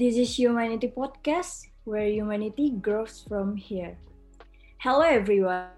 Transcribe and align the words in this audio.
This 0.00 0.16
is 0.16 0.32
Humanity 0.40 0.88
Podcast, 0.88 1.68
where 1.84 2.08
humanity 2.08 2.72
grows 2.72 3.20
from 3.20 3.52
here. 3.52 4.00
Hello, 4.80 5.04
everyone. 5.04 5.76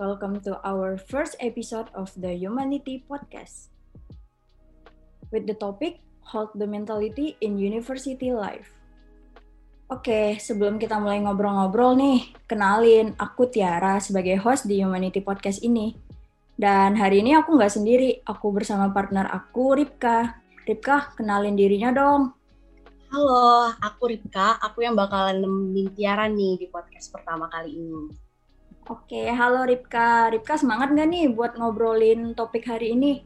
Welcome 0.00 0.40
to 0.48 0.56
our 0.64 0.96
first 0.96 1.36
episode 1.36 1.92
of 1.92 2.08
the 2.16 2.32
Humanity 2.32 3.04
Podcast. 3.04 3.68
With 5.28 5.44
the 5.44 5.52
topic, 5.52 6.00
Hold 6.32 6.56
the 6.56 6.64
Mentality 6.64 7.36
in 7.44 7.60
University 7.60 8.32
Life. 8.32 8.72
Oke, 9.92 10.40
sebelum 10.40 10.80
kita 10.80 10.96
mulai 10.96 11.20
ngobrol-ngobrol 11.20 12.00
nih, 12.00 12.32
kenalin 12.48 13.12
aku 13.20 13.44
Tiara 13.52 14.00
sebagai 14.00 14.40
host 14.40 14.64
di 14.64 14.80
Humanity 14.80 15.20
Podcast 15.20 15.60
ini. 15.60 15.92
Dan 16.56 16.96
hari 16.96 17.20
ini 17.20 17.36
aku 17.36 17.60
nggak 17.60 17.76
sendiri, 17.76 18.24
aku 18.24 18.56
bersama 18.56 18.88
partner 18.88 19.28
aku, 19.28 19.76
Ripka. 19.76 20.40
Ripka, 20.64 21.12
kenalin 21.12 21.60
dirinya 21.60 21.92
dong. 21.92 22.35
Halo, 23.16 23.72
aku 23.80 24.12
Ripka. 24.12 24.60
Aku 24.60 24.84
yang 24.84 24.92
bakalan 24.92 25.40
nemenin 25.40 25.88
Tiara 25.96 26.28
nih 26.28 26.60
di 26.60 26.68
podcast 26.68 27.08
pertama 27.08 27.48
kali 27.48 27.72
ini. 27.72 28.12
Oke, 28.92 29.32
halo 29.32 29.64
Ripka. 29.64 30.28
Ripka 30.28 30.60
semangat 30.60 30.92
nggak 30.92 31.08
nih 31.08 31.24
buat 31.32 31.56
ngobrolin 31.56 32.36
topik 32.36 32.68
hari 32.68 32.92
ini? 32.92 33.24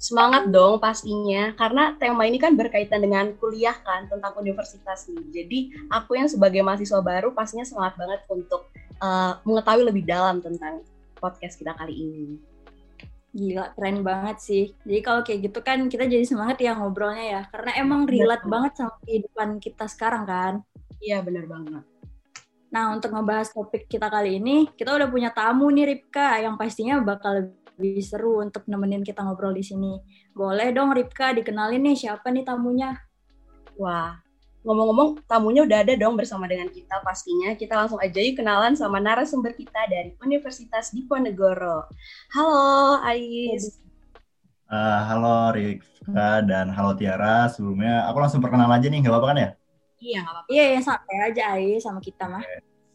Semangat 0.00 0.48
dong 0.48 0.80
pastinya, 0.80 1.52
karena 1.60 1.92
tema 2.00 2.24
ini 2.24 2.40
kan 2.40 2.56
berkaitan 2.56 3.04
dengan 3.04 3.36
kuliah 3.36 3.76
kan, 3.84 4.08
tentang 4.08 4.32
universitas 4.40 5.12
nih. 5.12 5.28
Jadi 5.28 5.58
aku 5.92 6.16
yang 6.16 6.32
sebagai 6.32 6.64
mahasiswa 6.64 7.04
baru 7.04 7.36
pastinya 7.36 7.68
semangat 7.68 8.00
banget 8.00 8.24
untuk 8.32 8.72
uh, 9.04 9.36
mengetahui 9.44 9.92
lebih 9.92 10.08
dalam 10.08 10.40
tentang 10.40 10.80
podcast 11.20 11.60
kita 11.60 11.76
kali 11.76 11.92
ini. 11.92 12.55
Gila, 13.36 13.76
keren 13.76 14.00
banget 14.00 14.36
sih. 14.40 14.64
Jadi 14.88 15.00
kalau 15.04 15.20
kayak 15.20 15.40
gitu 15.52 15.60
kan 15.60 15.84
kita 15.92 16.08
jadi 16.08 16.24
semangat 16.24 16.56
ya 16.56 16.72
ngobrolnya 16.72 17.26
ya. 17.28 17.42
Karena 17.52 17.72
emang 17.76 18.08
relate 18.08 18.48
Betul. 18.48 18.52
banget 18.56 18.72
sama 18.80 18.92
kehidupan 19.04 19.48
kita 19.60 19.84
sekarang 19.92 20.24
kan. 20.24 20.52
Iya, 21.04 21.20
bener 21.20 21.44
banget. 21.44 21.84
Nah, 22.72 22.96
untuk 22.96 23.12
ngebahas 23.12 23.52
topik 23.52 23.92
kita 23.92 24.08
kali 24.08 24.40
ini, 24.40 24.72
kita 24.72 24.96
udah 24.96 25.08
punya 25.12 25.30
tamu 25.36 25.68
nih 25.68 25.84
Ripka 25.84 26.40
yang 26.40 26.56
pastinya 26.56 26.96
bakal 27.04 27.52
lebih 27.76 28.00
seru 28.00 28.40
untuk 28.40 28.64
nemenin 28.64 29.04
kita 29.04 29.20
ngobrol 29.20 29.52
di 29.52 29.60
sini. 29.60 30.00
Boleh 30.32 30.72
dong 30.72 30.96
Ripka 30.96 31.36
dikenalin 31.36 31.84
nih 31.92 31.96
siapa 32.08 32.32
nih 32.32 32.40
tamunya? 32.48 32.96
Wah, 33.76 34.16
ngomong-ngomong 34.66 35.22
tamunya 35.30 35.62
udah 35.62 35.78
ada 35.86 35.94
dong 35.94 36.18
bersama 36.18 36.50
dengan 36.50 36.66
kita 36.66 36.98
pastinya. 37.06 37.54
Kita 37.54 37.78
langsung 37.78 38.02
aja 38.02 38.18
yuk 38.18 38.42
kenalan 38.42 38.74
sama 38.74 38.98
narasumber 38.98 39.54
kita 39.54 39.86
dari 39.86 40.18
Universitas 40.26 40.90
Diponegoro. 40.90 41.86
Halo 42.34 42.98
Ais. 43.06 43.78
Uh, 44.66 45.00
halo 45.06 45.54
Rika 45.54 46.42
dan 46.42 46.74
halo 46.74 46.98
Tiara. 46.98 47.46
Sebelumnya 47.46 48.10
aku 48.10 48.18
langsung 48.18 48.42
perkenalan 48.42 48.74
aja 48.74 48.90
nih, 48.90 49.06
nggak 49.06 49.14
apa-apa 49.14 49.28
kan 49.30 49.38
ya? 49.38 49.50
Iya, 50.02 50.18
nggak 50.26 50.34
apa-apa. 50.34 50.48
Iya, 50.50 50.64
ya, 50.66 50.80
santai 50.82 51.18
aja 51.22 51.42
Ais 51.54 51.82
sama 51.86 52.02
kita 52.02 52.26
mah. 52.26 52.42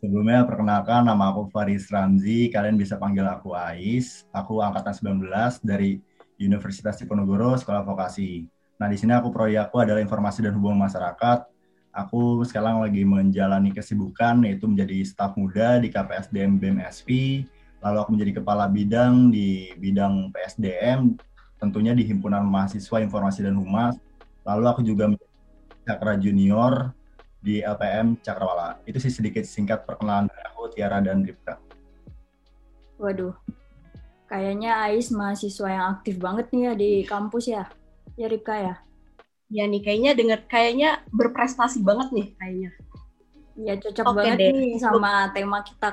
Sebelumnya 0.03 0.44
perkenalkan 0.44 1.08
nama 1.08 1.31
aku 1.31 1.47
Faris 1.56 1.88
Ramzi, 1.88 2.52
kalian 2.52 2.75
bisa 2.75 3.00
panggil 3.00 3.23
aku 3.23 3.56
Ais. 3.56 4.28
Aku 4.35 4.59
angkatan 4.59 4.91
19 4.91 5.63
dari 5.63 6.03
Universitas 6.35 7.00
Diponegoro 7.00 7.56
Sekolah 7.56 7.88
Vokasi. 7.88 8.44
Nah, 8.75 8.89
di 8.89 8.97
sini 8.97 9.13
aku 9.13 9.30
proyekku 9.31 9.78
adalah 9.78 10.02
informasi 10.02 10.41
dan 10.41 10.58
hubungan 10.58 10.89
masyarakat 10.89 11.50
Aku 11.92 12.39
sekarang 12.47 12.80
lagi 12.80 13.03
menjalani 13.03 13.75
kesibukan 13.75 14.39
yaitu 14.47 14.64
menjadi 14.64 15.03
staf 15.03 15.36
muda 15.36 15.75
di 15.75 15.92
KPSDM 15.92 16.56
BMSP, 16.56 17.44
lalu 17.84 17.97
aku 18.00 18.09
menjadi 18.16 18.39
kepala 18.39 18.72
bidang 18.72 19.28
di 19.28 19.75
bidang 19.75 20.31
PSDM, 20.31 21.19
tentunya 21.59 21.92
di 21.92 22.08
Himpunan 22.08 22.47
Mahasiswa 22.47 23.03
Informasi 23.03 23.44
dan 23.44 23.59
Humas. 23.59 24.00
Lalu 24.47 24.63
aku 24.72 24.81
juga 24.88 25.12
menjadi 25.12 25.35
Cakra 25.84 26.16
Junior 26.16 26.96
di 27.44 27.59
LPM 27.59 28.24
Cakrawala. 28.24 28.80
Itu 28.88 29.03
sih 29.03 29.12
sedikit 29.12 29.44
singkat 29.44 29.84
perkenalan 29.84 30.31
dari 30.31 30.44
aku, 30.47 30.72
Tiara 30.72 31.03
dan 31.03 31.28
Ripka. 31.28 31.59
Waduh, 33.03 33.35
kayaknya 34.31 34.80
Ais 34.88 35.12
mahasiswa 35.12 35.68
yang 35.68 35.85
aktif 36.00 36.22
banget 36.24 36.47
nih 36.56 36.62
ya 36.69 36.74
di 36.78 36.91
kampus 37.03 37.51
ya, 37.51 37.68
ya 38.16 38.31
Ripka 38.31 38.56
ya? 38.56 38.75
Ya 39.51 39.67
nih 39.67 39.84
kayaknya 39.84 40.12
denger 40.16 40.39
kayaknya 40.47 41.03
berprestasi 41.12 41.84
banget 41.84 42.07
nih 42.16 42.28
kayaknya. 42.39 42.69
Ya 43.59 43.73
cocok 43.75 44.06
Oke 44.07 44.16
banget 44.23 44.38
deh. 44.39 44.51
nih 44.56 44.79
sama 44.79 45.28
tema 45.35 45.59
kita. 45.59 45.91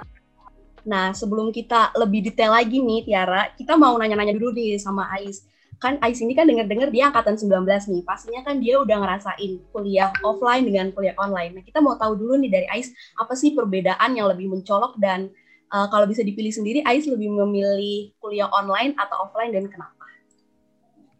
Nah 0.87 1.11
sebelum 1.11 1.51
kita 1.51 1.91
lebih 1.99 2.31
detail 2.31 2.55
lagi 2.55 2.79
nih 2.79 3.03
Tiara, 3.03 3.51
kita 3.59 3.75
mau 3.75 3.99
nanya-nanya 3.99 4.39
dulu 4.39 4.55
nih 4.55 4.79
sama 4.79 5.11
Ais. 5.11 5.43
Kan 5.83 5.99
Ais 5.99 6.23
ini 6.23 6.39
kan 6.39 6.47
denger-denger 6.47 6.91
dia 6.91 7.11
angkatan 7.11 7.35
19 7.35 7.67
nih, 7.67 8.03
pastinya 8.03 8.43
kan 8.47 8.59
dia 8.63 8.79
udah 8.79 8.97
ngerasain 8.99 9.53
kuliah 9.75 10.11
offline 10.23 10.63
dengan 10.67 10.91
kuliah 10.95 11.15
online. 11.19 11.59
Nah 11.59 11.63
kita 11.67 11.83
mau 11.83 11.95
tahu 11.99 12.15
dulu 12.15 12.39
nih 12.39 12.51
dari 12.51 12.67
Ais, 12.71 12.95
apa 13.19 13.35
sih 13.35 13.55
perbedaan 13.55 14.15
yang 14.15 14.31
lebih 14.31 14.51
mencolok 14.51 14.99
dan 15.03 15.31
uh, 15.75 15.87
kalau 15.91 16.07
bisa 16.07 16.23
dipilih 16.23 16.51
sendiri, 16.55 16.83
Ais 16.87 17.07
lebih 17.11 17.31
memilih 17.31 18.15
kuliah 18.23 18.51
online 18.55 18.95
atau 18.99 19.27
offline 19.27 19.51
dan 19.51 19.67
kenapa? 19.67 19.98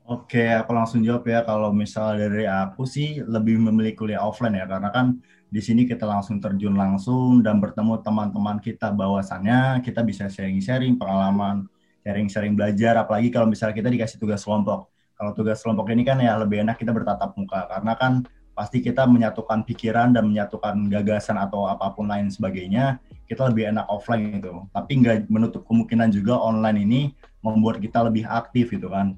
Oke, 0.09 0.41
aku 0.41 0.73
langsung 0.73 1.05
jawab 1.05 1.29
ya. 1.29 1.45
Kalau 1.45 1.69
misal 1.69 2.17
dari 2.17 2.49
aku 2.49 2.89
sih 2.89 3.21
lebih 3.21 3.61
memilih 3.61 3.93
kuliah 3.93 4.25
offline 4.25 4.57
ya, 4.57 4.65
karena 4.65 4.89
kan 4.89 5.21
di 5.53 5.61
sini 5.61 5.85
kita 5.85 6.09
langsung 6.09 6.41
terjun 6.41 6.73
langsung 6.73 7.45
dan 7.45 7.61
bertemu 7.61 8.01
teman-teman 8.01 8.57
kita 8.57 8.89
bahwasannya 8.89 9.85
kita 9.85 10.01
bisa 10.01 10.25
sharing-sharing 10.33 10.97
pengalaman, 10.97 11.69
sharing-sharing 12.09 12.57
belajar. 12.57 12.97
Apalagi 12.97 13.29
kalau 13.29 13.53
misalnya 13.53 13.77
kita 13.77 13.93
dikasih 13.93 14.17
tugas 14.17 14.41
kelompok. 14.49 14.89
Kalau 15.13 15.37
tugas 15.37 15.61
kelompok 15.61 15.93
ini 15.93 16.09
kan 16.09 16.17
ya 16.25 16.41
lebih 16.41 16.65
enak 16.65 16.81
kita 16.81 16.97
bertatap 16.97 17.37
muka, 17.37 17.69
karena 17.69 17.93
kan 17.93 18.25
pasti 18.57 18.81
kita 18.81 19.05
menyatukan 19.05 19.61
pikiran 19.69 20.17
dan 20.17 20.25
menyatukan 20.25 20.89
gagasan 20.89 21.37
atau 21.37 21.69
apa 21.69 21.93
pun 21.93 22.09
lain 22.09 22.33
sebagainya, 22.33 22.97
kita 23.29 23.53
lebih 23.53 23.77
enak 23.77 23.85
offline 23.93 24.41
gitu. 24.41 24.73
Tapi 24.73 25.05
nggak 25.05 25.29
menutup 25.29 25.69
kemungkinan 25.69 26.09
juga 26.17 26.41
online 26.41 26.81
ini 26.81 27.01
membuat 27.45 27.77
kita 27.77 28.09
lebih 28.09 28.25
aktif 28.25 28.73
gitu 28.73 28.89
kan 28.89 29.13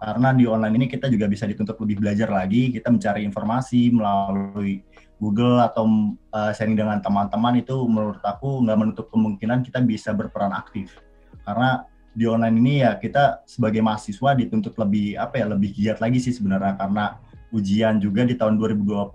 karena 0.00 0.32
di 0.32 0.48
online 0.48 0.74
ini 0.80 0.86
kita 0.88 1.12
juga 1.12 1.28
bisa 1.28 1.44
dituntut 1.44 1.76
lebih 1.84 2.00
belajar 2.00 2.32
lagi, 2.32 2.72
kita 2.72 2.88
mencari 2.88 3.20
informasi 3.20 3.92
melalui 3.92 4.80
Google 5.20 5.60
atau 5.60 6.16
uh, 6.32 6.50
sharing 6.56 6.72
dengan 6.72 7.04
teman-teman 7.04 7.60
itu 7.60 7.76
menurut 7.84 8.24
aku 8.24 8.64
nggak 8.64 8.78
menutup 8.80 9.06
kemungkinan 9.12 9.60
kita 9.60 9.84
bisa 9.84 10.16
berperan 10.16 10.56
aktif. 10.56 10.96
Karena 11.44 11.84
di 12.16 12.24
online 12.24 12.56
ini 12.56 12.74
ya 12.80 12.96
kita 12.96 13.44
sebagai 13.44 13.84
mahasiswa 13.84 14.32
dituntut 14.32 14.72
lebih 14.80 15.20
apa 15.20 15.44
ya 15.44 15.46
lebih 15.52 15.70
giat 15.76 16.00
lagi 16.00 16.16
sih 16.16 16.32
sebenarnya 16.32 16.80
karena 16.80 17.20
ujian 17.52 18.00
juga 18.00 18.24
di 18.24 18.34
tahun 18.40 18.56
2020 18.56 19.12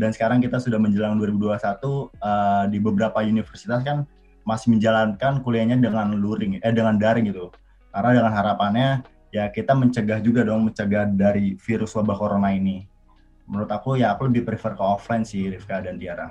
dan 0.00 0.10
sekarang 0.16 0.40
kita 0.40 0.56
sudah 0.56 0.80
menjelang 0.80 1.20
2021 1.20 1.52
uh, 1.52 1.52
eh, 1.52 2.64
di 2.72 2.78
beberapa 2.80 3.20
universitas 3.20 3.84
kan 3.84 4.08
masih 4.48 4.72
menjalankan 4.72 5.44
kuliahnya 5.44 5.76
dengan 5.76 6.16
luring 6.16 6.64
eh 6.64 6.72
dengan 6.72 6.96
daring 6.96 7.28
gitu. 7.28 7.52
Karena 7.92 8.24
dengan 8.24 8.32
harapannya 8.32 8.88
ya 9.28 9.52
kita 9.52 9.76
mencegah 9.76 10.20
juga 10.24 10.44
dong 10.44 10.68
mencegah 10.68 11.08
dari 11.08 11.56
virus 11.56 11.92
wabah 11.96 12.16
corona 12.16 12.52
ini. 12.52 12.84
Menurut 13.48 13.68
aku 13.72 13.96
ya 13.96 14.12
aku 14.12 14.28
lebih 14.28 14.44
prefer 14.44 14.76
ke 14.76 14.84
offline 14.84 15.24
sih 15.24 15.48
Rifka 15.48 15.80
dan 15.80 15.96
Tiara. 15.96 16.28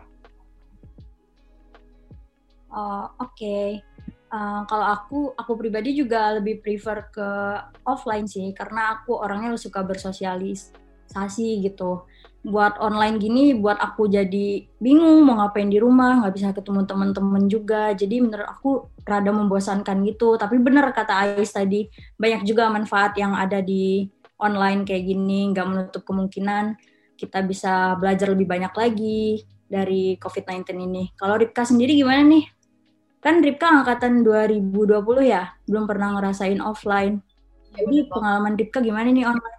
Oh, 2.68 3.10
Oke, 3.18 3.34
okay. 3.34 3.68
uh, 4.30 4.62
kalau 4.70 4.86
aku 4.86 5.20
aku 5.34 5.58
pribadi 5.58 5.98
juga 5.98 6.38
lebih 6.38 6.62
prefer 6.62 7.10
ke 7.10 7.30
offline 7.88 8.30
sih 8.30 8.54
karena 8.54 9.02
aku 9.02 9.18
orangnya 9.18 9.58
suka 9.58 9.82
bersosialisasi 9.82 11.48
gitu 11.66 12.06
buat 12.48 12.80
online 12.80 13.20
gini 13.20 13.60
buat 13.60 13.76
aku 13.76 14.08
jadi 14.08 14.64
bingung 14.80 15.28
mau 15.28 15.36
ngapain 15.44 15.68
di 15.68 15.84
rumah 15.84 16.24
nggak 16.24 16.34
bisa 16.34 16.56
ketemu 16.56 16.88
teman-teman 16.88 17.44
juga. 17.52 17.92
Jadi 17.92 18.24
menurut 18.24 18.48
aku 18.48 18.88
rada 19.04 19.36
membosankan 19.36 20.00
gitu. 20.08 20.40
Tapi 20.40 20.56
bener 20.64 20.96
kata 20.96 21.28
Ais 21.28 21.52
tadi 21.52 21.92
banyak 22.16 22.48
juga 22.48 22.72
manfaat 22.72 23.20
yang 23.20 23.36
ada 23.36 23.60
di 23.60 24.08
online 24.40 24.88
kayak 24.88 25.04
gini 25.04 25.52
nggak 25.52 25.68
menutup 25.68 26.02
kemungkinan 26.08 26.80
kita 27.18 27.44
bisa 27.44 27.98
belajar 28.00 28.32
lebih 28.32 28.48
banyak 28.48 28.72
lagi 28.72 29.44
dari 29.68 30.16
COVID-19 30.16 30.64
ini. 30.80 31.04
Kalau 31.20 31.36
Ripka 31.36 31.68
sendiri 31.68 32.00
gimana 32.00 32.24
nih? 32.24 32.48
Kan 33.20 33.44
Ripka 33.44 33.68
angkatan 33.84 34.24
2020 34.24 34.88
ya 35.26 35.52
belum 35.68 35.84
pernah 35.84 36.16
ngerasain 36.16 36.64
offline. 36.64 37.20
Iya, 37.76 37.84
jadi 37.84 37.98
pengalaman 38.08 38.56
Ripka 38.56 38.80
gimana 38.80 39.12
nih 39.12 39.28
online 39.28 39.57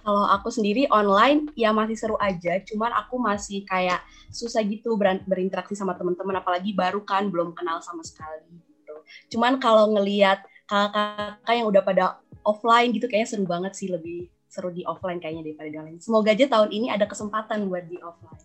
kalau 0.00 0.24
aku 0.28 0.48
sendiri 0.48 0.88
online 0.90 1.52
ya 1.54 1.70
masih 1.70 1.96
seru 1.96 2.16
aja, 2.20 2.60
cuman 2.64 2.90
aku 2.96 3.20
masih 3.20 3.62
kayak 3.68 4.00
susah 4.32 4.64
gitu 4.64 4.96
ber 4.96 5.20
berinteraksi 5.28 5.76
sama 5.76 5.96
teman-teman 5.96 6.40
apalagi 6.40 6.72
baru 6.72 7.04
kan 7.04 7.28
belum 7.28 7.52
kenal 7.52 7.78
sama 7.84 8.00
sekali 8.02 8.48
gitu. 8.50 8.94
Cuman 9.36 9.60
kalau 9.60 9.92
ngelihat 9.92 10.42
kakak-kakak 10.64 11.54
yang 11.54 11.66
udah 11.68 11.82
pada 11.82 12.04
offline 12.46 12.94
gitu 12.94 13.06
kayaknya 13.10 13.28
seru 13.28 13.44
banget 13.44 13.72
sih 13.76 13.88
lebih 13.90 14.30
seru 14.50 14.74
di 14.74 14.82
offline 14.82 15.22
kayaknya 15.22 15.46
daripada 15.46 15.68
di 15.70 15.76
online. 15.78 16.00
Semoga 16.02 16.34
aja 16.34 16.46
tahun 16.50 16.70
ini 16.74 16.86
ada 16.90 17.06
kesempatan 17.06 17.70
buat 17.70 17.86
di 17.86 17.98
offline. 18.02 18.42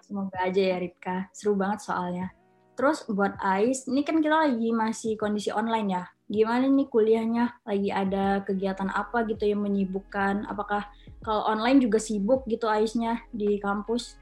Semoga 0.00 0.36
aja 0.44 0.60
ya 0.60 0.76
Ripka, 0.76 1.32
seru 1.32 1.56
banget 1.56 1.88
soalnya. 1.88 2.32
Terus 2.76 3.04
buat 3.08 3.36
Ais, 3.40 3.84
ini 3.88 4.00
kan 4.04 4.20
kita 4.20 4.48
lagi 4.48 4.68
masih 4.72 5.16
kondisi 5.16 5.52
online 5.52 5.88
ya. 5.88 6.04
Gimana 6.32 6.64
nih 6.64 6.88
kuliahnya? 6.88 7.60
Lagi 7.68 7.92
ada 7.92 8.40
kegiatan 8.40 8.88
apa 8.88 9.28
gitu 9.28 9.44
yang 9.44 9.60
menyibukkan? 9.60 10.48
Apakah 10.48 10.88
kalau 11.20 11.44
online 11.44 11.84
juga 11.84 12.00
sibuk 12.00 12.48
gitu 12.48 12.66
Aisnya 12.66 13.20
di 13.30 13.60
kampus? 13.60 14.16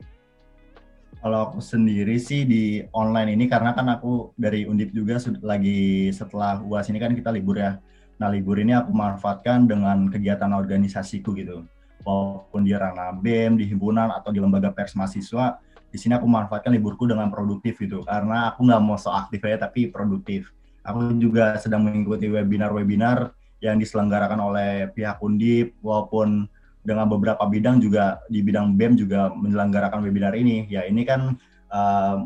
Kalau 1.21 1.53
aku 1.53 1.61
sendiri 1.63 2.19
sih 2.19 2.49
di 2.49 2.83
online 2.91 3.39
ini 3.39 3.47
karena 3.47 3.77
kan 3.77 3.87
aku 3.93 4.35
dari 4.35 4.67
Undip 4.67 4.91
juga 4.91 5.21
lagi 5.45 6.11
setelah 6.11 6.59
UAS 6.65 6.91
ini 6.91 6.99
kan 6.99 7.15
kita 7.15 7.31
libur 7.31 7.61
ya. 7.61 7.79
Nah 8.19 8.29
libur 8.33 8.59
ini 8.59 8.75
aku 8.75 8.91
manfaatkan 8.91 9.71
dengan 9.71 10.11
kegiatan 10.11 10.51
organisasiku 10.51 11.31
gitu. 11.37 11.63
Walaupun 12.03 12.65
di 12.65 12.73
ranah 12.73 13.13
BEM, 13.21 13.61
di 13.61 13.69
himpunan 13.69 14.09
atau 14.09 14.33
di 14.33 14.41
lembaga 14.41 14.73
pers 14.73 14.97
mahasiswa, 14.97 15.61
di 15.93 16.01
sini 16.01 16.17
aku 16.17 16.25
manfaatkan 16.25 16.73
liburku 16.73 17.05
dengan 17.05 17.29
produktif 17.29 17.77
gitu. 17.77 18.01
Karena 18.09 18.49
aku 18.51 18.65
nggak 18.65 18.81
mau 18.81 18.97
so 18.97 19.13
aktif 19.13 19.45
aja 19.45 19.69
tapi 19.69 19.93
produktif. 19.93 20.49
Aku 20.85 21.13
juga 21.21 21.61
sedang 21.61 21.85
mengikuti 21.85 22.27
webinar-webinar 22.31 23.37
yang 23.61 23.77
diselenggarakan 23.77 24.41
oleh 24.41 24.89
pihak 24.97 25.21
Undip 25.21 25.77
walaupun 25.85 26.49
dengan 26.81 27.05
beberapa 27.05 27.45
bidang 27.45 27.77
juga 27.77 28.25
di 28.33 28.41
bidang 28.41 28.73
BEM 28.73 28.97
juga 28.97 29.29
menyelenggarakan 29.37 30.01
webinar 30.01 30.33
ini. 30.33 30.65
Ya 30.73 30.89
ini 30.89 31.05
kan 31.05 31.37
uh, 31.69 32.25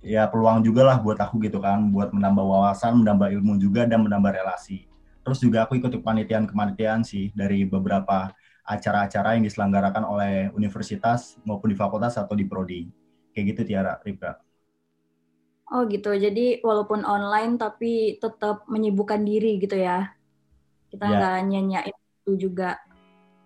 ya 0.00 0.28
peluang 0.32 0.64
juga 0.64 0.88
lah 0.88 0.96
buat 1.00 1.20
aku 1.20 1.44
gitu 1.44 1.60
kan, 1.60 1.92
buat 1.92 2.12
menambah 2.16 2.44
wawasan, 2.44 3.04
menambah 3.04 3.28
ilmu 3.36 3.60
juga 3.60 3.84
dan 3.84 4.04
menambah 4.04 4.32
relasi. 4.32 4.88
Terus 5.24 5.40
juga 5.40 5.64
aku 5.64 5.80
ikut 5.80 5.92
kepanitiaan-kepanitiaan 6.00 7.04
sih 7.04 7.32
dari 7.32 7.64
beberapa 7.64 8.32
acara-acara 8.64 9.36
yang 9.36 9.44
diselenggarakan 9.44 10.04
oleh 10.08 10.48
universitas 10.56 11.36
maupun 11.44 11.72
di 11.72 11.76
fakultas 11.76 12.16
atau 12.16 12.32
di 12.32 12.48
prodi. 12.48 12.88
Kayak 13.32 13.44
gitu 13.52 13.60
Tiara, 13.72 14.00
Ripka. 14.00 14.40
Oh 15.72 15.88
gitu, 15.88 16.12
jadi 16.12 16.60
walaupun 16.60 17.08
online 17.08 17.56
tapi 17.56 18.20
tetap 18.20 18.68
menyibukkan 18.68 19.24
diri 19.24 19.56
gitu 19.56 19.80
ya. 19.80 20.12
Kita 20.92 21.08
ya. 21.08 21.12
nggak 21.16 21.36
ya. 21.40 21.44
nyanyain 21.48 21.96
itu 21.96 22.32
juga. 22.48 22.76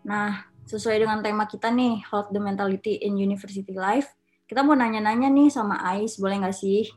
Nah, 0.02 0.50
sesuai 0.66 0.98
dengan 0.98 1.22
tema 1.22 1.46
kita 1.46 1.70
nih, 1.70 2.02
Hold 2.10 2.34
the 2.34 2.42
Mentality 2.42 2.98
in 3.00 3.16
University 3.16 3.70
Life, 3.70 4.12
kita 4.50 4.66
mau 4.66 4.74
nanya-nanya 4.74 5.30
nih 5.30 5.48
sama 5.48 5.78
Ais, 5.80 6.18
boleh 6.18 6.42
nggak 6.42 6.56
sih? 6.56 6.90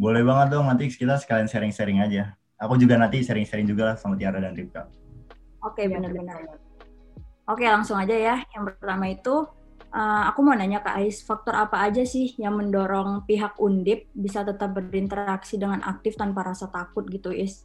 Boleh 0.00 0.24
banget 0.24 0.56
dong, 0.56 0.68
nanti 0.68 0.88
kita 0.88 1.20
sekalian 1.20 1.48
sharing-sharing 1.48 2.00
aja. 2.00 2.36
Aku 2.56 2.80
juga 2.80 2.96
nanti 2.96 3.20
sharing-sharing 3.20 3.68
juga 3.68 3.92
lah 3.92 3.96
sama 4.00 4.16
Tiara 4.16 4.40
dan 4.40 4.56
Ripka. 4.56 4.88
Oke, 5.64 5.84
okay, 5.84 5.86
benar-benar. 5.92 6.60
Oke, 7.46 7.64
langsung 7.68 7.96
aja 8.00 8.12
ya. 8.12 8.36
Yang 8.56 8.76
pertama 8.76 9.04
itu, 9.08 9.34
uh, 9.96 10.22
aku 10.28 10.44
mau 10.44 10.52
nanya 10.52 10.84
ke 10.84 10.92
Ais, 10.92 11.24
faktor 11.24 11.56
apa 11.56 11.80
aja 11.80 12.04
sih 12.04 12.36
yang 12.36 12.60
mendorong 12.60 13.24
pihak 13.24 13.56
Undip 13.56 14.12
bisa 14.12 14.44
tetap 14.44 14.76
berinteraksi 14.76 15.56
dengan 15.56 15.80
aktif 15.80 16.20
tanpa 16.20 16.44
rasa 16.44 16.68
takut 16.68 17.08
gitu, 17.08 17.32
Is? 17.32 17.64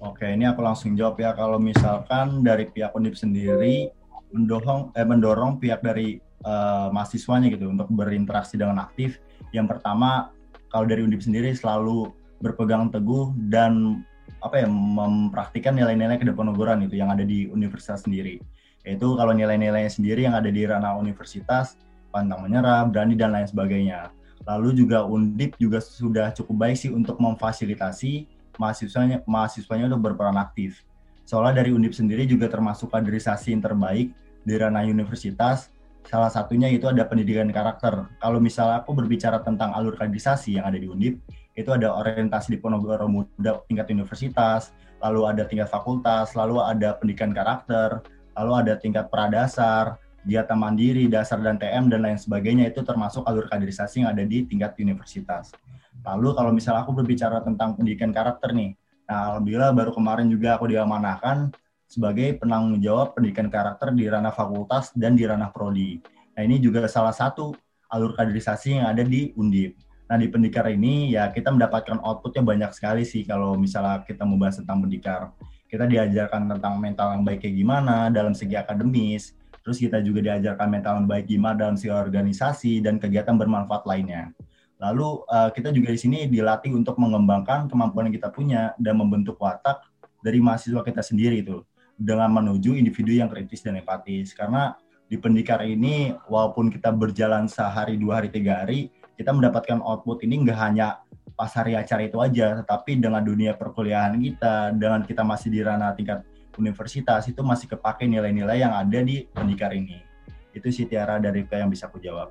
Oke, 0.00 0.24
ini 0.24 0.48
aku 0.48 0.64
langsung 0.64 0.96
jawab 0.96 1.20
ya. 1.20 1.36
Kalau 1.36 1.60
misalkan 1.60 2.40
dari 2.40 2.72
pihak 2.72 2.96
Undip 2.96 3.20
sendiri 3.20 3.92
mendorong 4.32 4.96
eh, 4.96 5.04
mendorong 5.04 5.60
pihak 5.60 5.84
dari 5.84 6.16
uh, 6.48 6.88
mahasiswanya 6.88 7.52
gitu 7.52 7.68
untuk 7.68 7.92
berinteraksi 7.92 8.56
dengan 8.56 8.80
aktif. 8.80 9.20
Yang 9.52 9.76
pertama, 9.76 10.32
kalau 10.72 10.88
dari 10.88 11.04
Undip 11.04 11.20
sendiri 11.20 11.52
selalu 11.52 12.08
berpegang 12.40 12.88
teguh 12.88 13.36
dan 13.52 14.00
apa 14.40 14.64
ya 14.64 14.68
mempraktikkan 14.72 15.76
nilai-nilai 15.76 16.16
kedepanuguran 16.16 16.80
itu 16.80 16.96
yang 16.96 17.12
ada 17.12 17.20
di 17.20 17.44
universitas 17.52 18.08
sendiri 18.08 18.40
yaitu 18.84 19.12
kalau 19.16 19.32
nilai-nilainya 19.36 19.92
sendiri 19.92 20.24
yang 20.24 20.36
ada 20.36 20.48
di 20.48 20.64
ranah 20.64 20.96
universitas, 20.96 21.76
pantang 22.10 22.44
menyerah, 22.44 22.88
berani 22.88 23.14
dan 23.14 23.32
lain 23.32 23.46
sebagainya. 23.46 24.10
Lalu 24.48 24.84
juga 24.84 25.04
Undip 25.04 25.54
juga 25.60 25.78
sudah 25.84 26.32
cukup 26.32 26.68
baik 26.68 26.76
sih 26.76 26.90
untuk 26.90 27.20
memfasilitasi 27.20 28.40
mahasiswanya 28.56 29.24
mahasiswanya 29.24 29.88
untuk 29.88 30.12
berperan 30.12 30.36
aktif. 30.36 30.84
Soalnya 31.24 31.62
dari 31.62 31.70
Undip 31.72 31.94
sendiri 31.94 32.26
juga 32.26 32.50
termasuk 32.50 32.92
kaderisasi 32.92 33.54
yang 33.54 33.62
terbaik 33.62 34.12
di 34.44 34.54
ranah 34.56 34.84
universitas. 34.84 35.72
Salah 36.08 36.32
satunya 36.32 36.66
itu 36.72 36.88
ada 36.88 37.04
pendidikan 37.04 37.46
karakter. 37.52 38.08
Kalau 38.18 38.40
misalnya 38.40 38.82
aku 38.82 38.96
berbicara 38.96 39.44
tentang 39.44 39.76
alur 39.76 39.94
kaderisasi 39.94 40.56
yang 40.56 40.64
ada 40.64 40.80
di 40.80 40.88
Undip, 40.88 41.20
itu 41.54 41.70
ada 41.70 41.92
orientasi 41.92 42.56
di 42.56 42.58
Ponorogo 42.58 42.96
Muda 43.06 43.60
tingkat 43.68 43.92
universitas, 43.92 44.72
lalu 45.04 45.28
ada 45.28 45.44
tingkat 45.44 45.68
fakultas, 45.68 46.32
lalu 46.32 46.58
ada 46.58 46.96
pendidikan 46.96 47.36
karakter, 47.36 48.00
lalu 48.36 48.52
ada 48.66 48.74
tingkat 48.78 49.08
pradasar, 49.08 49.98
diata 50.24 50.52
mandiri, 50.52 51.08
dasar 51.08 51.40
dan 51.40 51.56
TM 51.56 51.88
dan 51.88 52.04
lain 52.04 52.18
sebagainya 52.20 52.68
itu 52.68 52.84
termasuk 52.84 53.24
alur 53.24 53.48
kaderisasi 53.48 54.04
yang 54.04 54.12
ada 54.12 54.24
di 54.24 54.44
tingkat 54.44 54.76
universitas. 54.76 55.56
Lalu 56.04 56.32
kalau 56.36 56.50
misalnya 56.52 56.84
aku 56.84 56.92
berbicara 56.96 57.44
tentang 57.44 57.76
pendidikan 57.76 58.12
karakter 58.12 58.52
nih, 58.52 58.76
nah 59.08 59.32
alhamdulillah 59.34 59.72
baru 59.72 59.90
kemarin 59.92 60.28
juga 60.28 60.56
aku 60.56 60.68
diamanahkan 60.68 61.52
sebagai 61.90 62.38
penanggung 62.38 62.78
jawab 62.78 63.18
pendidikan 63.18 63.50
karakter 63.50 63.90
di 63.92 64.06
ranah 64.06 64.32
fakultas 64.32 64.94
dan 64.94 65.18
di 65.18 65.26
ranah 65.26 65.50
prodi. 65.50 65.98
Nah 66.38 66.42
ini 66.46 66.62
juga 66.62 66.86
salah 66.86 67.12
satu 67.12 67.52
alur 67.90 68.14
kaderisasi 68.14 68.78
yang 68.80 68.86
ada 68.86 69.02
di 69.02 69.34
Undip. 69.34 69.74
Nah 70.06 70.16
di 70.16 70.30
pendikar 70.30 70.70
ini 70.70 71.14
ya 71.14 71.28
kita 71.34 71.50
mendapatkan 71.50 71.98
outputnya 72.00 72.42
banyak 72.46 72.70
sekali 72.74 73.02
sih 73.02 73.26
kalau 73.26 73.58
misalnya 73.58 74.06
kita 74.06 74.22
membahas 74.22 74.62
tentang 74.62 74.86
pendikar 74.86 75.34
kita 75.70 75.86
diajarkan 75.86 76.50
tentang 76.50 76.82
mental 76.82 77.14
yang 77.14 77.22
baik 77.22 77.46
kayak 77.46 77.54
gimana 77.54 78.10
dalam 78.10 78.34
segi 78.34 78.58
akademis, 78.58 79.38
terus 79.62 79.78
kita 79.78 80.02
juga 80.02 80.26
diajarkan 80.26 80.66
mental 80.66 80.98
yang 80.98 81.06
baik 81.06 81.30
gimana 81.30 81.54
dalam 81.54 81.78
segi 81.78 81.94
organisasi 81.94 82.82
dan 82.82 82.98
kegiatan 82.98 83.38
bermanfaat 83.38 83.86
lainnya. 83.86 84.34
Lalu 84.82 85.22
uh, 85.30 85.52
kita 85.54 85.70
juga 85.70 85.94
di 85.94 86.00
sini 86.00 86.26
dilatih 86.26 86.74
untuk 86.74 86.98
mengembangkan 86.98 87.70
kemampuan 87.70 88.10
yang 88.10 88.16
kita 88.18 88.34
punya 88.34 88.74
dan 88.82 88.98
membentuk 88.98 89.38
watak 89.38 89.86
dari 90.24 90.42
mahasiswa 90.42 90.82
kita 90.82 91.04
sendiri 91.04 91.44
itu 91.44 91.62
dengan 91.94 92.32
menuju 92.32 92.74
individu 92.74 93.12
yang 93.14 93.30
kritis 93.30 93.62
dan 93.62 93.78
empatis. 93.78 94.32
Karena 94.32 94.72
di 95.06 95.20
pendikar 95.20 95.62
ini 95.62 96.16
walaupun 96.26 96.72
kita 96.72 96.90
berjalan 96.90 97.44
sehari, 97.46 98.00
dua 98.00 98.24
hari, 98.24 98.32
tiga 98.32 98.64
hari, 98.64 98.88
kita 99.20 99.36
mendapatkan 99.36 99.84
output 99.84 100.24
ini 100.24 100.48
nggak 100.48 100.58
hanya 100.58 101.04
pas 101.40 101.56
hari 101.56 101.72
acara 101.72 102.04
itu 102.04 102.20
aja, 102.20 102.60
tetapi 102.60 103.00
dengan 103.00 103.24
dunia 103.24 103.56
perkuliahan 103.56 104.12
kita, 104.20 104.76
dengan 104.76 105.00
kita 105.08 105.24
masih 105.24 105.48
di 105.48 105.64
ranah 105.64 105.96
tingkat 105.96 106.20
universitas, 106.60 107.24
itu 107.32 107.40
masih 107.40 107.64
kepake 107.64 108.04
nilai-nilai 108.04 108.60
yang 108.60 108.76
ada 108.76 109.00
di 109.00 109.24
pendikar 109.24 109.72
ini. 109.72 110.04
Itu 110.52 110.68
sih 110.68 110.84
Tiara 110.84 111.16
dari 111.16 111.40
yang 111.48 111.72
bisa 111.72 111.88
aku 111.88 111.96
jawab. 111.96 112.28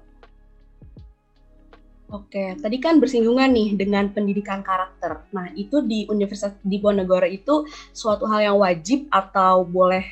Oke, 2.13 2.53
tadi 2.61 2.77
kan 2.77 3.01
bersinggungan 3.01 3.49
nih 3.49 3.73
dengan 3.73 4.13
pendidikan 4.13 4.61
karakter. 4.61 5.25
Nah, 5.33 5.49
itu 5.57 5.81
di 5.81 6.05
Universitas 6.05 6.53
di 6.61 6.77
Diponegoro 6.77 7.25
itu 7.25 7.65
suatu 7.89 8.29
hal 8.29 8.53
yang 8.53 8.57
wajib 8.61 9.09
atau 9.09 9.65
boleh 9.65 10.05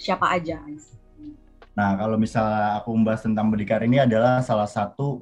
siapa 0.00 0.24
aja? 0.32 0.56
Nah, 1.76 2.00
kalau 2.00 2.16
misalnya 2.16 2.80
aku 2.80 2.96
membahas 2.96 3.28
tentang 3.28 3.52
pendidikan 3.52 3.84
ini 3.84 4.00
adalah 4.00 4.40
salah 4.40 4.68
satu 4.68 5.20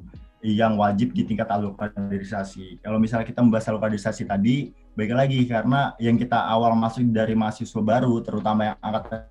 yang 0.55 0.79
wajib 0.79 1.11
di 1.11 1.27
tingkat 1.27 1.51
alur 1.51 1.75
kaderisasi. 1.75 2.79
Kalau 2.79 3.03
misalnya 3.03 3.27
kita 3.27 3.43
membahas 3.43 3.67
alur 3.67 3.83
kaderisasi 3.83 4.31
tadi, 4.31 4.71
baik 4.95 5.11
lagi 5.11 5.43
karena 5.49 5.99
yang 5.99 6.15
kita 6.15 6.39
awal 6.39 6.71
masuk 6.79 7.03
dari 7.11 7.35
mahasiswa 7.35 7.83
baru, 7.83 8.23
terutama 8.23 8.71
yang 8.71 8.79
angkatan 8.79 9.27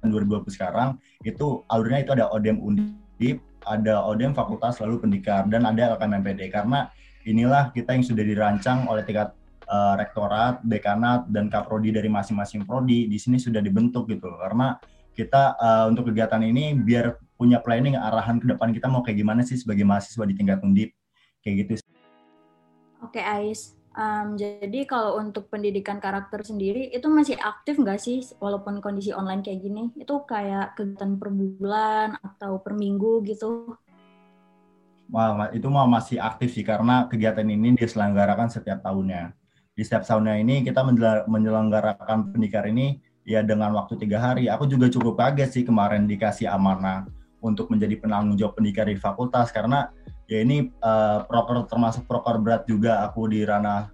2020 0.00 0.56
sekarang, 0.56 0.96
itu 1.20 1.66
alurnya 1.68 2.00
itu 2.00 2.12
ada 2.16 2.24
ODM 2.32 2.58
Undip, 2.64 3.44
ada 3.66 4.00
ODM 4.08 4.32
Fakultas 4.32 4.80
lalu 4.80 5.04
Pendikar, 5.04 5.44
dan 5.52 5.68
ada 5.68 5.98
LKMPD. 5.98 6.48
Karena 6.48 6.88
inilah 7.28 7.68
kita 7.74 7.92
yang 7.92 8.06
sudah 8.06 8.24
dirancang 8.24 8.88
oleh 8.88 9.04
tingkat 9.04 9.36
uh, 9.68 10.00
rektorat, 10.00 10.64
dekanat, 10.64 11.28
dan 11.28 11.52
kaprodi 11.52 11.92
dari 11.92 12.08
masing-masing 12.08 12.64
prodi, 12.64 13.04
di 13.04 13.18
sini 13.20 13.36
sudah 13.36 13.60
dibentuk 13.60 14.08
gitu. 14.08 14.32
Karena 14.38 14.80
kita 15.12 15.58
uh, 15.58 15.84
untuk 15.90 16.08
kegiatan 16.08 16.40
ini 16.40 16.72
biar 16.78 17.27
punya 17.38 17.62
planning 17.62 17.94
arahan 17.94 18.42
ke 18.42 18.50
depan 18.50 18.74
kita 18.74 18.90
mau 18.90 19.00
kayak 19.06 19.22
gimana 19.22 19.46
sih 19.46 19.54
sebagai 19.54 19.86
mahasiswa 19.86 20.26
di 20.26 20.34
tingkat 20.34 20.58
undip 20.66 20.90
kayak 21.40 21.64
gitu. 21.64 21.78
Oke 22.98 23.22
Ais, 23.22 23.78
um, 23.94 24.34
jadi 24.34 24.82
kalau 24.90 25.22
untuk 25.22 25.46
pendidikan 25.46 26.02
karakter 26.02 26.42
sendiri 26.42 26.90
itu 26.90 27.06
masih 27.06 27.38
aktif 27.38 27.78
nggak 27.78 28.02
sih 28.02 28.26
walaupun 28.42 28.82
kondisi 28.82 29.14
online 29.14 29.46
kayak 29.46 29.62
gini? 29.62 29.94
Itu 29.94 30.26
kayak 30.26 30.74
kegiatan 30.74 31.14
per 31.14 31.30
bulan 31.30 32.18
atau 32.18 32.58
per 32.58 32.74
minggu 32.74 33.22
gitu? 33.22 33.78
Wah, 35.08 35.48
itu 35.54 35.70
mah 35.70 35.86
masih 35.86 36.18
aktif 36.18 36.52
sih 36.52 36.66
karena 36.66 37.06
kegiatan 37.06 37.46
ini 37.46 37.78
diselenggarakan 37.78 38.50
setiap 38.50 38.82
tahunnya. 38.82 39.32
Di 39.72 39.86
setiap 39.86 40.02
tahunnya 40.02 40.42
ini 40.42 40.66
kita 40.66 40.82
menyelenggarakan 41.30 42.34
pendikar 42.34 42.66
ini 42.66 42.98
ya 43.22 43.46
dengan 43.46 43.78
waktu 43.78 43.94
tiga 43.94 44.18
hari. 44.18 44.50
Aku 44.50 44.66
juga 44.66 44.90
cukup 44.90 45.14
kaget 45.22 45.54
sih 45.54 45.64
kemarin 45.64 46.04
dikasih 46.04 46.50
amanah 46.50 47.17
untuk 47.40 47.70
menjadi 47.70 47.98
penanggung 48.00 48.34
jawab 48.34 48.58
pendidikan 48.58 48.90
di 48.90 48.98
fakultas 48.98 49.54
karena 49.54 49.90
ya 50.26 50.42
ini 50.42 50.68
uh, 50.82 51.24
proker 51.24 51.64
termasuk 51.70 52.04
proker 52.04 52.38
berat 52.42 52.66
juga 52.66 53.06
aku 53.06 53.30
di 53.30 53.46
ranah 53.46 53.88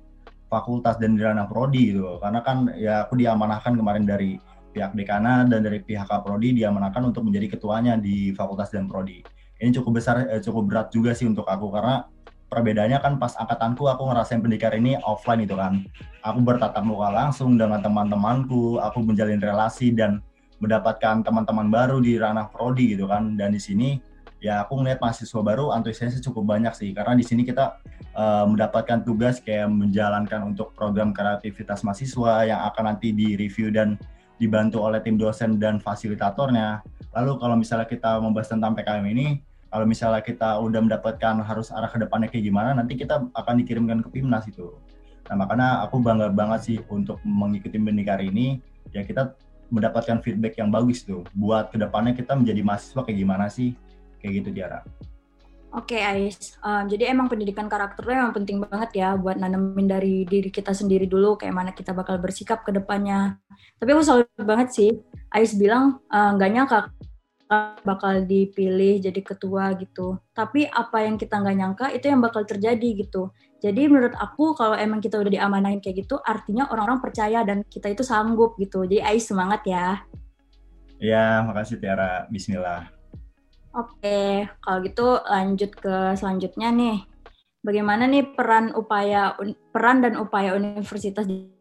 fakultas 0.49 0.97
dan 0.99 1.15
di 1.15 1.23
ranah 1.23 1.47
prodi 1.47 1.95
gitu 1.95 2.19
karena 2.19 2.41
kan 2.41 2.73
ya 2.75 3.05
aku 3.07 3.19
diamanahkan 3.21 3.75
kemarin 3.75 4.05
dari 4.07 4.41
pihak 4.75 4.97
dekana 4.97 5.47
dan 5.47 5.63
dari 5.63 5.79
pihak 5.83 6.11
prodi 6.25 6.57
diamanahkan 6.57 7.15
untuk 7.15 7.23
menjadi 7.27 7.55
ketuanya 7.59 7.95
di 7.95 8.35
fakultas 8.35 8.75
dan 8.75 8.91
prodi 8.91 9.23
ini 9.63 9.71
cukup 9.71 10.03
besar 10.03 10.27
eh, 10.27 10.43
cukup 10.43 10.67
berat 10.67 10.89
juga 10.91 11.15
sih 11.15 11.31
untuk 11.31 11.47
aku 11.47 11.71
karena 11.71 12.05
perbedaannya 12.51 12.99
kan 13.03 13.19
pas 13.19 13.35
angkatanku 13.35 13.91
aku 13.91 14.07
ngerasain 14.11 14.39
pendidikan 14.39 14.75
ini 14.79 14.95
offline 15.03 15.43
itu 15.43 15.59
kan. 15.59 15.83
Aku 16.23 16.39
bertatap 16.43 16.87
muka 16.87 17.11
langsung 17.11 17.59
dengan 17.59 17.83
teman-temanku, 17.83 18.79
aku 18.79 19.03
menjalin 19.03 19.43
relasi 19.43 19.91
dan 19.91 20.23
mendapatkan 20.65 21.21
teman-teman 21.21 21.69
baru 21.69 22.01
di 22.01 22.17
ranah 22.17 22.49
prodi 22.49 22.97
gitu 22.97 23.05
kan. 23.05 23.37
Dan 23.37 23.53
di 23.53 23.61
sini 23.61 24.01
ya 24.45 24.65
aku 24.65 24.81
ngeliat 24.81 25.01
mahasiswa 25.01 25.41
baru 25.41 25.73
antusiasnya 25.73 26.21
cukup 26.21 26.45
banyak 26.45 26.77
sih 26.77 26.93
karena 26.93 27.17
di 27.17 27.25
sini 27.25 27.49
kita 27.49 27.81
uh, 28.13 28.45
mendapatkan 28.45 29.01
tugas 29.01 29.41
kayak 29.41 29.73
menjalankan 29.73 30.53
untuk 30.53 30.77
program 30.77 31.17
kreativitas 31.17 31.81
mahasiswa 31.81 32.45
yang 32.45 32.61
akan 32.69 32.93
nanti 32.93 33.17
di-review 33.17 33.73
dan 33.73 33.97
dibantu 34.37 34.83
oleh 34.85 35.01
tim 35.01 35.17
dosen 35.17 35.57
dan 35.57 35.81
fasilitatornya. 35.81 36.83
Lalu 37.15 37.33
kalau 37.39 37.57
misalnya 37.57 37.87
kita 37.87 38.19
membahas 38.19 38.51
tentang 38.51 38.75
PKM 38.75 39.07
ini, 39.07 39.39
kalau 39.71 39.87
misalnya 39.87 40.21
kita 40.21 40.59
udah 40.59 40.81
mendapatkan 40.83 41.41
harus 41.47 41.71
arah 41.71 41.87
ke 41.87 42.03
depannya 42.03 42.27
kayak 42.27 42.45
gimana, 42.45 42.75
nanti 42.75 42.99
kita 42.99 43.31
akan 43.33 43.55
dikirimkan 43.63 44.03
ke 44.03 44.09
Pimnas 44.11 44.45
itu. 44.51 44.75
Nah, 45.31 45.41
makanya 45.41 45.87
aku 45.87 46.03
bangga 46.05 46.29
banget 46.29 46.61
sih 46.67 46.77
untuk 46.91 47.23
mengikuti 47.25 47.81
Bendikar 47.81 48.21
ini, 48.21 48.61
ya 48.93 49.07
kita 49.07 49.33
mendapatkan 49.73 50.21
feedback 50.21 50.59
yang 50.61 50.69
bagus 50.69 51.05
tuh, 51.05 51.25
buat 51.33 51.73
ke 51.73 51.77
depannya 51.81 52.13
kita 52.17 52.37
menjadi 52.37 52.61
mahasiswa 52.61 53.01
kayak 53.05 53.19
gimana 53.19 53.47
sih, 53.49 53.73
kayak 54.21 54.45
gitu 54.45 54.49
Tiara. 54.53 54.81
Oke 55.75 55.99
okay, 55.99 56.07
Ais, 56.07 56.55
um, 56.63 56.87
jadi 56.87 57.11
emang 57.11 57.27
pendidikan 57.27 57.67
karakternya 57.67 58.31
emang 58.31 58.35
penting 58.39 58.63
banget 58.63 58.95
ya 58.95 59.19
buat 59.19 59.35
nanemin 59.35 59.91
dari 59.91 60.23
diri 60.23 60.47
kita 60.47 60.71
sendiri 60.71 61.11
dulu 61.11 61.35
kayak 61.35 61.51
mana 61.51 61.71
kita 61.75 61.91
bakal 61.91 62.15
bersikap 62.23 62.63
ke 62.63 62.71
depannya. 62.71 63.43
Tapi 63.83 63.91
aku 63.91 64.03
selalu 64.07 64.23
banget 64.39 64.69
sih, 64.71 64.91
Ais 65.35 65.51
bilang 65.59 65.99
nggak 66.15 66.51
uh, 66.51 66.55
nyangka 66.55 66.79
bakal 67.85 68.25
dipilih 68.25 69.03
jadi 69.03 69.21
ketua 69.21 69.75
gitu. 69.77 70.19
Tapi 70.31 70.71
apa 70.71 71.05
yang 71.05 71.19
kita 71.19 71.43
nggak 71.43 71.57
nyangka 71.59 71.87
itu 71.91 72.07
yang 72.07 72.23
bakal 72.23 72.47
terjadi 72.47 72.89
gitu. 73.05 73.35
Jadi 73.63 73.83
menurut 73.89 74.15
aku 74.17 74.57
kalau 74.57 74.77
emang 74.77 75.01
kita 75.01 75.21
udah 75.21 75.33
diamanain 75.33 75.81
kayak 75.81 76.05
gitu, 76.05 76.21
artinya 76.21 76.69
orang-orang 76.69 77.01
percaya 77.01 77.43
dan 77.47 77.63
kita 77.67 77.93
itu 77.93 78.03
sanggup 78.05 78.57
gitu. 78.61 78.85
Jadi 78.85 79.01
Ais 79.01 79.25
semangat 79.25 79.65
ya. 79.65 80.05
Ya, 81.01 81.43
makasih 81.45 81.81
Tiara. 81.81 82.29
Bismillah. 82.31 82.89
Oke, 83.75 84.47
kalau 84.63 84.79
gitu 84.87 85.19
lanjut 85.27 85.71
ke 85.75 86.15
selanjutnya 86.15 86.71
nih. 86.71 87.03
Bagaimana 87.65 88.05
nih 88.07 88.37
peran 88.37 88.77
upaya 88.77 89.35
peran 89.73 90.05
dan 90.05 90.21
upaya 90.21 90.53
universitas 90.55 91.25
di 91.25 91.55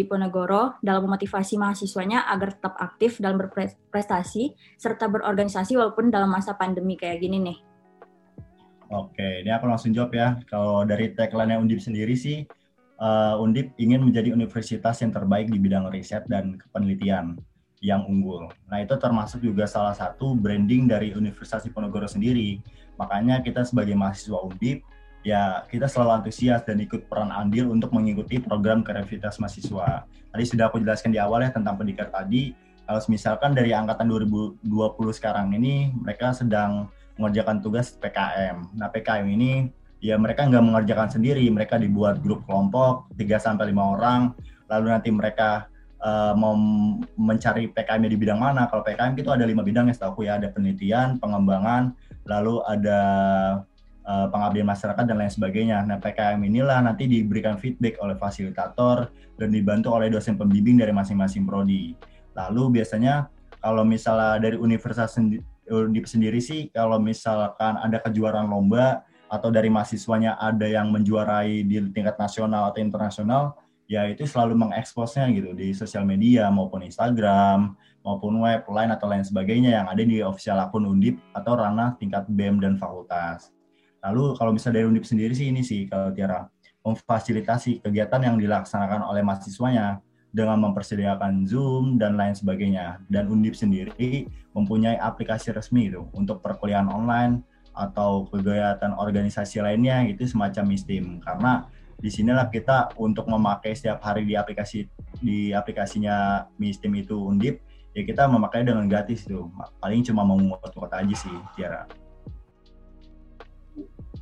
Diponegoro 0.00 0.80
dalam 0.80 1.04
memotivasi 1.04 1.60
mahasiswanya 1.60 2.24
agar 2.32 2.56
tetap 2.56 2.72
aktif 2.80 3.20
dalam 3.20 3.36
berprestasi 3.36 4.56
serta 4.80 5.12
berorganisasi 5.12 5.76
walaupun 5.76 6.08
dalam 6.08 6.32
masa 6.32 6.56
pandemi 6.56 6.96
kayak 6.96 7.20
gini 7.20 7.36
nih. 7.36 7.58
Oke, 8.90 9.46
ini 9.46 9.50
aku 9.54 9.70
langsung 9.70 9.94
jawab 9.94 10.10
ya. 10.10 10.34
Kalau 10.50 10.82
dari 10.82 11.14
tagline 11.14 11.54
Undip 11.62 11.78
sendiri 11.78 12.18
sih, 12.18 12.42
uh, 12.98 13.38
Undip 13.38 13.70
ingin 13.78 14.02
menjadi 14.02 14.34
universitas 14.34 14.98
yang 14.98 15.14
terbaik 15.14 15.46
di 15.46 15.62
bidang 15.62 15.86
riset 15.94 16.26
dan 16.26 16.58
penelitian 16.74 17.38
yang 17.78 18.02
unggul. 18.02 18.50
Nah, 18.66 18.82
itu 18.82 18.98
termasuk 18.98 19.46
juga 19.46 19.70
salah 19.70 19.94
satu 19.94 20.34
branding 20.34 20.90
dari 20.90 21.14
Universitas 21.14 21.62
Diponegoro 21.62 22.10
sendiri. 22.10 22.58
Makanya 22.98 23.46
kita 23.46 23.62
sebagai 23.62 23.94
mahasiswa 23.94 24.42
Undip 24.42 24.82
ya 25.20 25.68
kita 25.68 25.84
selalu 25.84 26.24
antusias 26.24 26.64
dan 26.64 26.80
ikut 26.80 27.04
peran 27.08 27.28
andil 27.28 27.68
untuk 27.68 27.92
mengikuti 27.92 28.40
program 28.40 28.80
kreativitas 28.80 29.36
mahasiswa. 29.38 30.04
Tadi 30.08 30.44
sudah 30.44 30.66
aku 30.66 30.80
jelaskan 30.80 31.12
di 31.12 31.20
awal 31.20 31.44
ya 31.44 31.54
tentang 31.54 31.78
pendidikan 31.78 32.08
tadi. 32.10 32.56
Kalau 32.90 33.00
misalkan 33.06 33.54
dari 33.54 33.70
angkatan 33.70 34.10
2020 34.10 34.66
sekarang 35.14 35.54
ini 35.54 35.94
mereka 35.94 36.34
sedang 36.34 36.90
mengerjakan 37.20 37.60
tugas 37.60 37.92
PKM. 38.00 38.72
Nah 38.80 38.88
PKM 38.88 39.28
ini 39.28 39.68
ya 40.00 40.16
mereka 40.16 40.48
nggak 40.48 40.64
mengerjakan 40.64 41.12
sendiri, 41.12 41.44
mereka 41.52 41.76
dibuat 41.76 42.24
grup 42.24 42.48
kelompok 42.48 43.12
3 43.20 43.36
sampai 43.36 43.68
lima 43.68 43.92
orang, 43.92 44.32
lalu 44.72 44.86
nanti 44.88 45.12
mereka 45.12 45.68
uh, 46.00 46.32
mau 46.32 46.56
mencari 47.20 47.68
PKM 47.68 48.08
di 48.08 48.16
bidang 48.16 48.40
mana. 48.40 48.66
Kalau 48.66 48.80
PKM 48.80 49.12
itu 49.20 49.28
ada 49.28 49.44
lima 49.44 49.60
bidang 49.60 49.92
ya 49.92 49.94
setahu 49.94 50.24
ya, 50.24 50.40
ada 50.40 50.48
penelitian, 50.48 51.20
pengembangan, 51.20 51.92
lalu 52.24 52.64
ada 52.64 53.00
uh, 54.08 54.26
pengabdian 54.32 54.66
masyarakat 54.66 55.04
dan 55.04 55.16
lain 55.20 55.32
sebagainya. 55.32 55.84
Nah, 55.84 56.00
PKM 56.00 56.40
inilah 56.40 56.80
nanti 56.80 57.04
diberikan 57.04 57.60
feedback 57.60 58.00
oleh 58.00 58.16
fasilitator 58.16 59.12
dan 59.36 59.48
dibantu 59.52 59.92
oleh 59.92 60.08
dosen 60.08 60.40
pembimbing 60.40 60.80
dari 60.80 60.92
masing-masing 60.96 61.44
prodi. 61.44 61.92
Lalu 62.36 62.80
biasanya 62.80 63.28
kalau 63.60 63.84
misalnya 63.84 64.40
dari 64.40 64.56
universitas 64.56 65.12
sendi 65.12 65.40
sendiri 66.06 66.42
sih 66.42 66.68
kalau 66.74 66.98
misalkan 66.98 67.78
ada 67.78 68.02
kejuaraan 68.02 68.50
lomba 68.50 69.06
atau 69.30 69.48
dari 69.54 69.70
mahasiswanya 69.70 70.34
ada 70.42 70.66
yang 70.66 70.90
menjuarai 70.90 71.62
di 71.62 71.78
tingkat 71.94 72.18
nasional 72.18 72.74
atau 72.74 72.82
internasional, 72.82 73.54
ya 73.86 74.10
itu 74.10 74.26
selalu 74.26 74.58
mengeksposnya 74.58 75.30
gitu 75.30 75.54
di 75.54 75.70
sosial 75.70 76.02
media 76.02 76.50
maupun 76.50 76.82
Instagram 76.82 77.78
maupun 78.00 78.40
web, 78.40 78.64
lain 78.64 78.90
atau 78.90 79.06
lain 79.06 79.24
sebagainya 79.24 79.70
yang 79.82 79.86
ada 79.86 80.00
di 80.00 80.24
official 80.24 80.56
akun 80.60 80.88
Undip 80.88 81.20
atau 81.36 81.52
ranah 81.56 82.00
tingkat 82.00 82.24
BEM 82.32 82.60
dan 82.60 82.74
fakultas. 82.80 83.52
Lalu 84.00 84.32
kalau 84.40 84.56
misalnya 84.56 84.80
dari 84.80 84.86
Undip 84.88 85.04
sendiri 85.04 85.36
sih 85.36 85.52
ini 85.52 85.60
sih 85.60 85.84
kalau 85.84 86.08
Tiara 86.10 86.48
memfasilitasi 86.80 87.84
kegiatan 87.84 88.20
yang 88.24 88.40
dilaksanakan 88.40 89.04
oleh 89.04 89.20
mahasiswanya 89.20 90.00
dengan 90.30 90.62
mempersediakan 90.62 91.46
Zoom 91.46 91.98
dan 91.98 92.14
lain 92.14 92.34
sebagainya. 92.34 93.02
Dan 93.10 93.30
Undip 93.30 93.58
sendiri 93.58 94.30
mempunyai 94.54 94.98
aplikasi 94.98 95.50
resmi 95.54 95.90
itu 95.90 96.06
untuk 96.14 96.42
perkuliahan 96.42 96.90
online 96.90 97.42
atau 97.74 98.26
kegiatan 98.28 98.92
organisasi 98.98 99.62
lainnya 99.62 100.02
itu 100.06 100.26
semacam 100.26 100.74
Mistim 100.74 101.22
karena 101.22 101.70
di 102.00 102.10
sinilah 102.10 102.48
kita 102.50 102.96
untuk 102.98 103.28
memakai 103.30 103.76
setiap 103.76 104.02
hari 104.02 104.26
di 104.26 104.34
aplikasi 104.34 104.88
di 105.22 105.54
aplikasinya 105.54 106.48
Mistim 106.58 106.96
itu 106.98 107.14
Undip 107.14 107.62
ya 107.94 108.02
kita 108.06 108.26
memakai 108.26 108.66
dengan 108.66 108.86
gratis 108.86 109.26
itu 109.26 109.50
paling 109.78 110.02
cuma 110.06 110.22
menguat 110.26 110.70
kota 110.74 111.02
aja 111.02 111.14
sih 111.14 111.34
Tiara. 111.54 111.86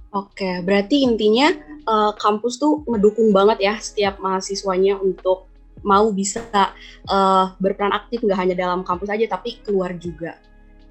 Oke, 0.09 0.65
berarti 0.65 1.05
intinya 1.05 1.53
uh, 1.85 2.17
kampus 2.17 2.57
tuh 2.57 2.81
ngedukung 2.89 3.29
banget 3.29 3.61
ya 3.61 3.75
setiap 3.77 4.17
mahasiswanya 4.25 4.97
untuk 4.97 5.45
mau 5.89 6.13
bisa 6.13 6.45
uh, 7.09 7.57
berperan 7.57 7.97
aktif 7.97 8.21
nggak 8.21 8.37
hanya 8.37 8.55
dalam 8.55 8.85
kampus 8.85 9.09
aja 9.09 9.25
tapi 9.25 9.57
keluar 9.65 9.97
juga. 9.97 10.37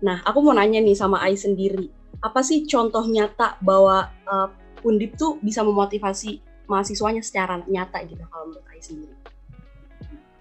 Nah, 0.02 0.26
aku 0.26 0.42
mau 0.42 0.58
nanya 0.58 0.82
nih 0.82 0.98
sama 0.98 1.22
Ai 1.22 1.38
sendiri, 1.38 1.90
apa 2.22 2.42
sih 2.42 2.66
contoh 2.66 3.06
nyata 3.06 3.62
bahwa 3.62 4.10
uh, 4.26 4.50
Undip 4.86 5.18
tuh 5.18 5.42
bisa 5.42 5.66
memotivasi 5.66 6.42
mahasiswanya 6.70 7.22
secara 7.26 7.62
nyata 7.66 8.02
gitu 8.06 8.22
kalau 8.30 8.50
menurut 8.50 8.66
Ai 8.70 8.82
sendiri? 8.82 9.16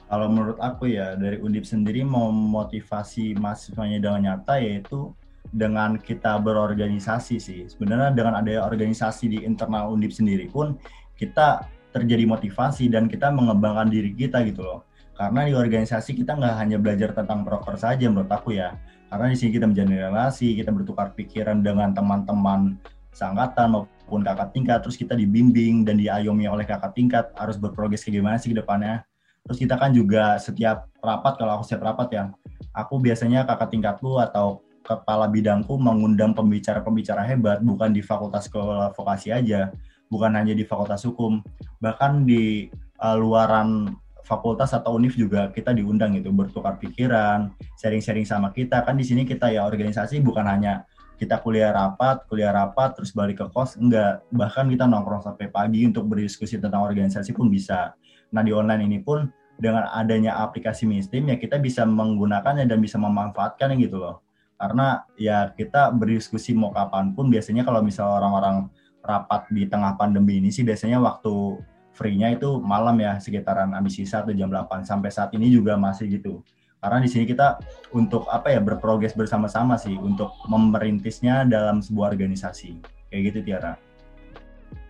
Kalau 0.07 0.27
menurut 0.31 0.59
aku 0.63 0.93
ya 0.93 1.19
dari 1.19 1.41
Undip 1.43 1.67
sendiri 1.67 2.07
memotivasi 2.07 3.37
mahasiswanya 3.37 3.99
dengan 3.99 4.21
nyata 4.33 4.61
yaitu 4.61 5.13
dengan 5.51 5.99
kita 5.99 6.39
berorganisasi 6.39 7.37
sih. 7.41 7.61
Sebenarnya 7.67 8.13
dengan 8.15 8.39
ada 8.39 8.69
organisasi 8.69 9.25
di 9.33 9.39
internal 9.43 9.91
Undip 9.93 10.15
sendiri 10.15 10.47
pun 10.53 10.79
kita 11.17 11.65
terjadi 11.97 12.29
motivasi 12.29 12.93
dan 12.93 13.09
kita 13.09 13.33
mengembangkan 13.33 13.89
diri 13.89 14.13
kita 14.13 14.45
gitu 14.45 14.61
loh. 14.61 14.81
Karena 15.17 15.49
di 15.49 15.57
organisasi 15.57 16.13
kita 16.13 16.37
nggak 16.37 16.55
hanya 16.61 16.77
belajar 16.77 17.17
tentang 17.17 17.41
proker 17.41 17.81
saja 17.81 18.05
menurut 18.13 18.29
aku 18.29 18.53
ya. 18.53 18.77
Karena 19.09 19.33
di 19.33 19.37
sini 19.41 19.51
kita 19.57 19.65
menjalin 19.65 19.97
relasi, 19.97 20.53
kita 20.53 20.69
bertukar 20.75 21.17
pikiran 21.17 21.65
dengan 21.65 21.97
teman-teman 21.97 22.77
seangkatan 23.17 23.73
maupun 23.73 24.21
kakak 24.21 24.53
tingkat, 24.53 24.85
terus 24.85 25.01
kita 25.01 25.17
dibimbing 25.17 25.89
dan 25.89 25.97
diayomi 25.97 26.45
oleh 26.45 26.69
kakak 26.69 26.93
tingkat 26.93 27.33
harus 27.41 27.57
berprogres 27.57 28.05
ke 28.05 28.13
gimana 28.13 28.37
sih 28.37 28.53
ke 28.53 28.61
depannya. 28.61 29.09
Terus 29.49 29.57
kita 29.57 29.81
kan 29.81 29.95
juga 29.97 30.37
setiap 30.37 30.91
rapat, 31.01 31.41
kalau 31.41 31.57
aku 31.57 31.65
setiap 31.65 31.89
rapat 31.89 32.09
ya, 32.13 32.25
aku 32.77 33.01
biasanya 33.01 33.49
kakak 33.49 33.73
tingkatku 33.73 34.21
atau 34.21 34.61
kepala 34.85 35.27
bidangku 35.33 35.81
mengundang 35.81 36.37
pembicara-pembicara 36.37 37.25
hebat 37.25 37.59
bukan 37.65 37.91
di 37.91 38.05
fakultas 38.05 38.53
vokasi 38.93 39.33
aja, 39.33 39.73
bukan 40.09 40.35
hanya 40.35 40.53
di 40.53 40.63
fakultas 40.67 41.05
hukum, 41.07 41.43
bahkan 41.83 42.27
di 42.27 42.71
uh, 43.03 43.17
luaran 43.19 43.95
fakultas 44.27 44.75
atau 44.75 44.99
univ 44.99 45.15
juga 45.15 45.55
kita 45.55 45.71
diundang 45.71 46.19
gitu 46.19 46.35
bertukar 46.35 46.79
pikiran, 46.83 47.55
sharing-sharing 47.79 48.27
sama 48.27 48.51
kita. 48.51 48.83
Kan 48.83 48.99
di 48.99 49.07
sini 49.07 49.23
kita 49.23 49.51
ya 49.55 49.63
organisasi 49.63 50.19
bukan 50.23 50.47
hanya 50.47 50.83
kita 51.17 51.41
kuliah 51.41 51.73
rapat, 51.73 52.27
kuliah 52.29 52.53
rapat 52.53 52.99
terus 52.99 53.15
balik 53.15 53.41
ke 53.41 53.47
kos, 53.55 53.79
enggak. 53.79 54.27
Bahkan 54.35 54.67
kita 54.69 54.85
nongkrong 54.85 55.23
sampai 55.25 55.49
pagi 55.49 55.87
untuk 55.87 56.11
berdiskusi 56.11 56.59
tentang 56.59 56.85
organisasi 56.85 57.33
pun 57.33 57.49
bisa. 57.49 57.95
Nah, 58.35 58.43
di 58.43 58.51
online 58.51 58.85
ini 58.85 58.99
pun 59.01 59.31
dengan 59.57 59.89
adanya 59.89 60.37
aplikasi 60.45 60.85
Mistim 60.85 61.33
ya 61.33 61.41
kita 61.41 61.57
bisa 61.57 61.89
menggunakannya 61.89 62.69
dan 62.69 62.79
bisa 62.79 63.01
memanfaatkannya 63.01 63.77
gitu 63.81 63.97
loh 63.97 64.21
karena 64.57 65.05
ya 65.21 65.53
kita 65.53 65.93
berdiskusi 65.93 66.57
mau 66.57 66.73
kapan 66.73 67.13
pun 67.13 67.29
biasanya 67.29 67.65
kalau 67.65 67.85
misal 67.85 68.09
orang-orang 68.21 68.69
rapat 69.07 69.47
di 69.55 69.65
tengah 69.71 69.95
pandemi 69.95 70.43
ini 70.43 70.51
sih 70.51 70.67
biasanya 70.67 70.99
waktu 70.99 71.63
free-nya 71.97 72.37
itu 72.37 72.61
malam 72.61 73.01
ya 73.01 73.17
sekitaran 73.17 73.73
habis 73.73 73.97
sisa 73.97 74.21
atau 74.21 74.37
jam 74.37 74.53
8 74.53 74.85
sampai 74.85 75.09
saat 75.09 75.33
ini 75.33 75.49
juga 75.49 75.81
masih 75.81 76.21
gitu. 76.21 76.45
Karena 76.77 77.01
di 77.01 77.09
sini 77.09 77.25
kita 77.25 77.57
untuk 77.97 78.29
apa 78.29 78.53
ya 78.53 78.61
berprogres 78.61 79.17
bersama-sama 79.17 79.81
sih 79.81 79.97
untuk 79.97 80.29
memerintisnya 80.45 81.49
dalam 81.49 81.81
sebuah 81.81 82.13
organisasi. 82.13 82.77
Kayak 83.09 83.23
gitu 83.33 83.39
Tiara. 83.49 83.73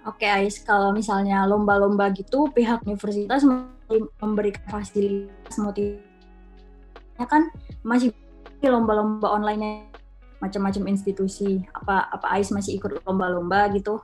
Oke 0.06 0.26
Ais, 0.26 0.62
kalau 0.62 0.90
misalnya 0.90 1.46
lomba-lomba 1.46 2.10
gitu 2.14 2.50
pihak 2.50 2.82
universitas 2.86 3.46
memberikan 4.22 4.62
fasilitas 4.66 5.58
motivasinya 5.58 7.26
kan 7.26 7.48
masih 7.86 8.10
lomba-lomba 8.66 9.30
online 9.30 9.86
macam-macam 10.40 10.90
institusi. 10.90 11.64
Apa 11.72 12.10
apa 12.12 12.26
Ais 12.36 12.52
masih 12.52 12.76
ikut 12.76 13.02
lomba-lomba 13.04 13.68
gitu? 13.72 14.00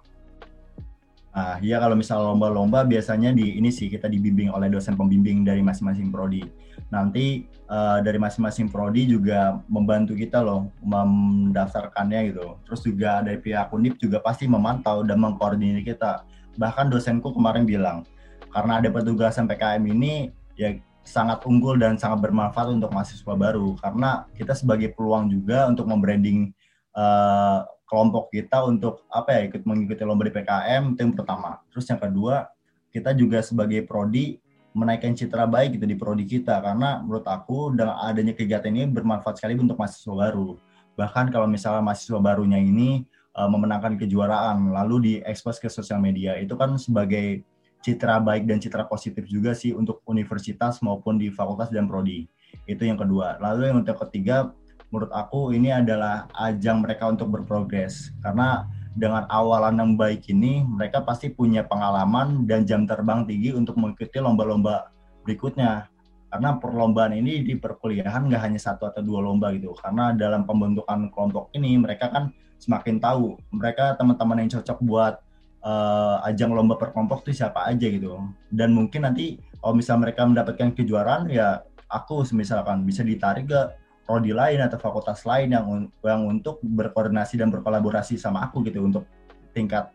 Nah, 1.33 1.57
ya 1.65 1.81
kalau 1.81 1.97
misal 1.97 2.21
lomba-lomba 2.29 2.85
biasanya 2.85 3.33
di 3.33 3.57
ini 3.57 3.73
sih 3.73 3.89
kita 3.89 4.05
dibimbing 4.05 4.53
oleh 4.53 4.69
dosen 4.69 5.01
pembimbing 5.01 5.49
dari 5.49 5.65
masing-masing 5.65 6.12
prodi. 6.12 6.45
Nanti 6.93 7.49
uh, 7.73 8.05
dari 8.05 8.21
masing-masing 8.21 8.69
prodi 8.69 9.09
juga 9.09 9.57
membantu 9.65 10.12
kita 10.12 10.45
loh 10.45 10.69
mendaftarkannya 10.85 12.37
gitu. 12.37 12.61
Terus 12.69 12.81
juga 12.85 13.25
dari 13.25 13.41
pihak 13.41 13.73
Undip 13.73 13.97
juga 13.97 14.21
pasti 14.21 14.45
memantau 14.45 15.01
dan 15.09 15.25
mengkoordinir 15.25 15.81
kita. 15.81 16.29
Bahkan 16.61 16.93
dosenku 16.93 17.33
kemarin 17.33 17.65
bilang 17.65 18.05
karena 18.53 18.85
ada 18.85 18.93
petugasan 18.93 19.49
PKM 19.49 19.81
ini 19.89 20.29
ya 20.61 20.77
sangat 21.02 21.42
unggul 21.44 21.76
dan 21.76 21.99
sangat 21.99 22.23
bermanfaat 22.23 22.71
untuk 22.71 22.94
mahasiswa 22.94 23.35
baru 23.35 23.75
karena 23.78 24.26
kita 24.38 24.54
sebagai 24.54 24.94
peluang 24.94 25.28
juga 25.28 25.66
untuk 25.66 25.90
membranding 25.90 26.54
uh, 26.94 27.66
kelompok 27.90 28.32
kita 28.32 28.64
untuk 28.64 29.04
apa 29.12 29.37
ya 29.37 29.40
ikut 29.52 29.68
mengikuti 29.68 30.00
lomba 30.06 30.25
di 30.25 30.32
PKM 30.32 30.97
itu 30.97 31.00
yang 31.04 31.12
pertama. 31.12 31.61
Terus 31.68 31.85
yang 31.92 32.00
kedua 32.00 32.49
kita 32.88 33.12
juga 33.12 33.44
sebagai 33.44 33.85
prodi 33.85 34.40
menaikkan 34.73 35.12
citra 35.12 35.44
baik 35.44 35.76
gitu 35.76 35.85
di 35.85 35.97
prodi 36.00 36.25
kita 36.25 36.56
karena 36.64 37.04
menurut 37.04 37.28
aku 37.28 37.76
dengan 37.76 38.00
adanya 38.00 38.32
kegiatan 38.32 38.73
ini 38.73 38.88
bermanfaat 38.88 39.37
sekali 39.37 39.61
untuk 39.61 39.76
mahasiswa 39.76 40.14
baru. 40.16 40.56
Bahkan 40.97 41.28
kalau 41.28 41.44
misalnya 41.44 41.85
mahasiswa 41.85 42.16
barunya 42.16 42.56
ini 42.56 43.04
uh, 43.37 43.49
memenangkan 43.49 44.00
kejuaraan 44.00 44.73
lalu 44.73 45.21
diekspos 45.21 45.61
ke 45.61 45.68
sosial 45.68 46.00
media 46.00 46.40
itu 46.40 46.56
kan 46.56 46.73
sebagai 46.80 47.44
citra 47.83 48.23
baik 48.23 48.47
dan 48.47 48.62
citra 48.62 48.87
positif 48.87 49.27
juga 49.27 49.53
sih 49.53 49.75
untuk 49.75 50.01
universitas 50.07 50.79
maupun 50.81 51.19
di 51.19 51.29
fakultas 51.29 51.69
dan 51.69 51.91
prodi. 51.91 52.31
Itu 52.65 52.87
yang 52.87 52.97
kedua. 52.97 53.43
Lalu 53.43 53.75
yang 53.75 53.83
ketiga, 53.83 54.55
menurut 54.95 55.11
aku 55.11 55.51
ini 55.51 55.75
adalah 55.75 56.31
ajang 56.39 56.87
mereka 56.87 57.11
untuk 57.11 57.35
berprogres. 57.35 58.15
Karena 58.23 58.71
dengan 58.95 59.27
awalan 59.27 59.81
yang 59.83 59.93
baik 59.99 60.31
ini, 60.31 60.62
mereka 60.62 61.03
pasti 61.03 61.33
punya 61.33 61.67
pengalaman 61.67 62.47
dan 62.47 62.62
jam 62.62 62.87
terbang 62.87 63.27
tinggi 63.27 63.51
untuk 63.57 63.75
mengikuti 63.81 64.23
lomba-lomba 64.23 64.95
berikutnya. 65.27 65.91
Karena 66.33 66.57
perlombaan 66.57 67.12
ini 67.12 67.45
di 67.45 67.61
perkuliahan 67.61 68.25
nggak 68.25 68.41
hanya 68.41 68.61
satu 68.61 68.89
atau 68.89 69.05
dua 69.05 69.21
lomba 69.21 69.53
gitu. 69.53 69.77
Karena 69.77 70.17
dalam 70.17 70.49
pembentukan 70.49 71.12
kelompok 71.12 71.53
ini, 71.53 71.77
mereka 71.77 72.09
kan 72.09 72.33
semakin 72.62 73.03
tahu 73.03 73.35
mereka 73.51 73.99
teman-teman 73.99 74.47
yang 74.47 74.51
cocok 74.55 74.79
buat 74.87 75.15
uh, 75.64 76.23
ajang 76.28 76.52
lomba 76.52 76.76
per 76.76 76.92
kelompok 76.92 77.26
itu 77.26 77.42
siapa 77.42 77.66
aja 77.66 77.87
gitu 77.88 78.19
dan 78.52 78.75
mungkin 78.75 79.07
nanti 79.07 79.38
kalau 79.62 79.75
misal 79.78 79.99
mereka 80.02 80.26
mendapatkan 80.26 80.75
kejuaraan 80.75 81.31
ya 81.31 81.62
aku 81.87 82.26
misalkan 82.35 82.83
bisa 82.83 83.07
ditarik 83.07 83.47
ke 83.47 83.61
prodi 84.02 84.35
lain 84.35 84.59
atau 84.61 84.76
fakultas 84.76 85.23
lain 85.23 85.54
yang 85.54 85.66
yang 86.02 86.23
untuk 86.26 86.59
berkoordinasi 86.61 87.38
dan 87.38 87.49
berkolaborasi 87.49 88.19
sama 88.19 88.42
aku 88.45 88.66
gitu 88.66 88.83
untuk 88.83 89.07
tingkat 89.54 89.88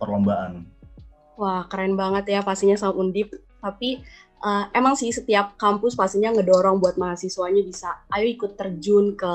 perlombaan. 0.00 0.66
Wah 1.36 1.68
keren 1.68 1.94
banget 1.94 2.36
ya 2.36 2.40
pastinya 2.42 2.74
sama 2.74 2.96
Undip. 2.98 3.32
Tapi 3.60 4.02
uh, 4.42 4.64
emang 4.74 4.98
sih 4.98 5.12
setiap 5.12 5.56
kampus 5.56 5.96
pastinya 5.96 6.32
ngedorong 6.34 6.80
buat 6.82 7.00
mahasiswanya 7.00 7.62
bisa 7.64 7.88
ayo 8.12 8.26
ikut 8.28 8.58
terjun 8.58 9.16
ke 9.16 9.32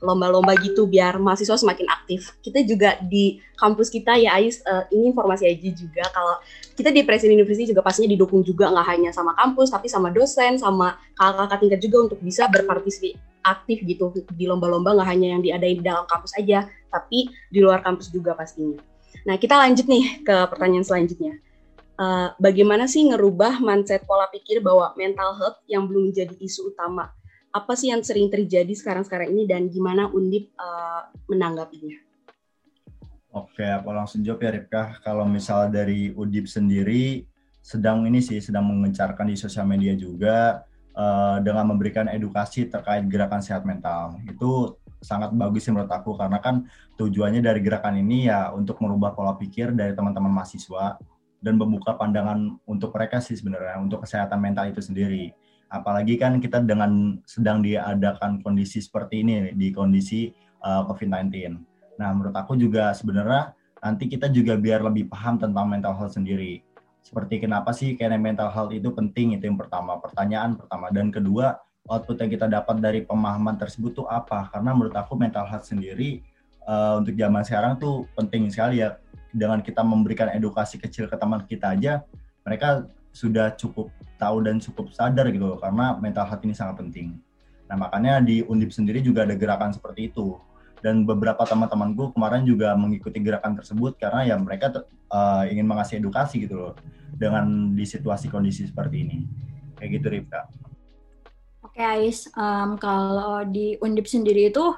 lomba-lomba 0.00 0.56
gitu 0.64 0.88
biar 0.88 1.20
mahasiswa 1.20 1.60
semakin 1.60 1.84
aktif. 1.92 2.32
Kita 2.40 2.64
juga 2.64 2.96
di 3.04 3.36
kampus 3.60 3.92
kita 3.92 4.16
ya 4.16 4.40
Ais, 4.40 4.64
uh, 4.64 4.88
ini 4.88 5.12
informasi 5.12 5.44
aja 5.44 5.68
juga 5.76 6.04
kalau 6.08 6.40
kita 6.72 6.88
di 6.88 7.04
Presiden 7.04 7.36
University 7.36 7.68
juga 7.68 7.84
pastinya 7.84 8.08
didukung 8.16 8.40
juga 8.40 8.72
nggak 8.72 8.86
hanya 8.96 9.10
sama 9.12 9.36
kampus 9.36 9.68
tapi 9.68 9.92
sama 9.92 10.08
dosen, 10.08 10.56
sama 10.56 10.96
kakak-kakak 11.20 11.58
tingkat 11.60 11.80
juga 11.84 11.96
untuk 12.08 12.18
bisa 12.24 12.48
berpartisipasi 12.48 13.28
aktif 13.40 13.80
gitu 13.88 14.12
di 14.36 14.44
lomba-lomba 14.44 14.96
nggak 15.00 15.08
hanya 15.16 15.28
yang 15.36 15.40
diadain 15.44 15.80
di 15.80 15.84
dalam 15.84 16.04
kampus 16.08 16.36
aja, 16.40 16.64
tapi 16.88 17.28
di 17.52 17.60
luar 17.60 17.84
kampus 17.84 18.08
juga 18.08 18.32
pastinya. 18.32 18.80
Nah 19.28 19.36
kita 19.36 19.56
lanjut 19.56 19.84
nih 19.84 20.24
ke 20.24 20.36
pertanyaan 20.48 20.84
selanjutnya. 20.84 21.36
Uh, 22.00 22.32
bagaimana 22.40 22.88
sih 22.88 23.04
ngerubah 23.12 23.60
mindset 23.60 24.08
pola 24.08 24.24
pikir 24.32 24.64
bahwa 24.64 24.96
mental 24.96 25.36
health 25.36 25.60
yang 25.68 25.84
belum 25.84 26.08
menjadi 26.08 26.32
isu 26.40 26.72
utama 26.72 27.12
apa 27.50 27.72
sih 27.74 27.90
yang 27.90 28.02
sering 28.06 28.30
terjadi 28.30 28.70
sekarang-sekarang 28.70 29.34
ini 29.34 29.42
dan 29.46 29.66
gimana 29.66 30.06
Undip 30.10 30.54
uh, 30.54 31.10
menanggapinya? 31.26 31.98
Oke, 33.30 33.62
aku 33.62 33.90
langsung 33.94 34.22
jawab 34.26 34.42
ya 34.42 34.50
Ripka. 34.54 34.82
Kalau 35.02 35.26
misal 35.26 35.70
dari 35.70 36.14
Undip 36.14 36.46
sendiri 36.46 37.26
sedang 37.60 38.06
ini 38.06 38.22
sih 38.22 38.40
sedang 38.40 38.66
mengencarkan 38.66 39.28
di 39.28 39.36
sosial 39.38 39.66
media 39.66 39.94
juga 39.94 40.62
uh, 40.94 41.38
dengan 41.42 41.74
memberikan 41.74 42.06
edukasi 42.10 42.70
terkait 42.70 43.06
gerakan 43.10 43.42
sehat 43.42 43.66
mental. 43.66 44.18
Itu 44.26 44.78
sangat 45.02 45.34
bagus 45.34 45.66
sih 45.66 45.74
menurut 45.74 45.90
aku 45.90 46.14
karena 46.14 46.38
kan 46.38 46.66
tujuannya 46.98 47.42
dari 47.42 47.60
gerakan 47.62 47.98
ini 47.98 48.30
ya 48.30 48.54
untuk 48.54 48.78
merubah 48.78 49.14
pola 49.14 49.34
pikir 49.34 49.74
dari 49.74 49.90
teman-teman 49.96 50.30
mahasiswa 50.30 50.98
dan 51.40 51.56
membuka 51.56 51.96
pandangan 51.96 52.60
untuk 52.68 52.92
mereka 52.92 53.20
sih 53.20 53.36
sebenarnya 53.36 53.80
untuk 53.80 54.04
kesehatan 54.04 54.38
mental 54.40 54.68
itu 54.68 54.80
sendiri 54.84 55.32
apalagi 55.70 56.18
kan 56.18 56.42
kita 56.42 56.60
dengan 56.66 57.22
sedang 57.24 57.62
diadakan 57.62 58.42
kondisi 58.42 58.82
seperti 58.82 59.22
ini 59.22 59.54
di 59.54 59.70
kondisi 59.70 60.28
uh, 60.66 60.82
eh, 60.82 60.82
COVID-19. 60.90 61.30
Nah, 61.96 62.10
menurut 62.10 62.34
aku 62.34 62.58
juga 62.58 62.90
sebenarnya 62.90 63.54
nanti 63.80 64.10
kita 64.10 64.28
juga 64.28 64.58
biar 64.58 64.84
lebih 64.84 65.08
paham 65.08 65.38
tentang 65.38 65.70
mental 65.70 65.94
health 65.96 66.18
sendiri. 66.18 66.60
Seperti 67.00 67.40
kenapa 67.40 67.72
sih 67.72 67.96
karena 67.96 68.20
mental 68.20 68.52
health 68.52 68.74
itu 68.76 68.92
penting 68.92 69.38
itu 69.38 69.48
yang 69.48 69.56
pertama, 69.56 69.96
pertanyaan 69.96 70.58
pertama 70.58 70.92
dan 70.92 71.08
kedua 71.08 71.56
output 71.88 72.20
yang 72.20 72.30
kita 72.30 72.46
dapat 72.46 72.76
dari 72.76 73.00
pemahaman 73.06 73.56
tersebut 73.56 74.04
tuh 74.04 74.06
apa? 74.10 74.52
Karena 74.52 74.76
menurut 74.76 74.92
aku 74.92 75.16
mental 75.16 75.48
health 75.48 75.64
sendiri 75.64 76.20
uh, 76.68 77.00
untuk 77.00 77.16
zaman 77.16 77.40
sekarang 77.40 77.80
tuh 77.80 78.04
penting 78.18 78.52
sekali 78.52 78.84
ya 78.84 79.00
dengan 79.30 79.62
kita 79.62 79.80
memberikan 79.82 80.30
edukasi 80.34 80.76
kecil 80.76 81.06
ke 81.06 81.16
teman 81.16 81.42
kita 81.46 81.74
aja 81.74 82.02
mereka 82.44 82.86
sudah 83.10 83.54
cukup 83.54 83.90
tahu 84.18 84.44
dan 84.44 84.60
cukup 84.60 84.92
sadar 84.94 85.26
gitu 85.32 85.58
karena 85.58 85.96
mental 85.98 86.28
health 86.28 86.44
ini 86.44 86.54
sangat 86.54 86.82
penting. 86.84 87.18
Nah 87.66 87.76
makanya 87.78 88.18
di 88.22 88.42
Undip 88.44 88.74
sendiri 88.74 89.00
juga 89.00 89.22
ada 89.24 89.34
gerakan 89.34 89.74
seperti 89.74 90.10
itu 90.12 90.38
dan 90.80 91.04
beberapa 91.04 91.44
teman-temanku 91.44 92.12
kemarin 92.16 92.42
juga 92.44 92.72
mengikuti 92.74 93.20
gerakan 93.20 93.56
tersebut 93.56 93.96
karena 94.00 94.26
ya 94.26 94.36
mereka 94.40 94.84
uh, 95.12 95.44
ingin 95.46 95.66
mengasih 95.68 96.00
edukasi 96.00 96.44
gitu 96.48 96.56
loh 96.56 96.74
dengan 97.14 97.74
di 97.76 97.84
situasi 97.84 98.32
kondisi 98.32 98.64
seperti 98.66 98.96
ini 99.04 99.18
kayak 99.76 99.90
gitu 100.00 100.06
Rifka. 100.12 100.40
Oke 101.60 101.80
Ais, 101.80 102.26
um, 102.34 102.74
kalau 102.80 103.46
di 103.46 103.78
Undip 103.78 104.10
sendiri 104.10 104.50
itu 104.50 104.74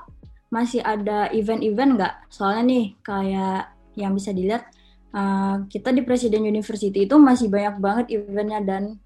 masih 0.53 0.85
ada 0.85 1.33
event-event 1.33 1.97
nggak? 1.97 2.15
Soalnya 2.29 2.63
nih 2.69 2.85
kayak 3.01 3.72
yang 3.97 4.13
bisa 4.17 4.33
dilihat 4.33 4.69
uh, 5.13 5.65
kita 5.69 5.93
di 5.93 6.03
Presiden 6.03 6.45
University 6.45 7.05
itu 7.05 7.17
masih 7.21 7.49
banyak 7.49 7.77
banget 7.79 8.07
eventnya 8.21 8.61
dan 8.61 9.01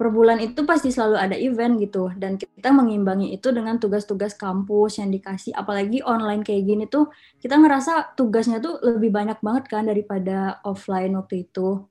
per 0.00 0.08
bulan 0.08 0.40
itu 0.40 0.64
pasti 0.64 0.88
selalu 0.88 1.16
ada 1.20 1.36
event 1.36 1.76
gitu 1.76 2.08
dan 2.16 2.40
kita 2.40 2.72
mengimbangi 2.72 3.36
itu 3.36 3.52
dengan 3.52 3.76
tugas-tugas 3.76 4.32
kampus 4.32 4.96
yang 4.96 5.12
dikasih 5.12 5.52
apalagi 5.52 6.00
online 6.00 6.40
kayak 6.40 6.64
gini 6.64 6.84
tuh 6.88 7.12
kita 7.36 7.60
ngerasa 7.60 8.16
tugasnya 8.16 8.64
tuh 8.64 8.80
lebih 8.80 9.12
banyak 9.12 9.36
banget 9.44 9.68
kan 9.68 9.84
daripada 9.84 10.56
offline 10.64 11.12
waktu 11.20 11.44
itu. 11.44 11.84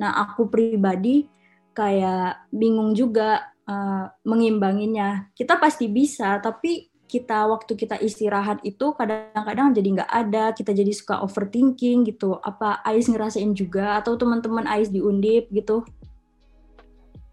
Nah 0.00 0.24
aku 0.24 0.48
pribadi 0.48 1.28
kayak 1.76 2.48
bingung 2.48 2.96
juga 2.96 3.52
uh, 3.68 4.08
mengimbanginya. 4.24 5.28
Kita 5.36 5.60
pasti 5.60 5.86
bisa 5.86 6.40
tapi 6.40 6.89
kita 7.10 7.50
waktu 7.50 7.74
kita 7.74 7.98
istirahat 7.98 8.62
itu 8.62 8.94
kadang-kadang 8.94 9.74
jadi 9.74 9.88
nggak 9.98 10.12
ada, 10.14 10.54
kita 10.54 10.70
jadi 10.70 10.94
suka 10.94 11.18
overthinking 11.26 12.06
gitu. 12.06 12.38
Apa 12.38 12.78
Ais 12.86 13.10
ngerasain 13.10 13.50
juga 13.50 13.98
atau 13.98 14.14
teman-teman 14.14 14.70
Ais 14.70 14.94
di 14.94 15.02
Undip 15.02 15.50
gitu? 15.50 15.82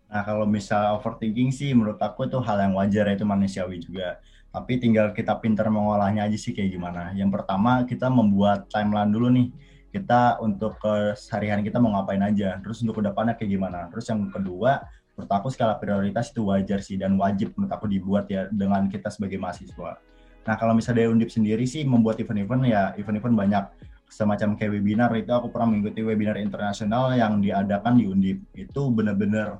Nah 0.09 0.25
kalau 0.25 0.49
misal 0.49 0.97
overthinking 0.97 1.53
sih 1.53 1.77
menurut 1.77 2.01
aku 2.01 2.25
itu 2.25 2.41
hal 2.41 2.57
yang 2.57 2.73
wajar 2.73 3.05
itu 3.13 3.21
manusiawi 3.21 3.77
juga. 3.77 4.17
Tapi 4.49 4.81
tinggal 4.81 5.13
kita 5.13 5.37
pintar 5.37 5.69
mengolahnya 5.69 6.25
aja 6.25 6.37
sih 6.41 6.57
kayak 6.57 6.73
gimana. 6.73 7.13
Yang 7.13 7.37
pertama 7.37 7.85
kita 7.85 8.09
membuat 8.09 8.65
timeline 8.73 9.13
dulu 9.13 9.29
nih. 9.29 9.53
Kita 9.93 10.41
untuk 10.41 10.81
keseharian 10.81 11.61
kita 11.61 11.77
mau 11.77 11.93
ngapain 11.93 12.23
aja. 12.25 12.57
Terus 12.65 12.81
untuk 12.81 12.97
ke 12.97 13.03
depannya 13.05 13.37
kayak 13.37 13.51
gimana. 13.53 13.85
Terus 13.93 14.09
yang 14.09 14.25
kedua 14.33 14.81
menurut 15.17 15.33
aku 15.33 15.49
skala 15.49 15.81
prioritas 15.81 16.29
itu 16.29 16.45
wajar 16.45 16.77
sih 16.77 16.93
dan 16.93 17.17
wajib 17.17 17.57
menurut 17.57 17.73
aku 17.73 17.89
dibuat 17.89 18.29
ya 18.29 18.45
dengan 18.53 18.85
kita 18.85 19.09
sebagai 19.09 19.41
mahasiswa. 19.41 19.97
Nah 20.45 20.55
kalau 20.55 20.77
misalnya 20.77 21.03
dari 21.03 21.09
Undip 21.09 21.33
sendiri 21.33 21.65
sih 21.65 21.81
membuat 21.81 22.21
event-event 22.21 22.63
ya 22.69 22.93
event-event 23.01 23.33
banyak 23.33 23.65
semacam 24.07 24.55
kayak 24.55 24.77
webinar 24.77 25.11
itu 25.17 25.33
aku 25.33 25.49
pernah 25.49 25.73
mengikuti 25.73 26.05
webinar 26.05 26.37
internasional 26.37 27.11
yang 27.17 27.41
diadakan 27.41 27.97
di 27.97 28.05
Undip 28.05 28.37
itu 28.53 28.81
benar-benar 28.93 29.57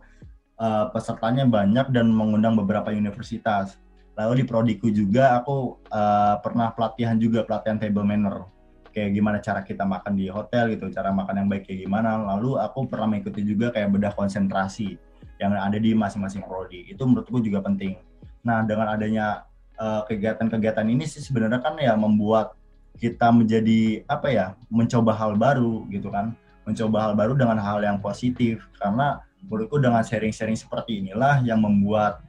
uh, 0.62 0.94
pesertanya 0.94 1.50
banyak 1.50 1.90
dan 1.90 2.14
mengundang 2.14 2.54
beberapa 2.54 2.94
universitas. 2.94 3.82
Lalu 4.14 4.42
di 4.42 4.46
prodiku 4.46 4.88
juga 4.94 5.42
aku 5.42 5.82
uh, 5.90 6.38
pernah 6.42 6.70
pelatihan 6.70 7.18
juga 7.18 7.50
pelatihan 7.50 7.82
table 7.82 8.06
manner 8.06 8.46
kayak 8.94 9.14
gimana 9.14 9.38
cara 9.42 9.62
kita 9.62 9.86
makan 9.86 10.14
di 10.18 10.26
hotel 10.30 10.74
gitu, 10.74 10.90
cara 10.90 11.14
makan 11.14 11.46
yang 11.46 11.48
baik 11.50 11.70
kayak 11.70 11.86
gimana. 11.86 12.18
Lalu 12.34 12.62
aku 12.62 12.86
pernah 12.90 13.10
mengikuti 13.10 13.42
juga 13.42 13.70
kayak 13.70 13.90
bedah 13.94 14.14
konsentrasi 14.14 14.98
yang 15.38 15.54
ada 15.54 15.78
di 15.78 15.94
masing-masing 15.94 16.44
prodi. 16.46 16.90
Itu 16.90 17.06
menurutku 17.06 17.42
juga 17.42 17.62
penting. 17.62 17.98
Nah, 18.46 18.66
dengan 18.66 18.94
adanya 18.94 19.46
kegiatan 19.78 20.50
kegiatan-kegiatan 20.50 20.88
ini 20.90 21.06
sih 21.06 21.22
sebenarnya 21.22 21.62
kan 21.62 21.78
ya 21.78 21.94
membuat 21.94 22.58
kita 22.98 23.30
menjadi 23.30 24.02
apa 24.10 24.28
ya, 24.34 24.46
mencoba 24.74 25.14
hal 25.14 25.38
baru 25.38 25.86
gitu 25.94 26.10
kan. 26.10 26.34
Mencoba 26.66 27.10
hal 27.10 27.14
baru 27.14 27.34
dengan 27.38 27.62
hal 27.62 27.80
yang 27.86 28.02
positif 28.02 28.66
karena 28.82 29.22
menurutku 29.46 29.78
dengan 29.78 30.02
sharing-sharing 30.02 30.58
seperti 30.58 31.00
inilah 31.06 31.40
yang 31.46 31.62
membuat 31.62 32.26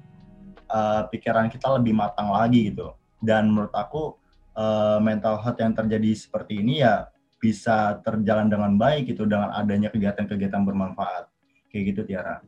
uh, 0.69 1.09
pikiran 1.09 1.49
kita 1.49 1.67
lebih 1.81 1.97
matang 1.97 2.29
lagi 2.29 2.71
gitu. 2.71 2.93
Dan 3.19 3.51
menurut 3.51 3.73
aku 3.75 4.15
uh, 4.55 5.01
mental 5.01 5.41
health 5.41 5.59
yang 5.59 5.73
terjadi 5.75 6.15
seperti 6.15 6.61
ini 6.61 6.85
ya 6.85 7.09
bisa 7.39 8.03
terjalan 8.03 8.51
dengan 8.51 8.75
baik 8.75 9.15
gitu 9.15 9.23
dengan 9.25 9.55
adanya 9.55 9.89
kegiatan-kegiatan 9.95 10.63
bermanfaat 10.63 11.31
kayak 11.71 11.95
gitu 11.95 12.03
Tiara. 12.05 12.43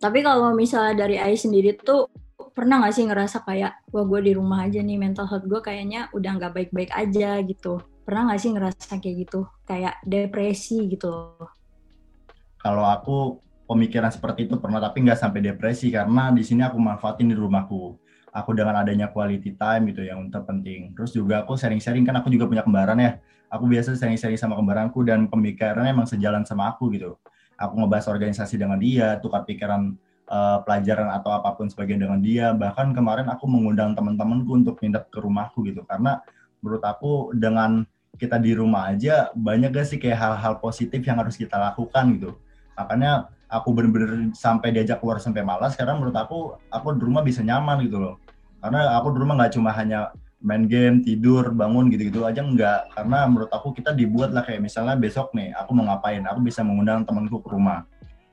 Tapi 0.00 0.24
kalau 0.24 0.56
misalnya 0.56 1.04
dari 1.04 1.20
Ai 1.20 1.36
sendiri 1.36 1.76
tuh 1.76 2.08
pernah 2.56 2.80
nggak 2.80 2.94
sih 2.96 3.04
ngerasa 3.04 3.44
kayak 3.44 3.84
wah 3.92 4.04
gue 4.08 4.20
di 4.24 4.32
rumah 4.32 4.64
aja 4.64 4.80
nih 4.80 4.96
mental 4.96 5.28
health 5.28 5.44
gue 5.44 5.60
kayaknya 5.60 6.08
udah 6.16 6.40
nggak 6.40 6.52
baik-baik 6.56 6.88
aja 6.96 7.36
gitu. 7.44 7.84
Pernah 8.08 8.32
nggak 8.32 8.40
sih 8.40 8.50
ngerasa 8.56 8.96
kayak 8.96 9.16
gitu 9.28 9.44
kayak 9.68 10.00
depresi 10.08 10.88
gitu? 10.88 11.36
Kalau 12.56 12.84
aku 12.88 13.44
pemikiran 13.68 14.08
seperti 14.08 14.48
itu 14.48 14.56
pernah 14.56 14.80
tapi 14.80 15.04
nggak 15.04 15.20
sampai 15.20 15.44
depresi 15.44 15.92
karena 15.92 16.32
di 16.32 16.42
sini 16.42 16.64
aku 16.64 16.80
manfaatin 16.80 17.28
di 17.28 17.36
rumahku 17.36 18.00
aku 18.32 18.50
dengan 18.54 18.80
adanya 18.80 19.10
quality 19.10 19.54
time 19.58 19.90
gitu 19.92 20.06
yang 20.06 20.32
terpenting. 20.32 20.96
Terus 20.96 21.12
juga 21.12 21.44
aku 21.44 21.58
sharing-sharing 21.58 22.08
kan 22.08 22.16
aku 22.18 22.32
juga 22.32 22.48
punya 22.48 22.64
kembaran 22.64 22.98
ya. 22.98 23.20
Aku 23.50 23.66
biasa 23.66 23.98
sharing-sharing 23.98 24.38
sama 24.38 24.54
kembaranku 24.54 25.02
dan 25.02 25.26
pemikirannya 25.26 25.90
emang 25.90 26.06
sejalan 26.06 26.46
sama 26.46 26.70
aku 26.70 26.88
gitu. 26.94 27.18
Aku 27.60 27.76
ngebahas 27.76 28.08
organisasi 28.08 28.56
dengan 28.56 28.80
dia, 28.80 29.20
tukar 29.20 29.44
pikiran 29.44 29.92
uh, 30.32 30.64
pelajaran 30.64 31.12
atau 31.12 31.36
apa 31.36 31.52
pun 31.54 31.68
sebagian 31.68 32.00
dengan 32.00 32.18
dia. 32.24 32.56
Bahkan 32.56 32.96
kemarin 32.96 33.28
aku 33.28 33.44
mengundang 33.44 33.92
teman-temanku 33.92 34.56
untuk 34.56 34.80
pindah 34.80 35.04
ke 35.12 35.20
rumahku 35.20 35.68
gitu 35.68 35.84
karena 35.84 36.24
menurut 36.64 36.80
aku 36.80 37.36
dengan 37.36 37.84
kita 38.16 38.40
di 38.40 38.52
rumah 38.56 38.92
aja 38.92 39.32
banyak 39.32 39.72
gak 39.72 39.86
sih 39.86 39.96
kayak 40.00 40.18
hal-hal 40.18 40.60
positif 40.60 41.04
yang 41.04 41.20
harus 41.20 41.36
kita 41.36 41.60
lakukan 41.60 42.04
gitu. 42.16 42.30
Makanya 42.80 43.28
aku 43.50 43.68
bener-bener 43.74 44.30
sampai 44.32 44.70
diajak 44.70 45.02
keluar 45.02 45.18
sampai 45.18 45.42
malas 45.42 45.74
karena 45.74 45.98
menurut 45.98 46.14
aku 46.14 46.54
aku 46.70 46.94
di 46.94 47.02
rumah 47.02 47.26
bisa 47.26 47.42
nyaman 47.42 47.82
gitu 47.82 47.98
loh 47.98 48.14
karena 48.62 48.94
aku 48.96 49.10
di 49.10 49.18
rumah 49.18 49.34
nggak 49.42 49.52
cuma 49.58 49.74
hanya 49.74 50.14
main 50.40 50.64
game 50.64 51.04
tidur 51.04 51.52
bangun 51.52 51.92
gitu-gitu 51.92 52.24
aja 52.24 52.40
enggak. 52.40 52.88
Karena 52.96 53.28
menurut 53.28 53.52
aku 53.52 53.76
kita 53.76 53.92
dibuat 53.92 54.32
lah 54.32 54.40
kayak 54.42 54.64
misalnya 54.64 54.96
besok 54.96 55.36
nih 55.36 55.52
aku 55.52 55.76
mau 55.76 55.84
ngapain? 55.86 56.24
Aku 56.24 56.40
bisa 56.40 56.64
mengundang 56.64 57.04
temanku 57.04 57.44
ke 57.44 57.48
rumah. 57.52 57.84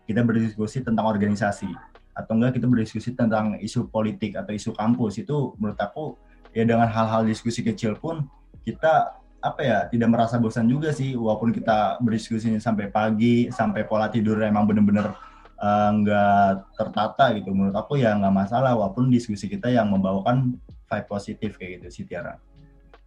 Kita 0.08 0.24
berdiskusi 0.24 0.88
tentang 0.88 1.04
organisasi. 1.12 1.68
Atau 2.16 2.40
enggak 2.40 2.58
kita 2.58 2.66
berdiskusi 2.66 3.14
tentang 3.14 3.60
isu 3.60 3.92
politik 3.92 4.40
atau 4.40 4.56
isu 4.56 4.72
kampus. 4.72 5.20
Itu 5.20 5.54
menurut 5.60 5.78
aku 5.78 6.16
ya 6.56 6.64
dengan 6.64 6.88
hal-hal 6.88 7.28
diskusi 7.28 7.62
kecil 7.62 8.00
pun 8.00 8.26
kita 8.64 9.14
apa 9.38 9.62
ya 9.62 9.78
tidak 9.92 10.10
merasa 10.10 10.40
bosan 10.40 10.72
juga 10.72 10.96
sih. 10.96 11.12
Walaupun 11.14 11.52
kita 11.52 12.00
berdiskusi 12.00 12.56
sampai 12.64 12.88
pagi 12.88 13.52
sampai 13.52 13.84
pola 13.84 14.08
tidur 14.08 14.40
emang 14.40 14.64
bener-bener 14.64 15.12
uh, 15.60 15.90
nggak 15.92 16.72
tertata 16.80 17.36
gitu. 17.36 17.52
Menurut 17.52 17.76
aku 17.76 18.00
ya 18.00 18.16
nggak 18.16 18.32
masalah. 18.32 18.80
Walaupun 18.80 19.12
diskusi 19.12 19.52
kita 19.52 19.68
yang 19.68 19.92
membawakan 19.92 20.56
vibe 20.88 21.08
positif 21.08 21.60
kayak 21.60 21.84
gitu 21.84 21.88
sih 21.92 22.04
Tiara. 22.08 22.40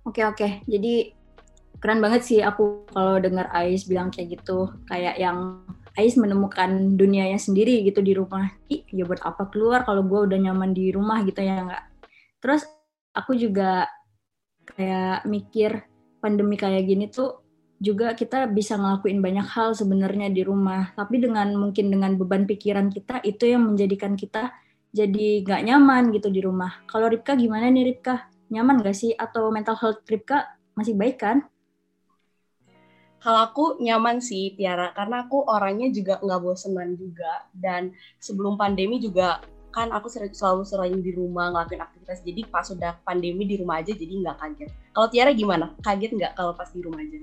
Oke 0.04 0.24
oke 0.24 0.64
jadi 0.68 1.12
keren 1.80 2.04
banget 2.04 2.22
sih 2.28 2.38
aku 2.44 2.84
kalau 2.92 3.16
dengar 3.18 3.48
Ais 3.56 3.88
bilang 3.88 4.12
kayak 4.12 4.40
gitu 4.40 4.68
kayak 4.84 5.16
yang 5.16 5.64
Ais 5.98 6.14
menemukan 6.14 6.94
dunianya 6.94 7.40
sendiri 7.40 7.82
gitu 7.82 7.98
di 7.98 8.14
rumah. 8.14 8.46
Ih, 8.70 8.86
ya 8.94 9.02
buat 9.02 9.26
apa 9.26 9.50
keluar 9.50 9.82
kalau 9.82 10.06
gue 10.06 10.30
udah 10.30 10.38
nyaman 10.38 10.70
di 10.70 10.94
rumah 10.94 11.26
gitu 11.26 11.42
ya 11.42 11.66
nggak. 11.66 11.84
Terus 12.38 12.62
aku 13.10 13.34
juga 13.34 13.90
kayak 14.70 15.26
mikir 15.26 15.82
pandemi 16.22 16.54
kayak 16.54 16.86
gini 16.86 17.10
tuh 17.10 17.42
juga 17.80 18.12
kita 18.12 18.44
bisa 18.52 18.76
ngelakuin 18.76 19.18
banyak 19.24 19.46
hal 19.50 19.74
sebenarnya 19.74 20.30
di 20.30 20.44
rumah. 20.44 20.94
Tapi 20.94 21.16
dengan 21.18 21.56
mungkin 21.56 21.90
dengan 21.90 22.14
beban 22.14 22.44
pikiran 22.46 22.92
kita 22.92 23.24
itu 23.26 23.50
yang 23.50 23.66
menjadikan 23.66 24.14
kita 24.14 24.52
jadi 24.90 25.46
nggak 25.46 25.62
nyaman 25.66 26.10
gitu 26.10 26.28
di 26.30 26.40
rumah. 26.42 26.82
Kalau 26.90 27.06
Ripka 27.06 27.38
gimana 27.38 27.70
nih 27.70 27.94
Ripka? 27.94 28.26
Nyaman 28.50 28.82
gak 28.82 28.98
sih? 28.98 29.14
Atau 29.14 29.54
mental 29.54 29.78
health 29.78 30.02
Ripka 30.10 30.58
masih 30.74 30.98
baik 30.98 31.22
kan? 31.22 31.46
Kalau 33.20 33.40
aku 33.46 33.64
nyaman 33.84 34.18
sih 34.18 34.56
Tiara, 34.56 34.96
karena 34.96 35.28
aku 35.28 35.44
orangnya 35.44 35.92
juga 35.92 36.18
nggak 36.24 36.40
bosenan 36.40 36.96
juga. 36.96 37.46
Dan 37.52 37.92
sebelum 38.16 38.56
pandemi 38.56 38.96
juga 38.96 39.44
kan 39.70 39.94
aku 39.94 40.10
selalu 40.10 40.66
sering 40.66 40.98
di 40.98 41.14
rumah 41.14 41.54
ngelakuin 41.54 41.82
aktivitas 41.82 42.26
jadi 42.26 42.42
pas 42.50 42.66
sudah 42.66 42.98
pandemi 43.06 43.46
di 43.46 43.54
rumah 43.54 43.78
aja 43.78 43.94
jadi 43.94 44.10
nggak 44.10 44.36
kaget 44.42 44.70
kalau 44.90 45.06
Tiara 45.08 45.30
gimana 45.30 45.70
kaget 45.78 46.10
nggak 46.18 46.32
kalau 46.34 46.52
pas 46.58 46.66
di 46.74 46.82
rumah 46.82 46.98
aja 46.98 47.22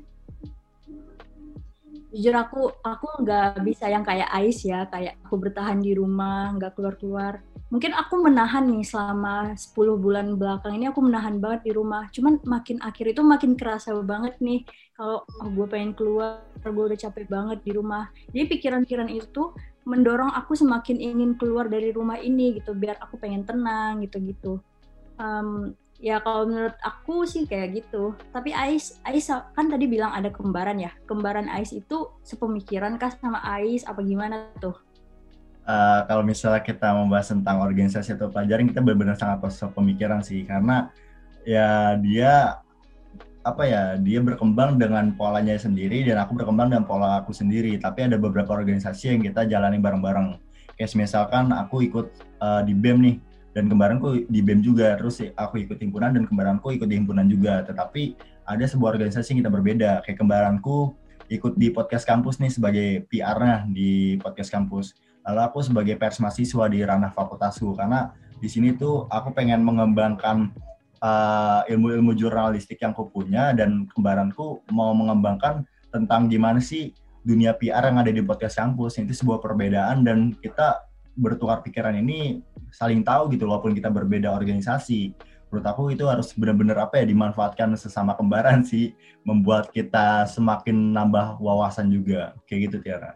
jujur 2.18 2.34
aku 2.34 2.62
aku 2.82 3.22
nggak 3.22 3.62
bisa 3.62 3.86
yang 3.94 4.02
kayak 4.02 4.26
Ais 4.34 4.66
ya 4.66 4.90
kayak 4.90 5.22
aku 5.22 5.38
bertahan 5.38 5.78
di 5.78 5.94
rumah 5.94 6.50
nggak 6.58 6.74
keluar 6.74 6.98
keluar 6.98 7.34
mungkin 7.68 7.92
aku 7.94 8.24
menahan 8.24 8.64
nih 8.66 8.82
selama 8.82 9.54
10 9.54 10.00
bulan 10.00 10.40
belakang 10.40 10.80
ini 10.80 10.88
aku 10.88 11.04
menahan 11.04 11.44
banget 11.44 11.68
di 11.68 11.72
rumah. 11.76 12.08
Cuman 12.16 12.40
makin 12.48 12.80
akhir 12.80 13.12
itu 13.12 13.20
makin 13.20 13.60
kerasa 13.60 13.92
banget 14.08 14.40
nih 14.40 14.64
kalau 14.96 15.28
oh, 15.28 15.50
gue 15.52 15.68
pengen 15.68 15.92
keluar 15.92 16.48
gue 16.64 16.84
udah 16.88 16.96
capek 16.96 17.28
banget 17.28 17.60
di 17.68 17.76
rumah. 17.76 18.08
Jadi 18.32 18.56
pikiran-pikiran 18.56 19.12
itu 19.12 19.52
mendorong 19.88 20.32
aku 20.36 20.56
semakin 20.56 21.00
ingin 21.00 21.32
keluar 21.40 21.72
dari 21.72 21.96
rumah 21.96 22.20
ini 22.20 22.60
gitu 22.60 22.76
biar 22.76 23.00
aku 23.00 23.16
pengen 23.16 23.48
tenang 23.48 24.04
gitu 24.04 24.20
gitu 24.20 24.54
um, 25.16 25.72
ya 25.98 26.22
kalau 26.22 26.46
menurut 26.46 26.78
aku 26.86 27.26
sih 27.26 27.50
kayak 27.50 27.84
gitu. 27.84 28.14
Tapi 28.30 28.54
Ais 28.54 29.02
Ais 29.06 29.28
kan 29.30 29.66
tadi 29.68 29.86
bilang 29.90 30.14
ada 30.14 30.30
kembaran 30.30 30.78
ya. 30.78 30.94
Kembaran 31.10 31.50
Ais 31.50 31.74
itu 31.74 32.14
sepemikiran 32.22 32.96
kah 33.02 33.14
sama 33.18 33.42
Ais? 33.42 33.84
Apa 33.86 34.06
gimana 34.06 34.50
tuh? 34.62 34.78
Uh, 35.68 36.08
kalau 36.08 36.24
misalnya 36.24 36.64
kita 36.64 36.96
membahas 36.96 37.36
tentang 37.36 37.60
organisasi 37.60 38.16
atau 38.16 38.32
pelajaran 38.32 38.72
kita 38.72 38.80
benar-benar 38.80 39.18
sangat 39.20 39.52
sepemikiran 39.52 40.24
sih. 40.24 40.48
Karena 40.48 40.88
ya 41.44 41.98
dia 42.00 42.62
apa 43.48 43.64
ya 43.64 43.96
dia 43.96 44.20
berkembang 44.20 44.76
dengan 44.76 45.16
polanya 45.16 45.56
sendiri 45.56 46.04
dan 46.04 46.20
aku 46.20 46.36
berkembang 46.40 46.72
dengan 46.72 46.88
pola 46.88 47.20
aku 47.20 47.36
sendiri. 47.36 47.76
Tapi 47.82 48.08
ada 48.08 48.16
beberapa 48.16 48.56
organisasi 48.56 49.18
yang 49.18 49.22
kita 49.26 49.44
jalani 49.50 49.82
bareng-bareng. 49.82 50.40
Kayak 50.78 50.94
misalkan 50.94 51.50
aku 51.50 51.82
ikut 51.84 52.08
uh, 52.38 52.62
di 52.62 52.78
BEM 52.78 52.98
nih 53.02 53.16
dan 53.58 53.66
kembaranku 53.74 54.30
di 54.30 54.46
BEM 54.46 54.62
juga 54.62 54.94
terus 55.02 55.18
aku 55.34 55.66
ikut 55.66 55.82
himpunan 55.82 56.14
dan 56.14 56.30
kembaranku 56.30 56.78
ikut 56.78 56.86
di 56.86 57.02
himpunan 57.02 57.26
juga. 57.26 57.66
Tetapi 57.66 58.14
ada 58.46 58.62
sebuah 58.62 58.94
organisasi 58.94 59.34
yang 59.34 59.40
kita 59.42 59.50
berbeda. 59.50 59.92
Kayak 60.06 60.22
kembaranku 60.22 60.94
ikut 61.34 61.58
di 61.58 61.74
podcast 61.74 62.06
kampus 62.06 62.38
nih 62.38 62.54
sebagai 62.54 62.88
PR-nya 63.10 63.66
di 63.66 64.22
podcast 64.22 64.54
kampus. 64.54 64.94
Lalu 65.26 65.42
aku 65.42 65.66
sebagai 65.66 65.98
pers 65.98 66.22
mahasiswa 66.22 66.70
di 66.70 66.86
ranah 66.86 67.10
fakultasku. 67.10 67.74
Karena 67.74 68.14
di 68.38 68.46
sini 68.46 68.78
tuh 68.78 69.10
aku 69.10 69.34
pengen 69.34 69.66
mengembangkan 69.66 70.54
uh, 71.02 71.66
ilmu-ilmu 71.66 72.14
jurnalistik 72.14 72.78
yang 72.78 72.94
aku 72.94 73.10
punya. 73.10 73.58
Dan 73.58 73.90
kembaranku 73.90 74.70
mau 74.70 74.94
mengembangkan 74.94 75.66
tentang 75.90 76.30
gimana 76.30 76.62
sih 76.62 76.94
dunia 77.26 77.58
PR 77.58 77.90
yang 77.90 78.06
ada 78.06 78.14
di 78.14 78.22
podcast 78.22 78.62
kampus. 78.62 79.02
Itu 79.02 79.18
sebuah 79.18 79.42
perbedaan 79.42 80.06
dan 80.06 80.38
kita 80.38 80.87
bertukar 81.18 81.66
pikiran 81.66 81.98
ini 81.98 82.46
saling 82.70 83.02
tahu 83.02 83.34
gitu 83.34 83.50
walaupun 83.50 83.74
kita 83.74 83.90
berbeda 83.90 84.30
organisasi. 84.30 85.12
Menurut 85.50 85.66
aku 85.66 85.82
itu 85.96 86.04
harus 86.06 86.36
benar-benar 86.36 86.88
apa 86.88 87.02
ya 87.02 87.06
dimanfaatkan 87.08 87.74
sesama 87.80 88.14
kembaran 88.20 88.62
sih 88.68 88.94
membuat 89.24 89.72
kita 89.74 90.28
semakin 90.30 90.94
nambah 90.94 91.42
wawasan 91.42 91.90
juga. 91.90 92.36
Kayak 92.46 92.60
gitu 92.70 92.78
Tiara. 92.84 93.12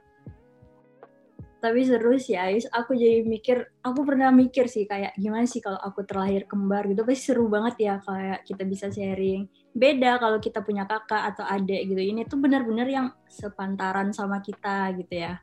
Tapi 1.61 1.85
seru 1.85 2.17
sih 2.17 2.33
Ais. 2.39 2.65
Aku 2.71 2.97
jadi 2.97 3.21
mikir 3.21 3.69
aku 3.85 4.01
pernah 4.01 4.33
mikir 4.33 4.65
sih 4.65 4.89
kayak 4.89 5.13
gimana 5.13 5.45
sih 5.45 5.61
kalau 5.61 5.77
aku 5.77 6.07
terlahir 6.07 6.49
kembar 6.49 6.89
gitu. 6.89 7.05
Pasti 7.05 7.21
seru 7.21 7.45
banget 7.51 7.75
ya 7.83 7.95
kayak 8.01 8.47
kita 8.47 8.63
bisa 8.65 8.87
sharing. 8.89 9.45
Beda 9.75 10.17
kalau 10.17 10.41
kita 10.41 10.63
punya 10.65 10.87
kakak 10.89 11.35
atau 11.35 11.45
adik 11.45 11.93
gitu. 11.93 12.01
Ini 12.01 12.25
tuh 12.25 12.39
benar-benar 12.41 12.87
yang 12.89 13.07
sepantaran 13.29 14.09
sama 14.15 14.41
kita 14.41 14.89
gitu 14.97 15.21
ya 15.21 15.37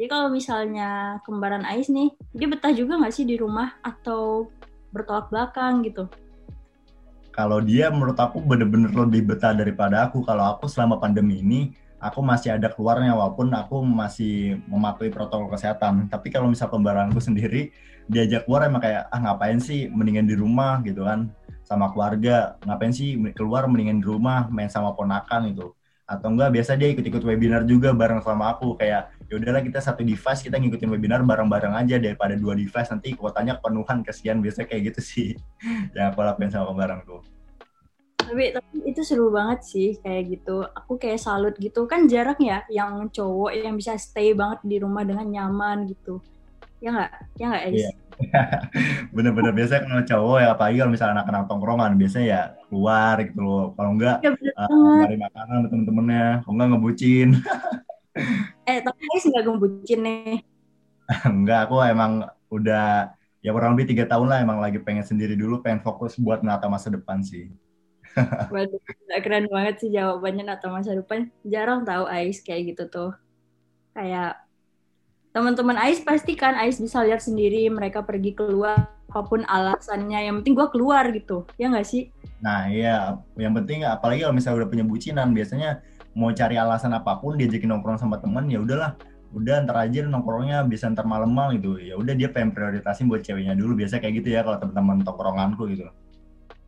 jadi 0.00 0.16
kalau 0.16 0.32
misalnya 0.32 1.20
kembaran 1.28 1.60
Ais 1.68 1.92
nih 1.92 2.08
dia 2.32 2.48
betah 2.48 2.72
juga 2.72 2.96
nggak 2.96 3.12
sih 3.12 3.28
di 3.28 3.36
rumah 3.36 3.76
atau 3.84 4.48
bertolak 4.96 5.28
belakang 5.28 5.84
gitu? 5.84 6.08
Kalau 7.36 7.60
dia 7.60 7.92
menurut 7.92 8.16
aku 8.16 8.40
bener-bener 8.40 8.88
lebih 8.96 9.28
betah 9.28 9.52
daripada 9.52 10.08
aku. 10.08 10.24
Kalau 10.24 10.56
aku 10.56 10.72
selama 10.72 10.96
pandemi 10.96 11.44
ini 11.44 11.76
aku 12.00 12.24
masih 12.24 12.56
ada 12.56 12.72
keluarnya 12.72 13.12
walaupun 13.12 13.52
aku 13.52 13.84
masih 13.84 14.64
mematuhi 14.72 15.12
protokol 15.12 15.52
kesehatan. 15.52 16.08
Tapi 16.08 16.32
kalau 16.32 16.48
misal 16.48 16.72
pembaranku 16.72 17.20
sendiri 17.28 17.68
diajak 18.08 18.48
keluar 18.48 18.72
emang 18.72 18.80
kayak 18.80 19.04
ah 19.12 19.20
ngapain 19.20 19.60
sih? 19.60 19.92
Mendingan 19.92 20.24
di 20.24 20.32
rumah 20.32 20.80
gitu 20.80 21.04
kan. 21.04 21.28
sama 21.60 21.92
keluarga 21.92 22.56
ngapain 22.64 22.90
sih 22.90 23.14
keluar 23.36 23.68
mendingan 23.68 24.00
di 24.00 24.08
rumah 24.08 24.48
main 24.48 24.72
sama 24.72 24.96
ponakan 24.96 25.54
itu 25.54 25.70
atau 26.02 26.26
enggak 26.34 26.50
biasa 26.50 26.74
dia 26.74 26.90
ikut-ikut 26.90 27.22
webinar 27.22 27.62
juga 27.62 27.94
bareng 27.94 28.24
sama 28.26 28.50
aku. 28.56 28.74
Kayak 28.74 29.19
ya 29.30 29.38
udahlah 29.38 29.62
kita 29.62 29.78
satu 29.78 30.02
device 30.02 30.42
kita 30.42 30.58
ngikutin 30.58 30.90
webinar 30.90 31.22
bareng-bareng 31.22 31.78
aja 31.78 32.02
daripada 32.02 32.34
dua 32.34 32.58
device 32.58 32.90
nanti 32.90 33.14
kuotanya 33.14 33.62
penuhan 33.62 34.02
kesian 34.02 34.42
biasa 34.42 34.66
kayak 34.66 34.90
gitu 34.90 35.00
sih. 35.00 35.28
Yang 35.94 36.06
aku 36.10 36.18
lakuin 36.26 36.50
sama 36.50 36.74
bareng 36.74 37.06
tuh. 37.06 37.22
Tapi 38.18 38.50
tapi 38.50 38.74
itu 38.90 39.00
seru 39.06 39.30
banget 39.30 39.62
sih 39.62 39.88
kayak 40.02 40.22
gitu. 40.34 40.66
Aku 40.66 40.98
kayak 40.98 41.22
salut 41.22 41.54
gitu. 41.62 41.86
Kan 41.86 42.10
jarang 42.10 42.38
ya 42.42 42.62
yang 42.70 43.10
cowok 43.10 43.54
yang 43.54 43.74
bisa 43.74 43.94
stay 43.98 44.34
banget 44.34 44.62
di 44.66 44.76
rumah 44.82 45.02
dengan 45.06 45.26
nyaman 45.26 45.86
gitu. 45.90 46.18
Ya 46.82 46.94
nggak? 46.94 47.12
Ya 47.38 47.44
nggak? 47.50 47.64
Iya. 47.70 47.90
bener-bener 49.16 49.50
biasanya 49.56 49.80
kalau 49.88 50.04
cowok 50.04 50.38
ya 50.44 50.48
apalagi 50.52 50.76
kalau 50.76 50.92
misalnya 50.92 51.14
anak-anak 51.16 51.44
tongkrongan 51.48 51.92
biasanya 51.96 52.26
ya 52.26 52.42
keluar 52.66 53.14
gitu 53.22 53.40
loh. 53.42 53.66
Kalau 53.74 53.90
enggak 53.94 54.16
ya, 54.22 54.30
uh, 54.58 55.06
makanan 55.06 55.54
sama 55.54 55.68
temen-temennya. 55.70 56.26
Kalau 56.44 56.54
enggak 56.54 56.68
ngebucin 56.70 57.28
eh 58.66 58.78
tapi 58.82 59.02
Ais 59.14 59.24
nggak 59.26 59.44
ngebucin 59.46 60.00
nih 60.02 60.42
enggak 61.30 61.70
aku 61.70 61.82
emang 61.86 62.26
udah 62.50 63.14
ya 63.40 63.50
kurang 63.54 63.74
lebih 63.78 63.94
tiga 63.94 64.04
tahun 64.10 64.28
lah 64.28 64.38
emang 64.42 64.58
lagi 64.58 64.82
pengen 64.82 65.06
sendiri 65.06 65.38
dulu 65.38 65.62
pengen 65.62 65.80
fokus 65.80 66.18
buat 66.18 66.42
menata 66.44 66.66
masa 66.68 66.90
depan 66.90 67.22
sih 67.22 67.48
Waduh, 68.52 68.80
keren 69.22 69.46
banget 69.46 69.74
sih 69.86 69.90
jawabannya 69.94 70.42
atau 70.50 70.74
masa 70.74 70.94
depan. 70.94 71.30
Jarang 71.46 71.86
tahu 71.86 72.10
Ais 72.10 72.42
kayak 72.42 72.74
gitu 72.74 72.84
tuh. 72.90 73.10
Kayak 73.94 74.42
teman-teman 75.30 75.78
Ais 75.78 76.02
pasti 76.02 76.34
kan 76.34 76.58
Ais 76.58 76.82
bisa 76.82 77.02
lihat 77.06 77.22
sendiri 77.22 77.70
mereka 77.70 78.02
pergi 78.02 78.34
keluar 78.34 78.90
apa 79.10 79.20
pun 79.26 79.46
alasannya. 79.46 80.26
Yang 80.26 80.42
penting 80.42 80.54
gue 80.58 80.68
keluar 80.74 81.04
gitu. 81.14 81.46
Ya 81.54 81.70
nggak 81.70 81.86
sih? 81.86 82.10
Nah 82.42 82.66
iya, 82.70 83.20
yang 83.38 83.54
penting 83.54 83.86
apalagi 83.86 84.26
kalau 84.26 84.34
misalnya 84.34 84.66
udah 84.66 84.70
punya 84.70 84.84
bucinan, 84.86 85.30
biasanya 85.30 85.82
mau 86.14 86.30
cari 86.34 86.58
alasan 86.58 86.90
apa 86.96 87.18
pun 87.22 87.38
diajakin 87.38 87.70
nongkrong 87.70 87.98
sama 88.00 88.18
temen 88.18 88.50
ya 88.50 88.58
udahlah, 88.58 88.98
udah 89.30 89.62
ntar 89.62 89.86
aja 89.86 90.02
nongkrongnya 90.06 90.66
bisa 90.66 90.90
ntar 90.90 91.06
malam-malam 91.06 91.58
gitu. 91.58 91.78
Ya 91.78 91.94
udah 91.94 92.14
dia 92.18 92.28
pengen 92.30 92.50
prioritasin 92.50 93.06
buat 93.06 93.22
ceweknya 93.22 93.54
dulu, 93.54 93.78
biasa 93.78 94.02
kayak 94.02 94.22
gitu 94.22 94.34
ya 94.34 94.42
kalau 94.42 94.58
teman-teman 94.58 95.06
tongkronganku 95.06 95.62
gitu. 95.70 95.86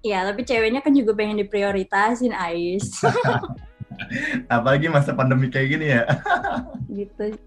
Iya, 0.03 0.27
tapi 0.27 0.43
ceweknya 0.43 0.83
kan 0.83 0.91
juga 0.95 1.15
pengen 1.15 1.39
diprioritasin 1.47 2.35
Ais. 2.35 2.91
apalagi 4.57 4.91
masa 4.91 5.15
pandemi 5.15 5.47
kayak 5.47 5.69
gini 5.79 5.87
ya. 5.95 6.03
gitu. 6.99 7.39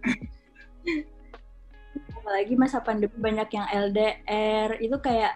Apalagi 2.24 2.54
masa 2.56 2.80
pandemi 2.80 3.16
banyak 3.20 3.50
yang 3.52 3.68
LDR, 3.92 4.70
itu 4.80 4.98
kayak 5.04 5.36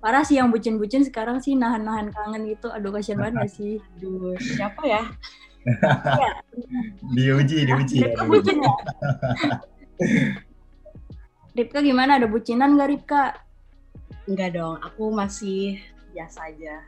parah 0.00 0.24
sih 0.24 0.40
yang 0.40 0.48
bucin-bucin 0.48 1.04
sekarang 1.04 1.44
sih 1.44 1.52
nahan-nahan 1.56 2.08
kangen 2.12 2.48
gitu. 2.48 2.72
Aduh 2.72 2.92
kasihan 2.92 3.20
banget 3.20 3.46
gak 3.46 3.52
sih? 3.52 3.74
Aduh, 3.98 4.32
siapa 4.40 4.82
ya? 4.88 5.02
Iya, 5.66 6.30
diuji, 7.18 7.66
diuji. 7.66 7.94
ya, 7.98 8.06
Ripka 8.06 8.22
diuji. 8.22 8.30
bucin 8.30 8.56
ya? 8.62 8.72
Ripka 11.56 11.78
gimana? 11.82 12.22
Ada 12.22 12.28
bucinan 12.30 12.78
gak 12.78 12.90
Ripka? 12.92 13.22
Enggak 14.26 14.54
dong, 14.54 14.78
aku 14.78 15.10
masih 15.10 15.82
biasa 16.14 16.46
aja. 16.50 16.82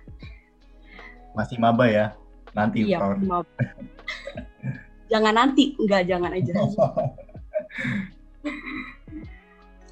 Masih 1.35 1.59
maba 1.59 1.87
ya? 1.87 2.15
Nanti 2.55 2.87
Iya, 2.87 2.99
maaf. 3.19 3.47
jangan 5.07 5.35
nanti, 5.35 5.75
enggak 5.79 6.07
jangan 6.07 6.31
aja. 6.35 6.53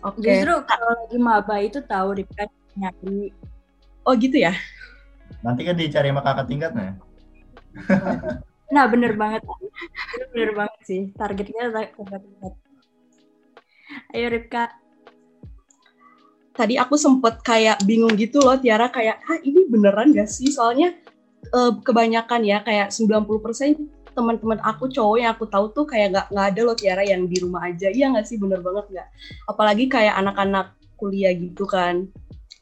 Oke. 0.06 0.22
Justru 0.22 0.54
kalau 0.64 0.88
lagi 0.94 1.18
maba 1.18 1.56
itu 1.58 1.78
tahu 1.82 2.22
Ripka 2.22 2.46
nyari. 2.78 3.34
Oh 4.06 4.14
gitu 4.14 4.38
ya? 4.38 4.54
Nanti 5.42 5.66
kan 5.66 5.74
dicari 5.74 6.14
sama 6.14 6.22
kakak 6.22 6.46
tingkatnya. 6.46 6.94
Nah 8.70 8.84
bener 8.90 9.14
banget. 9.14 9.42
Bener, 10.32 10.50
banget 10.56 10.80
sih. 10.82 11.00
Targetnya 11.14 11.70
tingkat. 11.70 12.54
Ayo 14.12 14.26
Ripka. 14.32 14.74
Tadi 16.56 16.74
aku 16.80 16.96
sempet 16.96 17.44
kayak 17.44 17.84
bingung 17.84 18.16
gitu 18.16 18.40
loh 18.40 18.56
Tiara 18.56 18.88
kayak, 18.88 19.20
ah 19.28 19.38
ini 19.44 19.68
beneran 19.68 20.16
gak 20.16 20.26
sih? 20.26 20.48
Soalnya 20.48 20.96
eh, 21.52 21.72
kebanyakan 21.84 22.42
ya 22.42 22.64
kayak 22.64 22.90
90% 22.90 23.76
teman-teman 24.16 24.56
aku 24.64 24.88
cowok 24.88 25.16
yang 25.20 25.30
aku 25.36 25.44
tahu 25.44 25.68
tuh 25.76 25.84
kayak 25.84 26.08
nggak 26.16 26.26
nggak 26.32 26.46
ada 26.56 26.60
loh 26.64 26.72
Tiara 26.72 27.04
yang 27.04 27.28
di 27.28 27.36
rumah 27.36 27.68
aja. 27.68 27.92
Iya 27.92 28.16
nggak 28.16 28.24
sih 28.24 28.40
bener 28.40 28.64
banget 28.64 28.88
nggak? 28.88 29.08
Apalagi 29.44 29.84
kayak 29.92 30.16
anak-anak 30.16 30.72
kuliah 30.96 31.36
gitu 31.36 31.68
kan, 31.68 32.08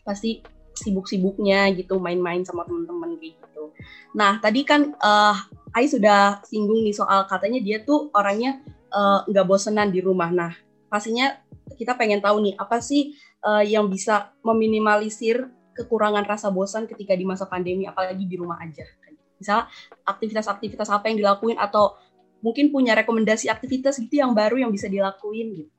pasti 0.03 0.43
sibuk-sibuknya 0.75 1.71
gitu 1.79 2.03
main-main 2.03 2.43
sama 2.43 2.67
teman-teman 2.67 3.15
kayak 3.23 3.39
gitu. 3.39 3.71
Nah 4.19 4.43
tadi 4.43 4.67
kan 4.67 4.99
eh 4.99 5.37
Ai 5.75 5.91
sudah 5.91 6.39
singgung 6.47 6.87
nih 6.87 6.95
soal 6.95 7.27
katanya 7.27 7.59
dia 7.59 7.83
tuh 7.83 8.09
orangnya 8.15 8.63
eh, 8.95 9.21
nggak 9.27 9.47
bosenan 9.47 9.91
di 9.91 9.99
rumah. 9.99 10.31
Nah 10.31 10.53
pastinya 10.87 11.35
kita 11.75 11.99
pengen 11.99 12.23
tahu 12.23 12.39
nih 12.47 12.55
apa 12.55 12.79
sih 12.79 13.19
eh, 13.19 13.65
yang 13.67 13.91
bisa 13.91 14.31
meminimalisir 14.47 15.51
kekurangan 15.75 16.23
rasa 16.23 16.55
bosan 16.55 16.87
ketika 16.87 17.19
di 17.19 17.27
masa 17.27 17.51
pandemi 17.51 17.91
apalagi 17.91 18.23
di 18.25 18.39
rumah 18.39 18.63
aja. 18.63 18.87
Misal 19.35 19.67
aktivitas-aktivitas 20.07 20.87
apa 20.95 21.11
yang 21.11 21.19
dilakuin 21.19 21.59
atau 21.59 21.99
mungkin 22.39 22.71
punya 22.71 22.95
rekomendasi 22.95 23.51
aktivitas 23.51 23.99
gitu 23.99 24.23
yang 24.23 24.31
baru 24.31 24.63
yang 24.63 24.71
bisa 24.71 24.87
dilakuin 24.87 25.59
gitu. 25.59 25.73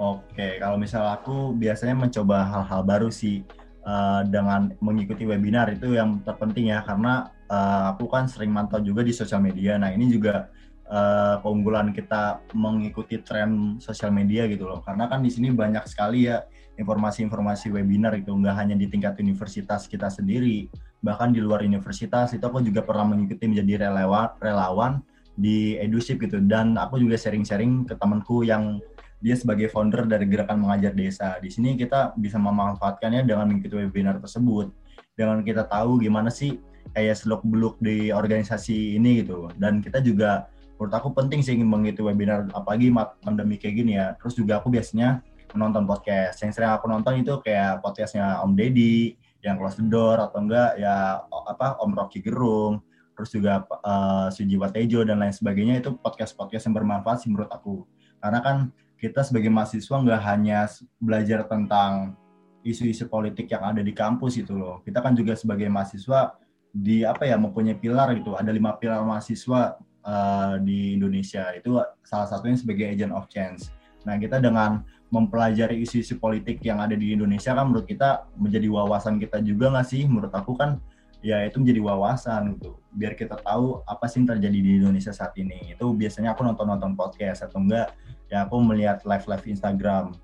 Oke, 0.00 0.56
kalau 0.56 0.80
misal 0.80 1.04
aku 1.12 1.52
biasanya 1.52 1.92
mencoba 1.92 2.48
hal-hal 2.48 2.80
baru 2.80 3.12
sih 3.12 3.44
eh, 3.90 4.22
dengan 4.30 4.70
mengikuti 4.78 5.26
webinar 5.26 5.74
itu 5.74 5.98
yang 5.98 6.22
terpenting 6.22 6.70
ya 6.70 6.86
karena 6.86 7.26
eh, 7.50 7.82
aku 7.90 8.06
kan 8.06 8.30
sering 8.30 8.54
mantau 8.54 8.78
juga 8.78 9.02
di 9.02 9.10
sosial 9.10 9.42
media. 9.42 9.74
Nah 9.82 9.90
ini 9.90 10.06
juga 10.06 10.46
eh, 10.86 11.34
keunggulan 11.42 11.90
kita 11.90 12.46
mengikuti 12.54 13.18
tren 13.18 13.82
sosial 13.82 14.14
media 14.14 14.46
gitu 14.46 14.70
loh. 14.70 14.78
Karena 14.86 15.10
kan 15.10 15.26
di 15.26 15.30
sini 15.34 15.50
banyak 15.50 15.82
sekali 15.90 16.30
ya 16.30 16.46
informasi-informasi 16.78 17.74
webinar 17.74 18.16
itu 18.16 18.32
nggak 18.32 18.56
hanya 18.56 18.78
di 18.78 18.88
tingkat 18.88 19.18
universitas 19.20 19.84
kita 19.84 20.08
sendiri, 20.08 20.70
bahkan 21.04 21.28
di 21.28 21.42
luar 21.42 21.60
universitas 21.60 22.32
itu 22.32 22.40
aku 22.40 22.64
juga 22.64 22.80
pernah 22.80 23.12
mengikuti 23.12 23.44
menjadi 23.44 23.90
relawan 23.90 24.32
relawan 24.40 24.92
di 25.40 25.80
Edusip 25.80 26.20
gitu 26.20 26.40
dan 26.44 26.76
aku 26.76 27.00
juga 27.00 27.16
sharing-sharing 27.16 27.88
ke 27.88 27.94
temanku 27.96 28.44
yang 28.44 28.80
dia 29.20 29.36
sebagai 29.36 29.68
founder 29.68 30.08
dari 30.08 30.24
gerakan 30.24 30.64
mengajar 30.64 30.96
desa. 30.96 31.36
Di 31.38 31.52
sini 31.52 31.76
kita 31.76 32.16
bisa 32.16 32.40
memanfaatkannya 32.40 33.28
dengan 33.28 33.52
mengikuti 33.52 33.76
webinar 33.76 34.16
tersebut. 34.18 34.72
Dengan 35.12 35.44
kita 35.44 35.68
tahu 35.68 36.00
gimana 36.00 36.32
sih 36.32 36.56
kayak 36.96 37.20
seluk 37.20 37.44
beluk 37.44 37.76
di 37.84 38.08
organisasi 38.10 38.96
ini 38.96 39.20
gitu. 39.20 39.52
Dan 39.60 39.84
kita 39.84 40.00
juga 40.00 40.48
menurut 40.80 40.94
aku 40.96 41.12
penting 41.12 41.44
sih 41.44 41.54
mengikuti 41.60 42.00
webinar 42.00 42.48
apalagi 42.56 42.88
pandemi 43.20 43.60
kayak 43.60 43.74
gini 43.76 43.92
ya. 44.00 44.16
Terus 44.16 44.34
juga 44.40 44.64
aku 44.64 44.72
biasanya 44.72 45.20
menonton 45.52 45.84
podcast. 45.84 46.40
Yang 46.40 46.56
sering 46.56 46.72
aku 46.72 46.88
nonton 46.88 47.20
itu 47.20 47.36
kayak 47.44 47.84
podcastnya 47.84 48.40
Om 48.40 48.56
Deddy, 48.56 49.14
yang 49.44 49.60
Close 49.60 49.80
the 49.80 49.84
Door 49.84 50.20
atau 50.20 50.38
enggak 50.40 50.80
ya 50.80 51.20
apa 51.28 51.76
Om 51.80 51.92
Rocky 51.96 52.24
Gerung, 52.24 52.80
terus 53.16 53.30
juga 53.32 53.64
uh, 53.84 54.28
Suji 54.32 54.56
Watejo 54.56 55.04
dan 55.04 55.20
lain 55.20 55.34
sebagainya 55.34 55.84
itu 55.84 55.96
podcast-podcast 56.00 56.68
yang 56.70 56.74
bermanfaat 56.80 57.24
sih 57.24 57.28
menurut 57.28 57.52
aku. 57.52 57.84
Karena 58.20 58.40
kan 58.44 58.56
kita 59.00 59.24
sebagai 59.24 59.48
mahasiswa 59.48 59.96
nggak 59.96 60.20
hanya 60.28 60.68
belajar 61.00 61.48
tentang 61.48 62.14
isu-isu 62.60 63.08
politik 63.08 63.48
yang 63.48 63.64
ada 63.64 63.80
di 63.80 63.96
kampus 63.96 64.36
itu 64.36 64.52
loh. 64.52 64.84
Kita 64.84 65.00
kan 65.00 65.16
juga 65.16 65.32
sebagai 65.32 65.66
mahasiswa 65.72 66.36
di 66.70 67.02
apa 67.02 67.24
ya 67.24 67.40
mempunyai 67.40 67.80
pilar 67.80 68.12
gitu. 68.14 68.36
Ada 68.36 68.52
lima 68.52 68.76
pilar 68.76 69.00
mahasiswa 69.00 69.80
uh, 70.04 70.60
di 70.60 70.94
Indonesia 70.94 71.48
itu 71.56 71.80
salah 72.04 72.28
satunya 72.28 72.60
sebagai 72.60 72.86
agent 72.92 73.16
of 73.16 73.24
change. 73.32 73.72
Nah 74.04 74.20
kita 74.20 74.36
dengan 74.38 74.84
mempelajari 75.10 75.82
isu-isu 75.82 76.20
politik 76.20 76.62
yang 76.62 76.78
ada 76.78 76.94
di 76.94 77.16
Indonesia 77.16 77.50
kan 77.50 77.66
menurut 77.66 77.88
kita 77.88 78.30
menjadi 78.38 78.68
wawasan 78.70 79.16
kita 79.16 79.40
juga 79.40 79.72
nggak 79.72 79.86
sih? 79.88 80.04
Menurut 80.04 80.30
aku 80.30 80.54
kan 80.54 80.76
ya 81.24 81.40
itu 81.48 81.56
menjadi 81.60 81.80
wawasan 81.80 82.60
gitu. 82.60 82.76
Biar 82.92 83.16
kita 83.16 83.40
tahu 83.40 83.80
apa 83.88 84.04
sih 84.04 84.20
yang 84.20 84.36
terjadi 84.36 84.58
di 84.60 84.70
Indonesia 84.84 85.12
saat 85.16 85.32
ini. 85.40 85.72
Itu 85.72 85.96
biasanya 85.96 86.36
aku 86.36 86.44
nonton-nonton 86.44 86.92
podcast 86.92 87.48
atau 87.48 87.64
enggak 87.64 87.92
ya 88.30 88.46
aku 88.46 88.62
melihat 88.62 89.02
live-live 89.04 89.44
Instagram. 89.50 90.14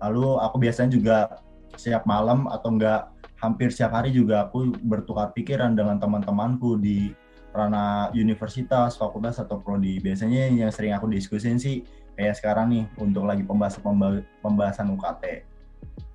Lalu 0.00 0.38
aku 0.40 0.56
biasanya 0.62 0.90
juga 0.94 1.18
setiap 1.76 2.06
malam 2.08 2.48
atau 2.48 2.72
enggak 2.72 3.12
hampir 3.36 3.68
setiap 3.68 4.00
hari 4.00 4.14
juga 4.14 4.48
aku 4.48 4.72
bertukar 4.80 5.34
pikiran 5.36 5.76
dengan 5.76 6.00
teman-temanku 6.00 6.80
di 6.80 7.12
ranah 7.52 8.12
universitas, 8.12 8.96
fakultas 8.96 9.40
atau 9.40 9.60
prodi. 9.60 10.00
Biasanya 10.00 10.52
yang 10.52 10.72
sering 10.72 10.92
aku 10.92 11.08
diskusin 11.08 11.56
sih 11.56 11.84
kayak 12.16 12.36
sekarang 12.36 12.72
nih 12.72 12.84
untuk 13.00 13.24
lagi 13.28 13.44
pembahasan 13.44 13.80
pembahasan 14.40 14.88
UKT. 14.92 15.44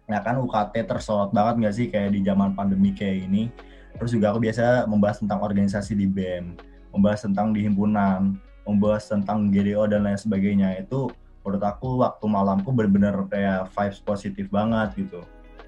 Nah 0.09 0.19
kan 0.21 0.37
UKT 0.41 0.85
tersorot 0.85 1.33
banget 1.33 1.55
nggak 1.61 1.75
sih 1.75 1.85
kayak 1.89 2.13
di 2.13 2.21
zaman 2.25 2.53
pandemi 2.57 2.93
kayak 2.93 3.29
ini. 3.29 3.49
Terus 3.97 4.13
juga 4.17 4.33
aku 4.33 4.41
biasa 4.41 4.89
membahas 4.89 5.19
tentang 5.19 5.43
organisasi 5.43 5.93
di 5.93 6.07
BEM, 6.07 6.57
membahas 6.95 7.27
tentang 7.27 7.51
di 7.51 7.67
himpunan, 7.67 8.39
membahas 8.63 9.09
tentang 9.09 9.51
GDO 9.51 9.83
dan 9.89 10.07
lain 10.07 10.17
sebagainya. 10.17 10.79
Itu 10.79 11.11
menurut 11.41 11.63
aku 11.65 12.05
waktu 12.05 12.25
malamku 12.29 12.69
benar-benar 12.71 13.25
kayak 13.27 13.69
vibes 13.73 13.99
positif 14.01 14.45
banget 14.49 14.93
gitu 14.95 15.21